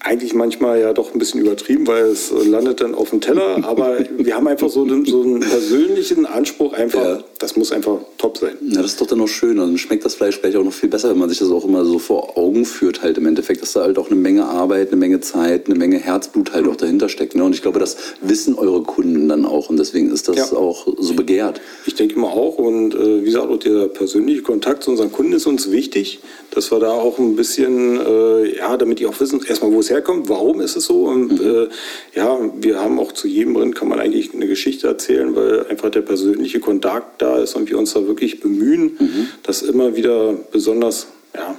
Eigentlich 0.05 0.33
manchmal 0.33 0.81
ja 0.81 0.91
doch 0.91 1.13
ein 1.13 1.17
bisschen 1.19 1.39
übertrieben, 1.39 1.87
weil 1.87 2.07
es 2.07 2.29
äh, 2.29 2.43
landet 2.45 2.81
dann 2.81 2.93
auf 2.93 3.11
dem 3.11 3.21
Teller. 3.21 3.57
Aber 3.63 3.99
wir 4.17 4.35
haben 4.35 4.47
einfach 4.49 4.69
so 4.69 4.83
einen, 4.83 5.05
so 5.05 5.21
einen 5.21 5.39
persönlichen 5.39 6.25
Anspruch, 6.25 6.73
einfach, 6.73 7.01
Ja. 7.03 7.23
das 7.39 7.55
muss 7.55 7.71
einfach 7.71 7.99
top 8.17 8.37
sein. 8.37 8.57
Ja, 8.67 8.81
das 8.81 8.91
ist 8.91 9.01
doch 9.01 9.07
dann 9.07 9.19
noch 9.19 9.29
schön. 9.29 9.55
Dann 9.55 9.77
schmeckt 9.77 10.03
das 10.03 10.15
Fleisch 10.15 10.37
vielleicht 10.37 10.57
auch 10.57 10.63
noch 10.65 10.73
viel 10.73 10.89
besser, 10.89 11.09
wenn 11.09 11.17
man 11.19 11.29
sich 11.29 11.39
das 11.39 11.49
auch 11.51 11.63
immer 11.63 11.85
so 11.85 11.99
vor 11.99 12.37
Augen 12.37 12.65
führt, 12.65 13.01
halt 13.01 13.17
im 13.17 13.25
Endeffekt, 13.27 13.61
dass 13.61 13.71
da 13.71 13.83
halt 13.83 13.97
auch 13.97 14.07
eine 14.07 14.17
Menge 14.17 14.43
Arbeit, 14.45 14.89
eine 14.89 14.97
Menge 14.97 15.21
Zeit, 15.21 15.67
eine 15.67 15.75
Menge 15.75 15.99
Herzblut 15.99 16.51
halt 16.53 16.67
auch 16.67 16.75
dahinter 16.75 17.07
steckt. 17.07 17.35
Ne? 17.35 17.43
Und 17.45 17.55
ich 17.55 17.61
glaube, 17.61 17.79
das 17.79 17.95
wissen 18.21 18.55
eure 18.55 18.81
Kunden 18.83 19.29
dann 19.29 19.45
auch. 19.45 19.69
Und 19.69 19.77
deswegen 19.79 20.11
ist 20.11 20.27
das 20.27 20.35
Ja. 20.35 20.57
auch 20.57 20.85
so 20.99 21.13
begehrt. 21.13 21.61
Ich 21.85 21.95
denke 21.95 22.19
mal 22.19 22.27
auch. 22.27 22.57
Und 22.57 22.93
äh, 22.93 23.21
wie 23.21 23.25
gesagt, 23.25 23.47
auch 23.47 23.57
der 23.57 23.87
persönliche 23.87 24.41
Kontakt 24.41 24.83
zu 24.83 24.91
unseren 24.91 25.13
Kunden 25.13 25.31
ist 25.31 25.47
uns 25.47 25.71
wichtig, 25.71 26.19
dass 26.51 26.71
wir 26.73 26.79
da 26.79 26.91
auch 26.91 27.19
ein 27.19 27.37
bisschen, 27.37 28.01
äh, 28.01 28.57
ja, 28.57 28.75
damit 28.75 28.99
die 28.99 29.05
auch 29.05 29.17
wissen, 29.21 29.41
erstmal, 29.47 29.71
wo 29.71 29.79
es 29.79 29.92
herkommt, 29.93 30.29
warum 30.29 30.61
ist 30.61 30.75
es 30.75 30.85
so. 30.85 31.05
Und 31.05 31.39
äh, 31.39 31.69
ja, 32.15 32.39
wir 32.59 32.79
haben 32.79 32.99
auch 32.99 33.11
zu 33.11 33.27
jedem 33.27 33.55
Rind, 33.55 33.75
kann 33.75 33.87
man 33.87 33.99
eigentlich 33.99 34.33
eine 34.33 34.47
Geschichte 34.47 34.87
erzählen, 34.87 35.35
weil 35.35 35.67
einfach 35.67 35.89
der 35.89 36.01
persönliche 36.01 36.59
Kontakt 36.59 37.21
da 37.21 37.37
ist 37.37 37.55
und 37.55 37.69
wir 37.69 37.77
uns 37.77 37.93
da 37.93 38.05
wirklich 38.07 38.39
bemühen, 38.39 38.97
das 39.43 39.61
immer 39.61 39.95
wieder 39.95 40.33
besonders, 40.51 41.07
ja, 41.35 41.57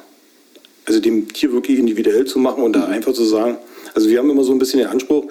also 0.87 1.01
dem 1.01 1.33
Tier 1.33 1.53
wirklich 1.53 1.79
individuell 1.79 2.27
zu 2.27 2.39
machen 2.39 2.63
und 2.63 2.75
da 2.75 2.85
einfach 2.85 3.13
zu 3.13 3.25
sagen, 3.25 3.57
also 3.95 4.09
wir 4.09 4.19
haben 4.19 4.29
immer 4.29 4.45
so 4.45 4.53
ein 4.53 4.59
bisschen 4.59 4.81
den 4.81 4.89
Anspruch, 4.89 5.27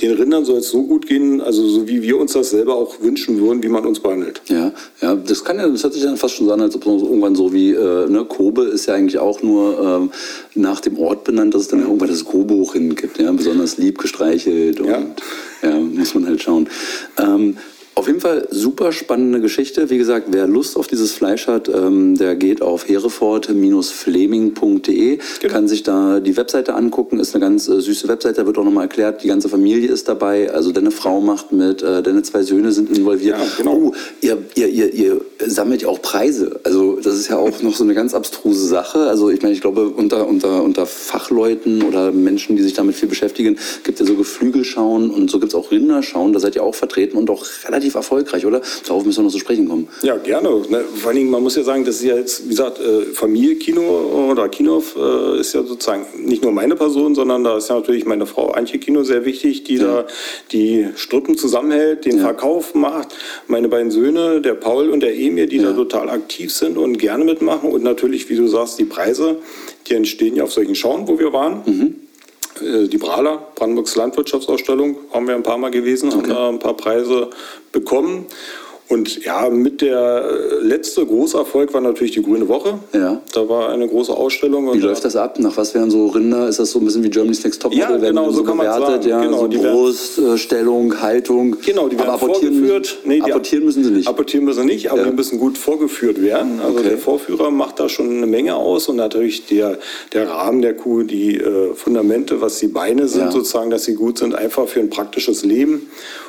den 0.00 0.12
Rindern 0.12 0.44
soll 0.44 0.58
es 0.58 0.68
so 0.70 0.82
gut 0.82 1.06
gehen, 1.06 1.40
also 1.40 1.66
so 1.66 1.88
wie 1.88 2.02
wir 2.02 2.18
uns 2.18 2.32
das 2.32 2.50
selber 2.50 2.74
auch 2.74 3.00
wünschen 3.00 3.40
würden, 3.40 3.62
wie 3.62 3.68
man 3.68 3.86
uns 3.86 4.00
behandelt. 4.00 4.42
Ja, 4.48 4.72
ja, 5.00 5.14
das 5.14 5.44
kann 5.44 5.58
ja, 5.58 5.68
das 5.68 5.82
hört 5.82 5.94
sich 5.94 6.02
dann 6.02 6.16
fast 6.16 6.34
schon 6.34 6.46
so 6.46 6.52
an, 6.52 6.60
als 6.60 6.74
ob 6.74 6.84
so 6.84 6.98
irgendwann 6.98 7.34
so 7.34 7.52
wie, 7.52 7.70
äh, 7.72 8.08
ne, 8.08 8.24
Kobe 8.28 8.64
ist 8.64 8.86
ja 8.86 8.94
eigentlich 8.94 9.18
auch 9.18 9.42
nur 9.42 9.80
ähm, 9.80 10.10
nach 10.54 10.80
dem 10.80 10.98
Ort 10.98 11.24
benannt, 11.24 11.54
dass 11.54 11.62
es 11.62 11.68
dann 11.68 11.80
irgendwann 11.80 12.08
das 12.08 12.24
Kobe 12.24 12.54
hin 12.72 12.94
gibt, 12.94 13.18
ja, 13.18 13.32
besonders 13.32 13.78
lieb 13.78 13.98
gestreichelt 13.98 14.80
und 14.80 14.88
Ja. 14.88 15.02
ja, 15.62 15.78
muss 15.78 16.14
man 16.14 16.26
halt 16.26 16.42
schauen. 16.42 16.68
Ähm, 17.18 17.56
auf 17.96 18.06
jeden 18.08 18.20
Fall 18.20 18.46
super 18.50 18.92
spannende 18.92 19.40
Geschichte. 19.40 19.88
Wie 19.88 19.96
gesagt, 19.96 20.26
wer 20.30 20.46
Lust 20.46 20.76
auf 20.76 20.86
dieses 20.86 21.12
Fleisch 21.12 21.46
hat, 21.46 21.66
ähm, 21.70 22.14
der 22.14 22.36
geht 22.36 22.60
auf 22.60 22.86
hereford-fleming.de, 22.86 25.18
Genau. 25.40 25.52
kann 25.52 25.66
sich 25.66 25.82
da 25.82 26.20
die 26.20 26.36
Webseite 26.36 26.74
angucken. 26.74 27.18
Ist 27.20 27.34
eine 27.34 27.42
ganz 27.42 27.68
äh, 27.68 27.80
süße 27.80 28.06
Webseite, 28.06 28.42
da 28.42 28.46
wird 28.46 28.58
auch 28.58 28.64
nochmal 28.64 28.84
erklärt, 28.84 29.22
die 29.22 29.28
ganze 29.28 29.48
Familie 29.48 29.88
ist 29.88 30.08
dabei. 30.08 30.52
Also 30.52 30.72
deine 30.72 30.90
Frau 30.90 31.22
macht 31.22 31.52
mit, 31.52 31.82
äh, 31.82 32.02
deine 32.02 32.22
zwei 32.22 32.42
Söhne 32.42 32.70
sind 32.70 32.94
involviert. 32.94 33.38
Ja, 33.38 33.46
genau. 33.56 33.74
Oh, 33.74 33.94
ihr, 34.20 34.36
ihr, 34.56 34.68
ihr, 34.68 34.92
ihr 34.92 35.20
sammelt 35.46 35.80
ja 35.80 35.88
auch 35.88 36.02
Preise. 36.02 36.60
Also 36.64 37.00
das 37.00 37.14
ist 37.14 37.28
ja 37.28 37.38
auch 37.38 37.62
noch 37.66 37.74
so 37.74 37.84
eine 37.84 37.94
ganz 37.94 38.12
abstruse 38.12 38.66
Sache. 38.66 39.08
Also 39.08 39.30
ich 39.30 39.40
meine, 39.40 39.54
ich 39.54 39.62
glaube, 39.62 39.88
unter, 39.88 40.28
unter, 40.28 40.62
unter 40.62 40.84
Fachleuten 40.84 41.82
oder 41.82 42.12
Menschen, 42.12 42.56
die 42.56 42.62
sich 42.62 42.74
damit 42.74 42.94
viel 42.94 43.08
beschäftigen, 43.08 43.56
gibt 43.84 43.98
es 43.98 44.06
ja 44.06 44.12
so 44.12 44.18
Geflügelschauen 44.18 45.08
und 45.10 45.30
so 45.30 45.40
gibt 45.40 45.52
es 45.52 45.58
auch 45.58 45.70
Rinderschauen. 45.70 46.34
Da 46.34 46.40
seid 46.40 46.56
ihr 46.56 46.62
auch 46.62 46.74
vertreten 46.74 47.16
und 47.16 47.30
auch 47.30 47.46
relativ 47.64 47.85
erfolgreich, 47.94 48.44
oder? 48.46 48.60
Darauf 48.86 49.04
müssen 49.04 49.18
wir 49.18 49.24
noch 49.24 49.30
zu 49.32 49.38
sprechen 49.38 49.68
kommen. 49.68 49.88
Ja, 50.02 50.16
gerne. 50.16 50.48
Ne, 50.68 50.84
vor 50.96 51.08
allen 51.08 51.16
Dingen, 51.18 51.30
man 51.30 51.42
muss 51.42 51.56
ja 51.56 51.62
sagen, 51.62 51.84
das 51.84 51.96
ist 51.96 52.04
ja 52.04 52.16
jetzt, 52.16 52.44
wie 52.46 52.50
gesagt, 52.50 52.80
äh, 52.80 53.02
Familie-Kino 53.12 54.28
oder 54.30 54.48
Kinof 54.48 54.96
äh, 54.96 55.40
ist 55.40 55.52
ja 55.54 55.62
sozusagen 55.62 56.06
nicht 56.24 56.42
nur 56.42 56.52
meine 56.52 56.74
Person, 56.76 57.14
sondern 57.14 57.44
da 57.44 57.56
ist 57.58 57.68
ja 57.68 57.76
natürlich 57.76 58.04
meine 58.06 58.26
Frau 58.26 58.48
Antje 58.50 58.78
Kino 58.78 59.02
sehr 59.04 59.24
wichtig, 59.24 59.64
die 59.64 59.78
da 59.78 60.06
die 60.52 60.88
Strippen 60.96 61.36
zusammenhält, 61.36 62.04
den 62.04 62.16
Ja. 62.18 62.24
Verkauf 62.24 62.74
macht. 62.74 63.08
Meine 63.46 63.68
beiden 63.68 63.90
Söhne, 63.90 64.40
der 64.40 64.54
Paul 64.54 64.90
und 64.90 65.00
der 65.00 65.16
Emir, 65.16 65.46
die 65.46 65.56
Ja. 65.58 65.70
da 65.70 65.72
total 65.72 66.10
aktiv 66.10 66.52
sind 66.52 66.76
und 66.78 66.98
gerne 66.98 67.24
mitmachen. 67.24 67.70
Und 67.70 67.82
natürlich, 67.84 68.28
wie 68.30 68.36
du 68.36 68.46
sagst, 68.48 68.78
die 68.78 68.84
Preise, 68.84 69.36
die 69.86 69.94
entstehen 69.94 70.36
ja 70.36 70.44
auf 70.44 70.52
solchen 70.52 70.74
Schauen, 70.74 71.06
wo 71.08 71.18
wir 71.18 71.32
waren. 71.32 71.62
äh, 71.66 72.05
die 72.60 72.98
Brala, 72.98 73.42
Brandenburgs 73.54 73.96
Landwirtschaftsausstellung, 73.96 74.96
haben 75.12 75.26
wir 75.26 75.34
ein 75.34 75.42
paar 75.42 75.58
Mal 75.58 75.70
gewesen, 75.70 76.08
okay. 76.08 76.18
haben 76.18 76.28
da 76.28 76.48
ein 76.48 76.58
paar 76.58 76.74
Preise 76.74 77.30
bekommen. 77.72 78.26
Und 78.88 79.24
ja, 79.24 79.50
mit 79.50 79.80
der 79.80 80.24
äh, 80.24 80.64
letzte 80.64 81.04
große 81.04 81.36
Erfolg 81.36 81.74
war 81.74 81.80
natürlich 81.80 82.12
die 82.12 82.22
Grüne 82.22 82.46
Woche. 82.48 82.78
Ja. 82.92 83.20
Da 83.32 83.48
war 83.48 83.70
eine 83.70 83.88
große 83.88 84.12
Ausstellung. 84.12 84.72
Wie 84.72 84.78
läuft 84.78 85.04
das 85.04 85.16
ab? 85.16 85.40
Nach 85.40 85.56
was 85.56 85.74
wären 85.74 85.90
so 85.90 86.06
Rinder? 86.06 86.48
Ist 86.48 86.60
das 86.60 86.70
so 86.70 86.78
ein 86.78 86.84
bisschen 86.84 87.02
wie 87.02 87.10
Germany's 87.10 87.42
Next 87.42 87.60
Top 87.60 87.74
Ja, 87.74 87.96
genau, 87.96 88.26
so, 88.30 88.38
so 88.38 88.44
kann 88.44 88.56
man 88.56 88.66
sagen. 88.66 89.08
Ja, 89.08 89.20
genau, 89.20 89.50
so 89.50 89.58
Bruststellung, 89.58 91.00
Haltung. 91.00 91.56
Genau, 91.64 91.88
die 91.88 91.98
werden 91.98 92.10
aber 92.10 92.18
vorgeführt. 92.32 92.98
Nee, 93.04 93.16
die 93.16 93.32
apportieren 93.32 93.64
müssen 93.64 93.82
sie 93.82 93.90
nicht. 93.90 94.08
Apportieren 94.08 94.44
müssen 94.44 94.60
sie 94.60 94.66
nicht, 94.66 94.90
aber 94.92 95.00
ja. 95.00 95.08
die 95.08 95.16
müssen 95.16 95.40
gut 95.40 95.58
vorgeführt 95.58 96.22
werden. 96.22 96.60
Also 96.60 96.78
okay. 96.78 96.90
der 96.90 96.98
Vorführer 96.98 97.50
macht 97.50 97.80
da 97.80 97.88
schon 97.88 98.08
eine 98.08 98.26
Menge 98.26 98.54
aus 98.54 98.88
und 98.88 98.96
natürlich 98.96 99.46
der, 99.46 99.78
der 100.12 100.30
Rahmen 100.30 100.62
der 100.62 100.74
Kuh, 100.74 101.02
die 101.02 101.38
äh, 101.38 101.74
Fundamente, 101.74 102.40
was 102.40 102.58
die 102.60 102.68
Beine 102.68 103.08
sind, 103.08 103.26
ja. 103.26 103.32
sozusagen, 103.32 103.70
dass 103.70 103.84
sie 103.84 103.94
gut 103.94 104.18
sind, 104.18 104.36
einfach 104.36 104.68
für 104.68 104.78
ein 104.78 104.90
praktisches 104.90 105.44
Leben. 105.44 105.88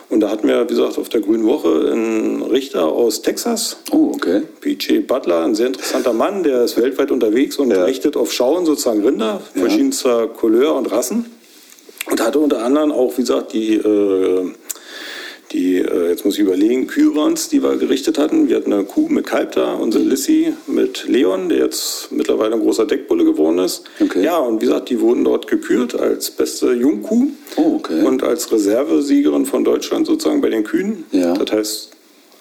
Und 0.10 0.22
da 0.22 0.30
hatten 0.30 0.48
wir, 0.48 0.64
wie 0.64 0.68
gesagt, 0.68 0.98
auf 0.98 1.10
der 1.10 1.20
Grünen 1.20 1.46
Woche 1.46 1.92
einen 1.92 2.42
Richter 2.42 2.86
aus 2.86 3.22
Texas. 3.22 3.78
Oh, 3.92 4.12
okay. 4.16 4.44
PJ 4.62 5.00
Butler, 5.00 5.44
ein 5.44 5.54
sehr 5.54 5.68
interessanter 5.68 6.14
Mann, 6.14 6.44
der 6.44 6.64
ist 6.64 6.78
weltweit 6.78 7.12
unterwegs 7.12 7.58
und 7.58 7.72
ja. 7.72 7.84
richtet 7.84 8.16
auf 8.16 8.32
Schauen 8.32 8.66
sozusagen 8.66 9.06
Rinder 9.06 9.42
ja. 9.54 9.62
verschiedenster 9.62 10.28
Couleur 10.28 10.76
und 10.76 10.92
Rassen. 10.92 11.26
Und 12.10 12.22
hatte 12.22 12.40
unter 12.40 12.64
anderem 12.64 12.94
auch, 12.94 13.12
wie 13.18 13.22
gesagt, 13.22 13.52
die 13.52 13.76
äh, 13.76 14.54
muss 16.28 16.36
ich 16.36 16.42
überlegen, 16.42 16.88
Kyrons, 16.88 17.48
die 17.48 17.64
wir 17.64 17.78
gerichtet 17.78 18.18
hatten. 18.18 18.50
Wir 18.50 18.58
hatten 18.58 18.74
eine 18.74 18.84
Kuh 18.84 19.08
mit 19.08 19.26
Kalb 19.26 19.54
da, 19.54 19.76
unsere 19.76 20.04
Lissy 20.04 20.52
mit 20.68 21.06
Leon, 21.08 21.48
der 21.48 21.60
jetzt 21.60 22.12
mittlerweile 22.12 22.56
ein 22.56 22.60
großer 22.60 22.86
Deckbulle 22.86 23.24
geworden 23.24 23.60
ist. 23.60 23.86
Okay. 23.98 24.26
Ja, 24.26 24.38
und 24.38 24.62
wie 24.62 24.66
gesagt, 24.66 24.90
die 24.90 25.00
wurden 25.00 25.24
dort 25.24 25.48
gekürt 25.48 25.96
als 25.96 26.30
beste 26.32 26.74
Jungkuh 26.74 27.30
oh, 27.56 27.76
okay. 27.76 28.04
und 28.04 28.24
als 28.24 28.52
Reservesiegerin 28.52 29.46
von 29.46 29.64
Deutschland 29.64 30.06
sozusagen 30.06 30.42
bei 30.42 30.50
den 30.50 30.66
Kühen. 30.66 31.06
Ja. 31.14 31.34
Das 31.34 31.50
heißt, 31.50 31.92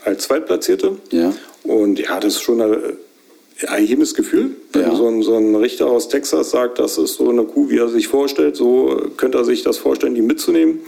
als 0.04 0.24
Zweitplatzierte. 0.24 0.96
Ja. 1.12 1.32
Und 1.62 2.00
ja, 2.00 2.18
das 2.18 2.34
ist 2.34 2.42
schon 2.42 2.60
ein 2.60 2.76
erhebendes 3.60 4.14
Gefühl. 4.14 4.56
Wenn 4.72 4.82
ja. 4.82 4.96
so, 4.96 5.06
ein, 5.06 5.22
so 5.22 5.36
ein 5.36 5.54
Richter 5.54 5.86
aus 5.86 6.08
Texas 6.08 6.50
sagt, 6.50 6.80
das 6.80 6.98
ist 6.98 7.14
so 7.14 7.30
eine 7.30 7.44
Kuh, 7.44 7.70
wie 7.70 7.78
er 7.78 7.88
sich 7.88 8.08
vorstellt, 8.08 8.56
so 8.56 9.10
könnte 9.16 9.38
er 9.38 9.44
sich 9.44 9.62
das 9.62 9.78
vorstellen, 9.78 10.16
die 10.16 10.22
mitzunehmen 10.22 10.80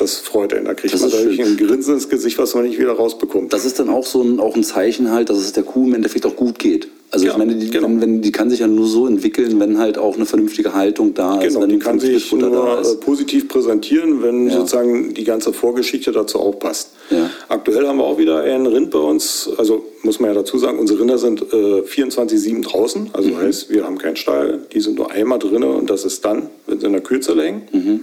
das 0.00 0.16
freut 0.16 0.54
einen. 0.54 0.64
Da 0.64 0.74
kriegt 0.74 0.94
das 0.94 1.00
man 1.00 1.10
dadurch 1.10 1.40
ein 1.40 1.56
Grinsen 1.56 1.94
ins 1.94 2.08
Gesicht, 2.08 2.38
was 2.38 2.54
man 2.54 2.64
nicht 2.64 2.78
wieder 2.78 2.92
rausbekommt. 2.92 3.52
Das 3.52 3.64
ist 3.64 3.78
dann 3.78 3.88
auch 3.88 4.06
so 4.06 4.22
ein, 4.22 4.40
auch 4.40 4.56
ein 4.56 4.64
Zeichen 4.64 5.10
halt, 5.10 5.30
dass 5.30 5.38
es 5.38 5.52
der 5.52 5.62
Kuh 5.62 5.86
im 5.86 5.94
Endeffekt 5.94 6.26
auch 6.26 6.36
gut 6.36 6.58
geht. 6.58 6.88
Also 7.12 7.26
ja, 7.26 7.32
ich 7.32 7.38
meine, 7.38 7.56
die, 7.56 7.70
genau. 7.70 7.88
wenn, 7.88 8.00
wenn, 8.00 8.22
die 8.22 8.30
kann 8.30 8.50
sich 8.50 8.60
ja 8.60 8.68
nur 8.68 8.86
so 8.86 9.06
entwickeln, 9.06 9.58
wenn 9.58 9.78
halt 9.78 9.98
auch 9.98 10.14
eine 10.14 10.26
vernünftige 10.26 10.74
Haltung 10.74 11.12
da 11.12 11.32
genau, 11.32 11.44
ist. 11.44 11.54
Genau, 11.54 11.66
die 11.66 11.78
kann 11.78 11.98
sich 11.98 12.32
nur 12.32 12.80
äh, 12.80 12.94
positiv 13.04 13.48
präsentieren, 13.48 14.22
wenn 14.22 14.48
ja. 14.48 14.58
sozusagen 14.58 15.12
die 15.12 15.24
ganze 15.24 15.52
Vorgeschichte 15.52 16.12
dazu 16.12 16.38
auch 16.38 16.58
passt. 16.58 16.90
Ja. 17.10 17.28
Aktuell 17.48 17.86
haben 17.88 17.98
wir 17.98 18.04
auch 18.04 18.18
wieder 18.18 18.42
einen 18.42 18.66
Rind 18.66 18.90
bei 18.92 19.00
uns. 19.00 19.50
Also 19.56 19.84
muss 20.02 20.20
man 20.20 20.30
ja 20.30 20.34
dazu 20.34 20.58
sagen, 20.58 20.78
unsere 20.78 21.00
Rinder 21.00 21.18
sind 21.18 21.42
äh, 21.52 21.82
24-7 21.82 22.62
draußen. 22.62 23.10
Also 23.12 23.30
mhm. 23.30 23.38
heißt, 23.38 23.70
wir 23.70 23.84
haben 23.84 23.98
keinen 23.98 24.16
Stall, 24.16 24.60
die 24.72 24.80
sind 24.80 24.96
nur 24.96 25.10
einmal 25.10 25.38
drin 25.38 25.62
und 25.62 25.90
das 25.90 26.04
ist 26.04 26.24
dann, 26.24 26.48
wenn 26.66 26.80
sie 26.80 26.86
in 26.86 26.92
der 26.92 27.02
Kühlzelle 27.02 27.42
hängen. 27.42 27.62
Mhm. 27.72 28.00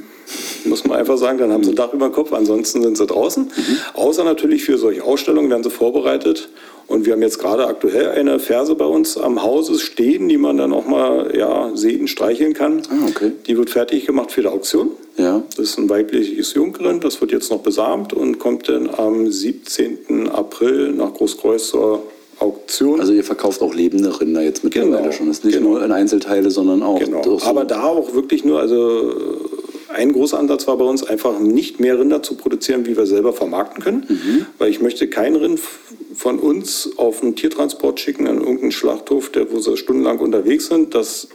Muss 0.66 0.86
man 0.86 0.98
einfach 0.98 1.18
sagen, 1.18 1.38
dann 1.38 1.52
haben 1.52 1.64
sie 1.64 1.72
ein 1.72 1.76
Dach 1.76 1.94
über 1.94 2.10
dem 2.10 2.14
Kopf, 2.14 2.34
ansonsten 2.34 2.82
sind 2.82 2.98
sie 2.98 3.06
draußen. 3.08 3.44
Mhm. 3.46 3.78
Außer 3.94 4.24
natürlich 4.24 4.64
für 4.64 4.78
solche 4.78 5.04
Ausstellungen 5.04 5.50
werden 5.50 5.64
sie 5.64 5.70
vorbereitet. 5.70 6.50
Und 6.88 7.06
wir 7.06 7.14
haben 7.14 7.22
jetzt 7.22 7.40
gerade 7.40 7.68
aktuell 7.68 8.12
eine 8.12 8.40
Ferse 8.40 8.76
bei 8.76 8.86
uns 8.86 9.18
am 9.18 9.44
Hause 9.44 9.78
stehen, 9.78 10.30
die 10.30 10.38
man 10.38 10.58
dann 10.58 10.72
auch 10.74 10.88
mal 10.88 11.36
ja, 11.38 11.72
sehen, 11.74 12.08
streicheln 12.08 12.54
kann. 12.54 12.82
Ah, 12.90 13.08
okay. 13.10 13.34
Die 13.46 13.58
wird 13.58 13.70
fertig 13.70 14.06
gemacht 14.06 14.32
für 14.32 14.42
die 14.42 14.48
Auktion. 14.48 14.92
Ja. 15.28 15.44
Das 15.56 15.70
ist 15.70 15.78
ein 15.78 15.90
weibliches 15.90 16.54
Jungrind, 16.54 17.04
das 17.04 17.20
wird 17.22 17.32
jetzt 17.32 17.52
noch 17.52 17.60
besamt 17.60 18.14
und 18.14 18.40
kommt 18.40 18.70
dann 18.70 18.90
am 18.90 19.30
17. 19.30 20.30
April 20.30 20.94
nach 20.94 21.14
Großkreuz 21.14 21.68
zur 21.70 22.04
Auktion. 22.40 23.00
Also 23.00 23.14
ihr 23.14 23.24
verkauft 23.24 23.62
auch 23.62 23.74
lebende 23.74 24.20
Rinder 24.20 24.42
jetzt 24.42 24.64
mittlerweile 24.64 24.98
genau. 24.98 25.12
schon. 25.12 25.28
Das 25.28 25.40
ist 25.40 25.46
nicht 25.46 25.58
genau. 25.58 25.72
nur 25.72 25.84
in 25.84 25.92
Einzelteile, 25.92 26.52
sondern 26.52 26.84
auch. 26.84 27.00
Genau. 27.00 27.24
So 27.24 27.42
Aber 27.42 27.66
da 27.66 27.84
auch 27.84 28.14
wirklich 28.14 28.46
nur, 28.46 28.60
also 28.60 29.14
ein 29.94 30.14
großer 30.14 30.38
Ansatz 30.38 30.68
war 30.68 30.78
bei 30.78 30.86
uns 30.86 31.04
einfach 31.04 31.40
nicht 31.40 31.80
mehr 31.80 32.00
Rinder 32.00 32.22
zu 32.22 32.36
produzieren, 32.36 32.86
wie 32.86 32.96
wir 32.96 33.08
selber 33.08 33.34
vermarkten 33.34 33.84
können, 33.84 34.06
mhm. 34.08 34.46
weil 34.60 34.70
ich 34.70 34.82
möchte 34.82 35.08
kein 35.08 35.36
Rind 35.36 35.60
von 36.14 36.40
uns 36.40 36.92
auf 36.98 37.24
einen 37.24 37.36
Tiertransport 37.36 38.00
schicken 38.00 38.28
an 38.28 38.40
irgendeinen 38.40 38.72
Schlachthof, 38.72 39.30
der, 39.32 39.52
wo 39.52 39.60
sie 39.60 39.76
stundenlang 39.78 40.20
unterwegs 40.20 40.68
sind. 40.68 40.94
Das 40.94 41.28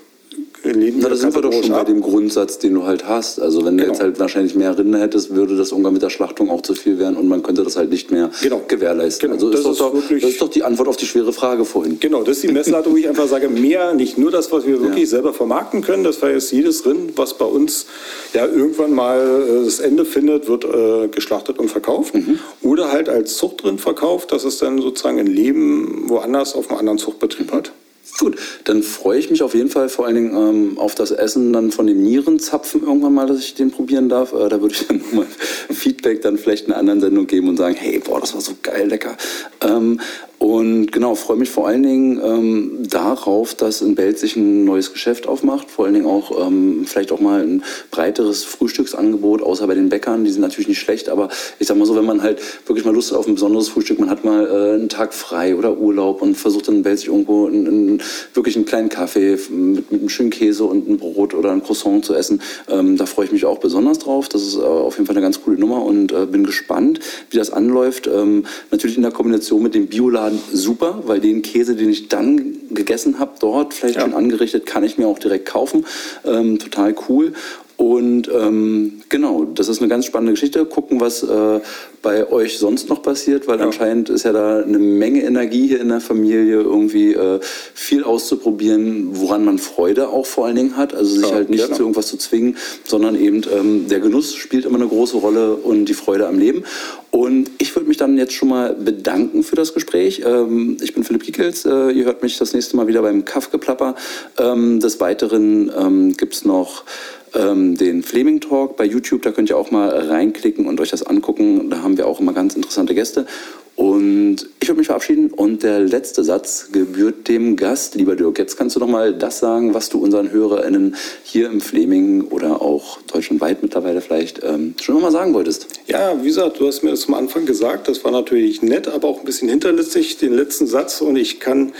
leben 0.74 0.98
Na, 1.00 1.08
da 1.08 1.16
sind 1.16 1.34
wir 1.34 1.42
doch 1.42 1.52
schon 1.52 1.72
ab. 1.72 1.86
bei 1.86 1.92
dem 1.92 2.00
Grundsatz, 2.00 2.58
den 2.58 2.74
du 2.74 2.84
halt 2.84 3.06
hast. 3.06 3.40
Also 3.40 3.64
wenn 3.64 3.76
genau. 3.76 3.84
du 3.84 3.92
jetzt 3.92 4.02
halt 4.02 4.20
wahrscheinlich 4.20 4.54
mehr 4.54 4.76
Rinder 4.76 5.00
hättest, 5.00 5.34
würde 5.34 5.56
das 5.56 5.70
irgendwann 5.70 5.94
mit 5.94 6.02
der 6.02 6.10
Schlachtung 6.10 6.50
auch 6.50 6.62
zu 6.62 6.74
viel 6.74 6.98
werden 6.98 7.16
und 7.16 7.28
man 7.28 7.42
könnte 7.42 7.64
das 7.64 7.76
halt 7.76 7.90
nicht 7.90 8.10
mehr 8.10 8.30
genau. 8.42 8.62
gewährleisten. 8.66 9.30
Genau. 9.30 9.34
Also 9.34 9.50
das 9.50 9.60
ist, 9.60 9.80
doch, 9.80 9.94
das 9.94 10.30
ist 10.30 10.40
doch 10.40 10.48
die 10.48 10.62
Antwort 10.62 10.88
auf 10.88 10.96
die 10.96 11.06
schwere 11.06 11.32
Frage 11.32 11.64
vorhin. 11.64 11.98
Genau, 12.00 12.22
das 12.22 12.36
ist 12.36 12.44
die 12.44 12.52
Messlatte, 12.52 12.90
wo 12.90 12.96
ich 12.96 13.08
einfach 13.08 13.26
sage, 13.26 13.48
mehr, 13.48 13.94
nicht 13.94 14.18
nur 14.18 14.30
das, 14.30 14.52
was 14.52 14.66
wir 14.66 14.80
wirklich 14.80 15.04
ja. 15.04 15.10
selber 15.10 15.32
vermarkten 15.32 15.82
können. 15.82 16.04
Das 16.04 16.22
heißt, 16.22 16.52
jedes 16.52 16.84
Rind, 16.86 17.16
was 17.16 17.34
bei 17.34 17.44
uns 17.44 17.86
ja 18.34 18.46
irgendwann 18.46 18.92
mal 18.92 19.18
äh, 19.18 19.64
das 19.64 19.80
Ende 19.80 20.04
findet, 20.04 20.48
wird 20.48 20.64
äh, 20.64 21.08
geschlachtet 21.08 21.58
und 21.58 21.70
verkauft. 21.70 22.14
Mhm. 22.14 22.38
Oder 22.62 22.92
halt 22.92 23.08
als 23.08 23.36
Zuchtrind 23.36 23.80
verkauft, 23.80 24.32
dass 24.32 24.44
es 24.44 24.58
dann 24.58 24.80
sozusagen 24.80 25.18
ein 25.18 25.26
Leben 25.26 26.08
woanders 26.08 26.54
auf 26.54 26.70
einem 26.70 26.78
anderen 26.78 26.98
Zuchtbetrieb 26.98 27.52
hat. 27.52 27.72
Gut, 28.18 28.36
dann 28.64 28.82
freue 28.82 29.18
ich 29.18 29.30
mich 29.30 29.42
auf 29.42 29.54
jeden 29.54 29.70
Fall 29.70 29.88
vor 29.88 30.06
allen 30.06 30.14
Dingen 30.14 30.36
ähm, 30.36 30.78
auf 30.78 30.94
das 30.94 31.12
Essen 31.12 31.52
dann 31.52 31.70
von 31.70 31.86
dem 31.86 32.02
Nierenzapfen 32.02 32.82
irgendwann 32.82 33.14
mal, 33.14 33.26
dass 33.26 33.38
ich 33.38 33.54
den 33.54 33.70
probieren 33.70 34.08
darf. 34.08 34.32
Äh, 34.32 34.48
da 34.48 34.60
würde 34.60 34.74
ich 34.74 34.86
dann 34.86 34.98
nochmal 34.98 35.26
Feedback 35.70 36.20
dann 36.22 36.36
vielleicht 36.36 36.66
in 36.66 36.72
einer 36.72 36.80
anderen 36.80 37.00
Sendung 37.00 37.26
geben 37.26 37.48
und 37.48 37.56
sagen, 37.56 37.74
hey, 37.74 37.98
boah, 38.00 38.20
das 38.20 38.34
war 38.34 38.40
so 38.40 38.52
geil, 38.62 38.88
lecker. 38.88 39.16
Ähm, 39.60 40.00
und 40.42 40.90
genau, 40.90 41.14
freue 41.14 41.36
mich 41.36 41.50
vor 41.50 41.68
allen 41.68 41.84
Dingen 41.84 42.20
ähm, 42.20 42.78
darauf, 42.88 43.54
dass 43.54 43.80
in 43.80 43.94
Belz 43.94 44.22
sich 44.22 44.34
ein 44.34 44.64
neues 44.64 44.92
Geschäft 44.92 45.28
aufmacht. 45.28 45.70
Vor 45.70 45.84
allen 45.84 45.94
Dingen 45.94 46.06
auch 46.06 46.44
ähm, 46.44 46.84
vielleicht 46.84 47.12
auch 47.12 47.20
mal 47.20 47.42
ein 47.42 47.62
breiteres 47.92 48.42
Frühstücksangebot, 48.42 49.40
außer 49.40 49.68
bei 49.68 49.76
den 49.76 49.88
Bäckern. 49.88 50.24
Die 50.24 50.32
sind 50.32 50.40
natürlich 50.40 50.66
nicht 50.66 50.80
schlecht, 50.80 51.08
aber 51.08 51.28
ich 51.60 51.68
sag 51.68 51.76
mal 51.76 51.86
so, 51.86 51.94
wenn 51.94 52.04
man 52.04 52.22
halt 52.22 52.40
wirklich 52.66 52.84
mal 52.84 52.92
Lust 52.92 53.12
hat 53.12 53.18
auf 53.18 53.28
ein 53.28 53.34
besonderes 53.34 53.68
Frühstück, 53.68 54.00
man 54.00 54.10
hat 54.10 54.24
mal 54.24 54.44
äh, 54.44 54.74
einen 54.74 54.88
Tag 54.88 55.14
frei 55.14 55.54
oder 55.54 55.78
Urlaub 55.78 56.20
und 56.22 56.34
versucht 56.34 56.66
dann 56.66 56.74
in 56.74 56.82
Belz 56.82 57.02
sich 57.02 57.08
irgendwo 57.08 57.46
einen, 57.46 57.68
einen, 57.68 58.02
wirklich 58.34 58.56
einen 58.56 58.64
kleinen 58.64 58.88
Kaffee 58.88 59.38
mit, 59.48 59.92
mit 59.92 60.00
einem 60.00 60.08
schönen 60.08 60.30
Käse 60.30 60.64
und 60.64 60.88
einem 60.88 60.98
Brot 60.98 61.34
oder 61.34 61.52
ein 61.52 61.62
Croissant 61.62 62.04
zu 62.04 62.14
essen. 62.14 62.42
Ähm, 62.68 62.96
da 62.96 63.06
freue 63.06 63.26
ich 63.26 63.32
mich 63.32 63.44
auch 63.44 63.58
besonders 63.58 64.00
drauf. 64.00 64.28
Das 64.28 64.42
ist 64.42 64.56
äh, 64.56 64.62
auf 64.62 64.96
jeden 64.96 65.06
Fall 65.06 65.14
eine 65.14 65.24
ganz 65.24 65.40
coole 65.40 65.56
Nummer 65.56 65.84
und 65.84 66.10
äh, 66.10 66.26
bin 66.26 66.42
gespannt, 66.42 66.98
wie 67.30 67.36
das 67.36 67.50
anläuft. 67.50 68.08
Ähm, 68.08 68.44
natürlich 68.72 68.96
in 68.96 69.02
der 69.02 69.12
Kombination 69.12 69.62
mit 69.62 69.76
dem 69.76 69.86
Bioladen 69.86 70.31
Laden 70.32 70.40
super, 70.52 71.02
weil 71.06 71.20
den 71.20 71.42
Käse, 71.42 71.76
den 71.76 71.90
ich 71.90 72.08
dann 72.08 72.56
gegessen 72.70 73.18
habe, 73.18 73.32
dort 73.40 73.74
vielleicht 73.74 73.96
ja. 73.96 74.02
schon 74.02 74.14
angerichtet, 74.14 74.66
kann 74.66 74.84
ich 74.84 74.98
mir 74.98 75.06
auch 75.06 75.18
direkt 75.18 75.46
kaufen. 75.46 75.86
Ähm, 76.24 76.58
total 76.58 76.94
cool. 77.08 77.32
Und 77.78 78.30
ähm, 78.32 79.02
genau, 79.08 79.44
das 79.44 79.66
ist 79.66 79.80
eine 79.80 79.88
ganz 79.88 80.06
spannende 80.06 80.34
Geschichte. 80.34 80.64
Gucken, 80.66 81.00
was 81.00 81.24
äh, 81.24 81.60
bei 82.00 82.30
euch 82.30 82.58
sonst 82.58 82.88
noch 82.88 83.02
passiert, 83.02 83.48
weil 83.48 83.58
ja. 83.58 83.64
anscheinend 83.64 84.08
ist 84.08 84.24
ja 84.24 84.32
da 84.32 84.60
eine 84.60 84.78
Menge 84.78 85.22
Energie 85.22 85.66
hier 85.66 85.80
in 85.80 85.88
der 85.88 86.00
Familie, 86.00 86.60
irgendwie 86.60 87.14
äh, 87.14 87.40
viel 87.42 88.04
auszuprobieren, 88.04 89.08
woran 89.20 89.44
man 89.44 89.58
Freude 89.58 90.10
auch 90.10 90.26
vor 90.26 90.46
allen 90.46 90.56
Dingen 90.56 90.76
hat. 90.76 90.94
Also 90.94 91.16
sich 91.16 91.28
ja, 91.28 91.34
halt 91.34 91.50
nicht 91.50 91.64
genau. 91.64 91.76
zu 91.76 91.82
irgendwas 91.82 92.06
zu 92.06 92.18
zwingen, 92.18 92.56
sondern 92.84 93.16
eben 93.16 93.42
ähm, 93.52 93.88
der 93.88 93.98
Genuss 93.98 94.34
spielt 94.34 94.64
immer 94.64 94.78
eine 94.78 94.86
große 94.86 95.16
Rolle 95.16 95.54
und 95.54 95.86
die 95.86 95.94
Freude 95.94 96.28
am 96.28 96.38
Leben. 96.38 96.64
Und 97.12 97.50
ich 97.58 97.76
würde 97.76 97.88
mich 97.88 97.98
dann 97.98 98.16
jetzt 98.16 98.32
schon 98.32 98.48
mal 98.48 98.72
bedanken 98.72 99.42
für 99.42 99.54
das 99.54 99.74
Gespräch. 99.74 100.22
Ähm, 100.24 100.78
ich 100.80 100.94
bin 100.94 101.04
Philipp 101.04 101.22
Kiekels. 101.22 101.66
Äh, 101.66 101.90
ihr 101.90 102.06
hört 102.06 102.22
mich 102.22 102.38
das 102.38 102.54
nächste 102.54 102.74
Mal 102.74 102.86
wieder 102.86 103.02
beim 103.02 103.26
Kaffgeplapper. 103.26 103.94
Ähm, 104.38 104.80
des 104.80 104.98
Weiteren 104.98 105.70
ähm, 105.78 106.16
gibt 106.16 106.34
es 106.34 106.46
noch 106.46 106.84
ähm, 107.34 107.76
den 107.76 108.02
Fleming 108.02 108.40
Talk 108.40 108.76
bei 108.76 108.84
YouTube. 108.84 109.22
Da 109.22 109.32
könnt 109.32 109.50
ihr 109.50 109.56
auch 109.56 109.70
mal 109.70 109.88
reinklicken 109.88 110.66
und 110.66 110.80
euch 110.80 110.90
das 110.90 111.02
angucken. 111.02 111.70
Da 111.70 111.82
haben 111.82 111.96
wir 111.96 112.06
auch 112.06 112.20
immer 112.20 112.32
ganz 112.32 112.54
interessante 112.54 112.94
Gäste. 112.94 113.26
Und 113.74 114.48
ich 114.60 114.68
würde 114.68 114.78
mich 114.78 114.88
verabschieden 114.88 115.30
und 115.30 115.62
der 115.62 115.80
letzte 115.80 116.24
Satz 116.24 116.68
gebührt 116.72 117.26
dem 117.28 117.56
Gast, 117.56 117.94
lieber 117.94 118.16
Dirk. 118.16 118.38
Jetzt 118.38 118.58
kannst 118.58 118.76
du 118.76 118.80
noch 118.80 118.86
mal 118.86 119.14
das 119.14 119.38
sagen, 119.38 119.72
was 119.72 119.88
du 119.88 119.98
unseren 119.98 120.30
HörerInnen 120.30 120.94
hier 121.24 121.50
im 121.50 121.62
Fleming 121.62 122.22
oder 122.28 122.60
auch 122.60 123.00
deutschlandweit 123.02 123.62
mittlerweile 123.62 124.02
vielleicht 124.02 124.44
ähm, 124.44 124.74
schon 124.80 125.00
mal 125.00 125.10
sagen 125.10 125.32
wolltest. 125.32 125.68
Ja, 125.86 126.22
wie 126.22 126.28
gesagt, 126.28 126.60
du 126.60 126.66
hast 126.66 126.82
mir 126.82 126.90
das 126.90 127.00
zum 127.00 127.14
Anfang 127.14 127.46
gesagt. 127.46 127.88
Das 127.88 128.04
war 128.04 128.12
natürlich 128.12 128.60
nett, 128.60 128.88
aber 128.88 129.08
auch 129.08 129.20
ein 129.20 129.24
bisschen 129.24 129.48
hinterlistig, 129.48 130.18
den 130.18 130.34
letzten 130.34 130.66
Satz. 130.66 131.00
Und 131.00 131.16
ich 131.16 131.40
kann 131.40 131.72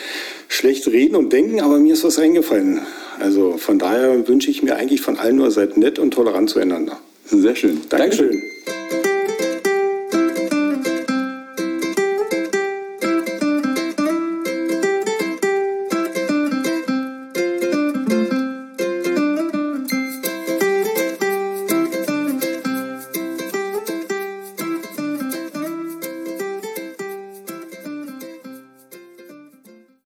schlecht 0.48 0.86
reden 0.86 1.14
und 1.14 1.30
denken, 1.32 1.60
aber 1.60 1.78
mir 1.78 1.92
ist 1.92 2.04
was 2.04 2.18
eingefallen. 2.18 2.80
Also 3.20 3.56
von 3.58 3.78
daher 3.78 4.26
wünsche 4.28 4.50
ich 4.50 4.62
mir 4.62 4.76
eigentlich 4.76 5.00
von 5.00 5.18
allen 5.18 5.36
nur, 5.36 5.50
seid 5.50 5.76
nett 5.76 5.98
und 5.98 6.12
tolerant 6.12 6.50
zueinander. 6.50 6.98
Sehr 7.24 7.54
schön. 7.54 7.80
Dankeschön. 7.88 8.30
Dankeschön. 8.30 8.51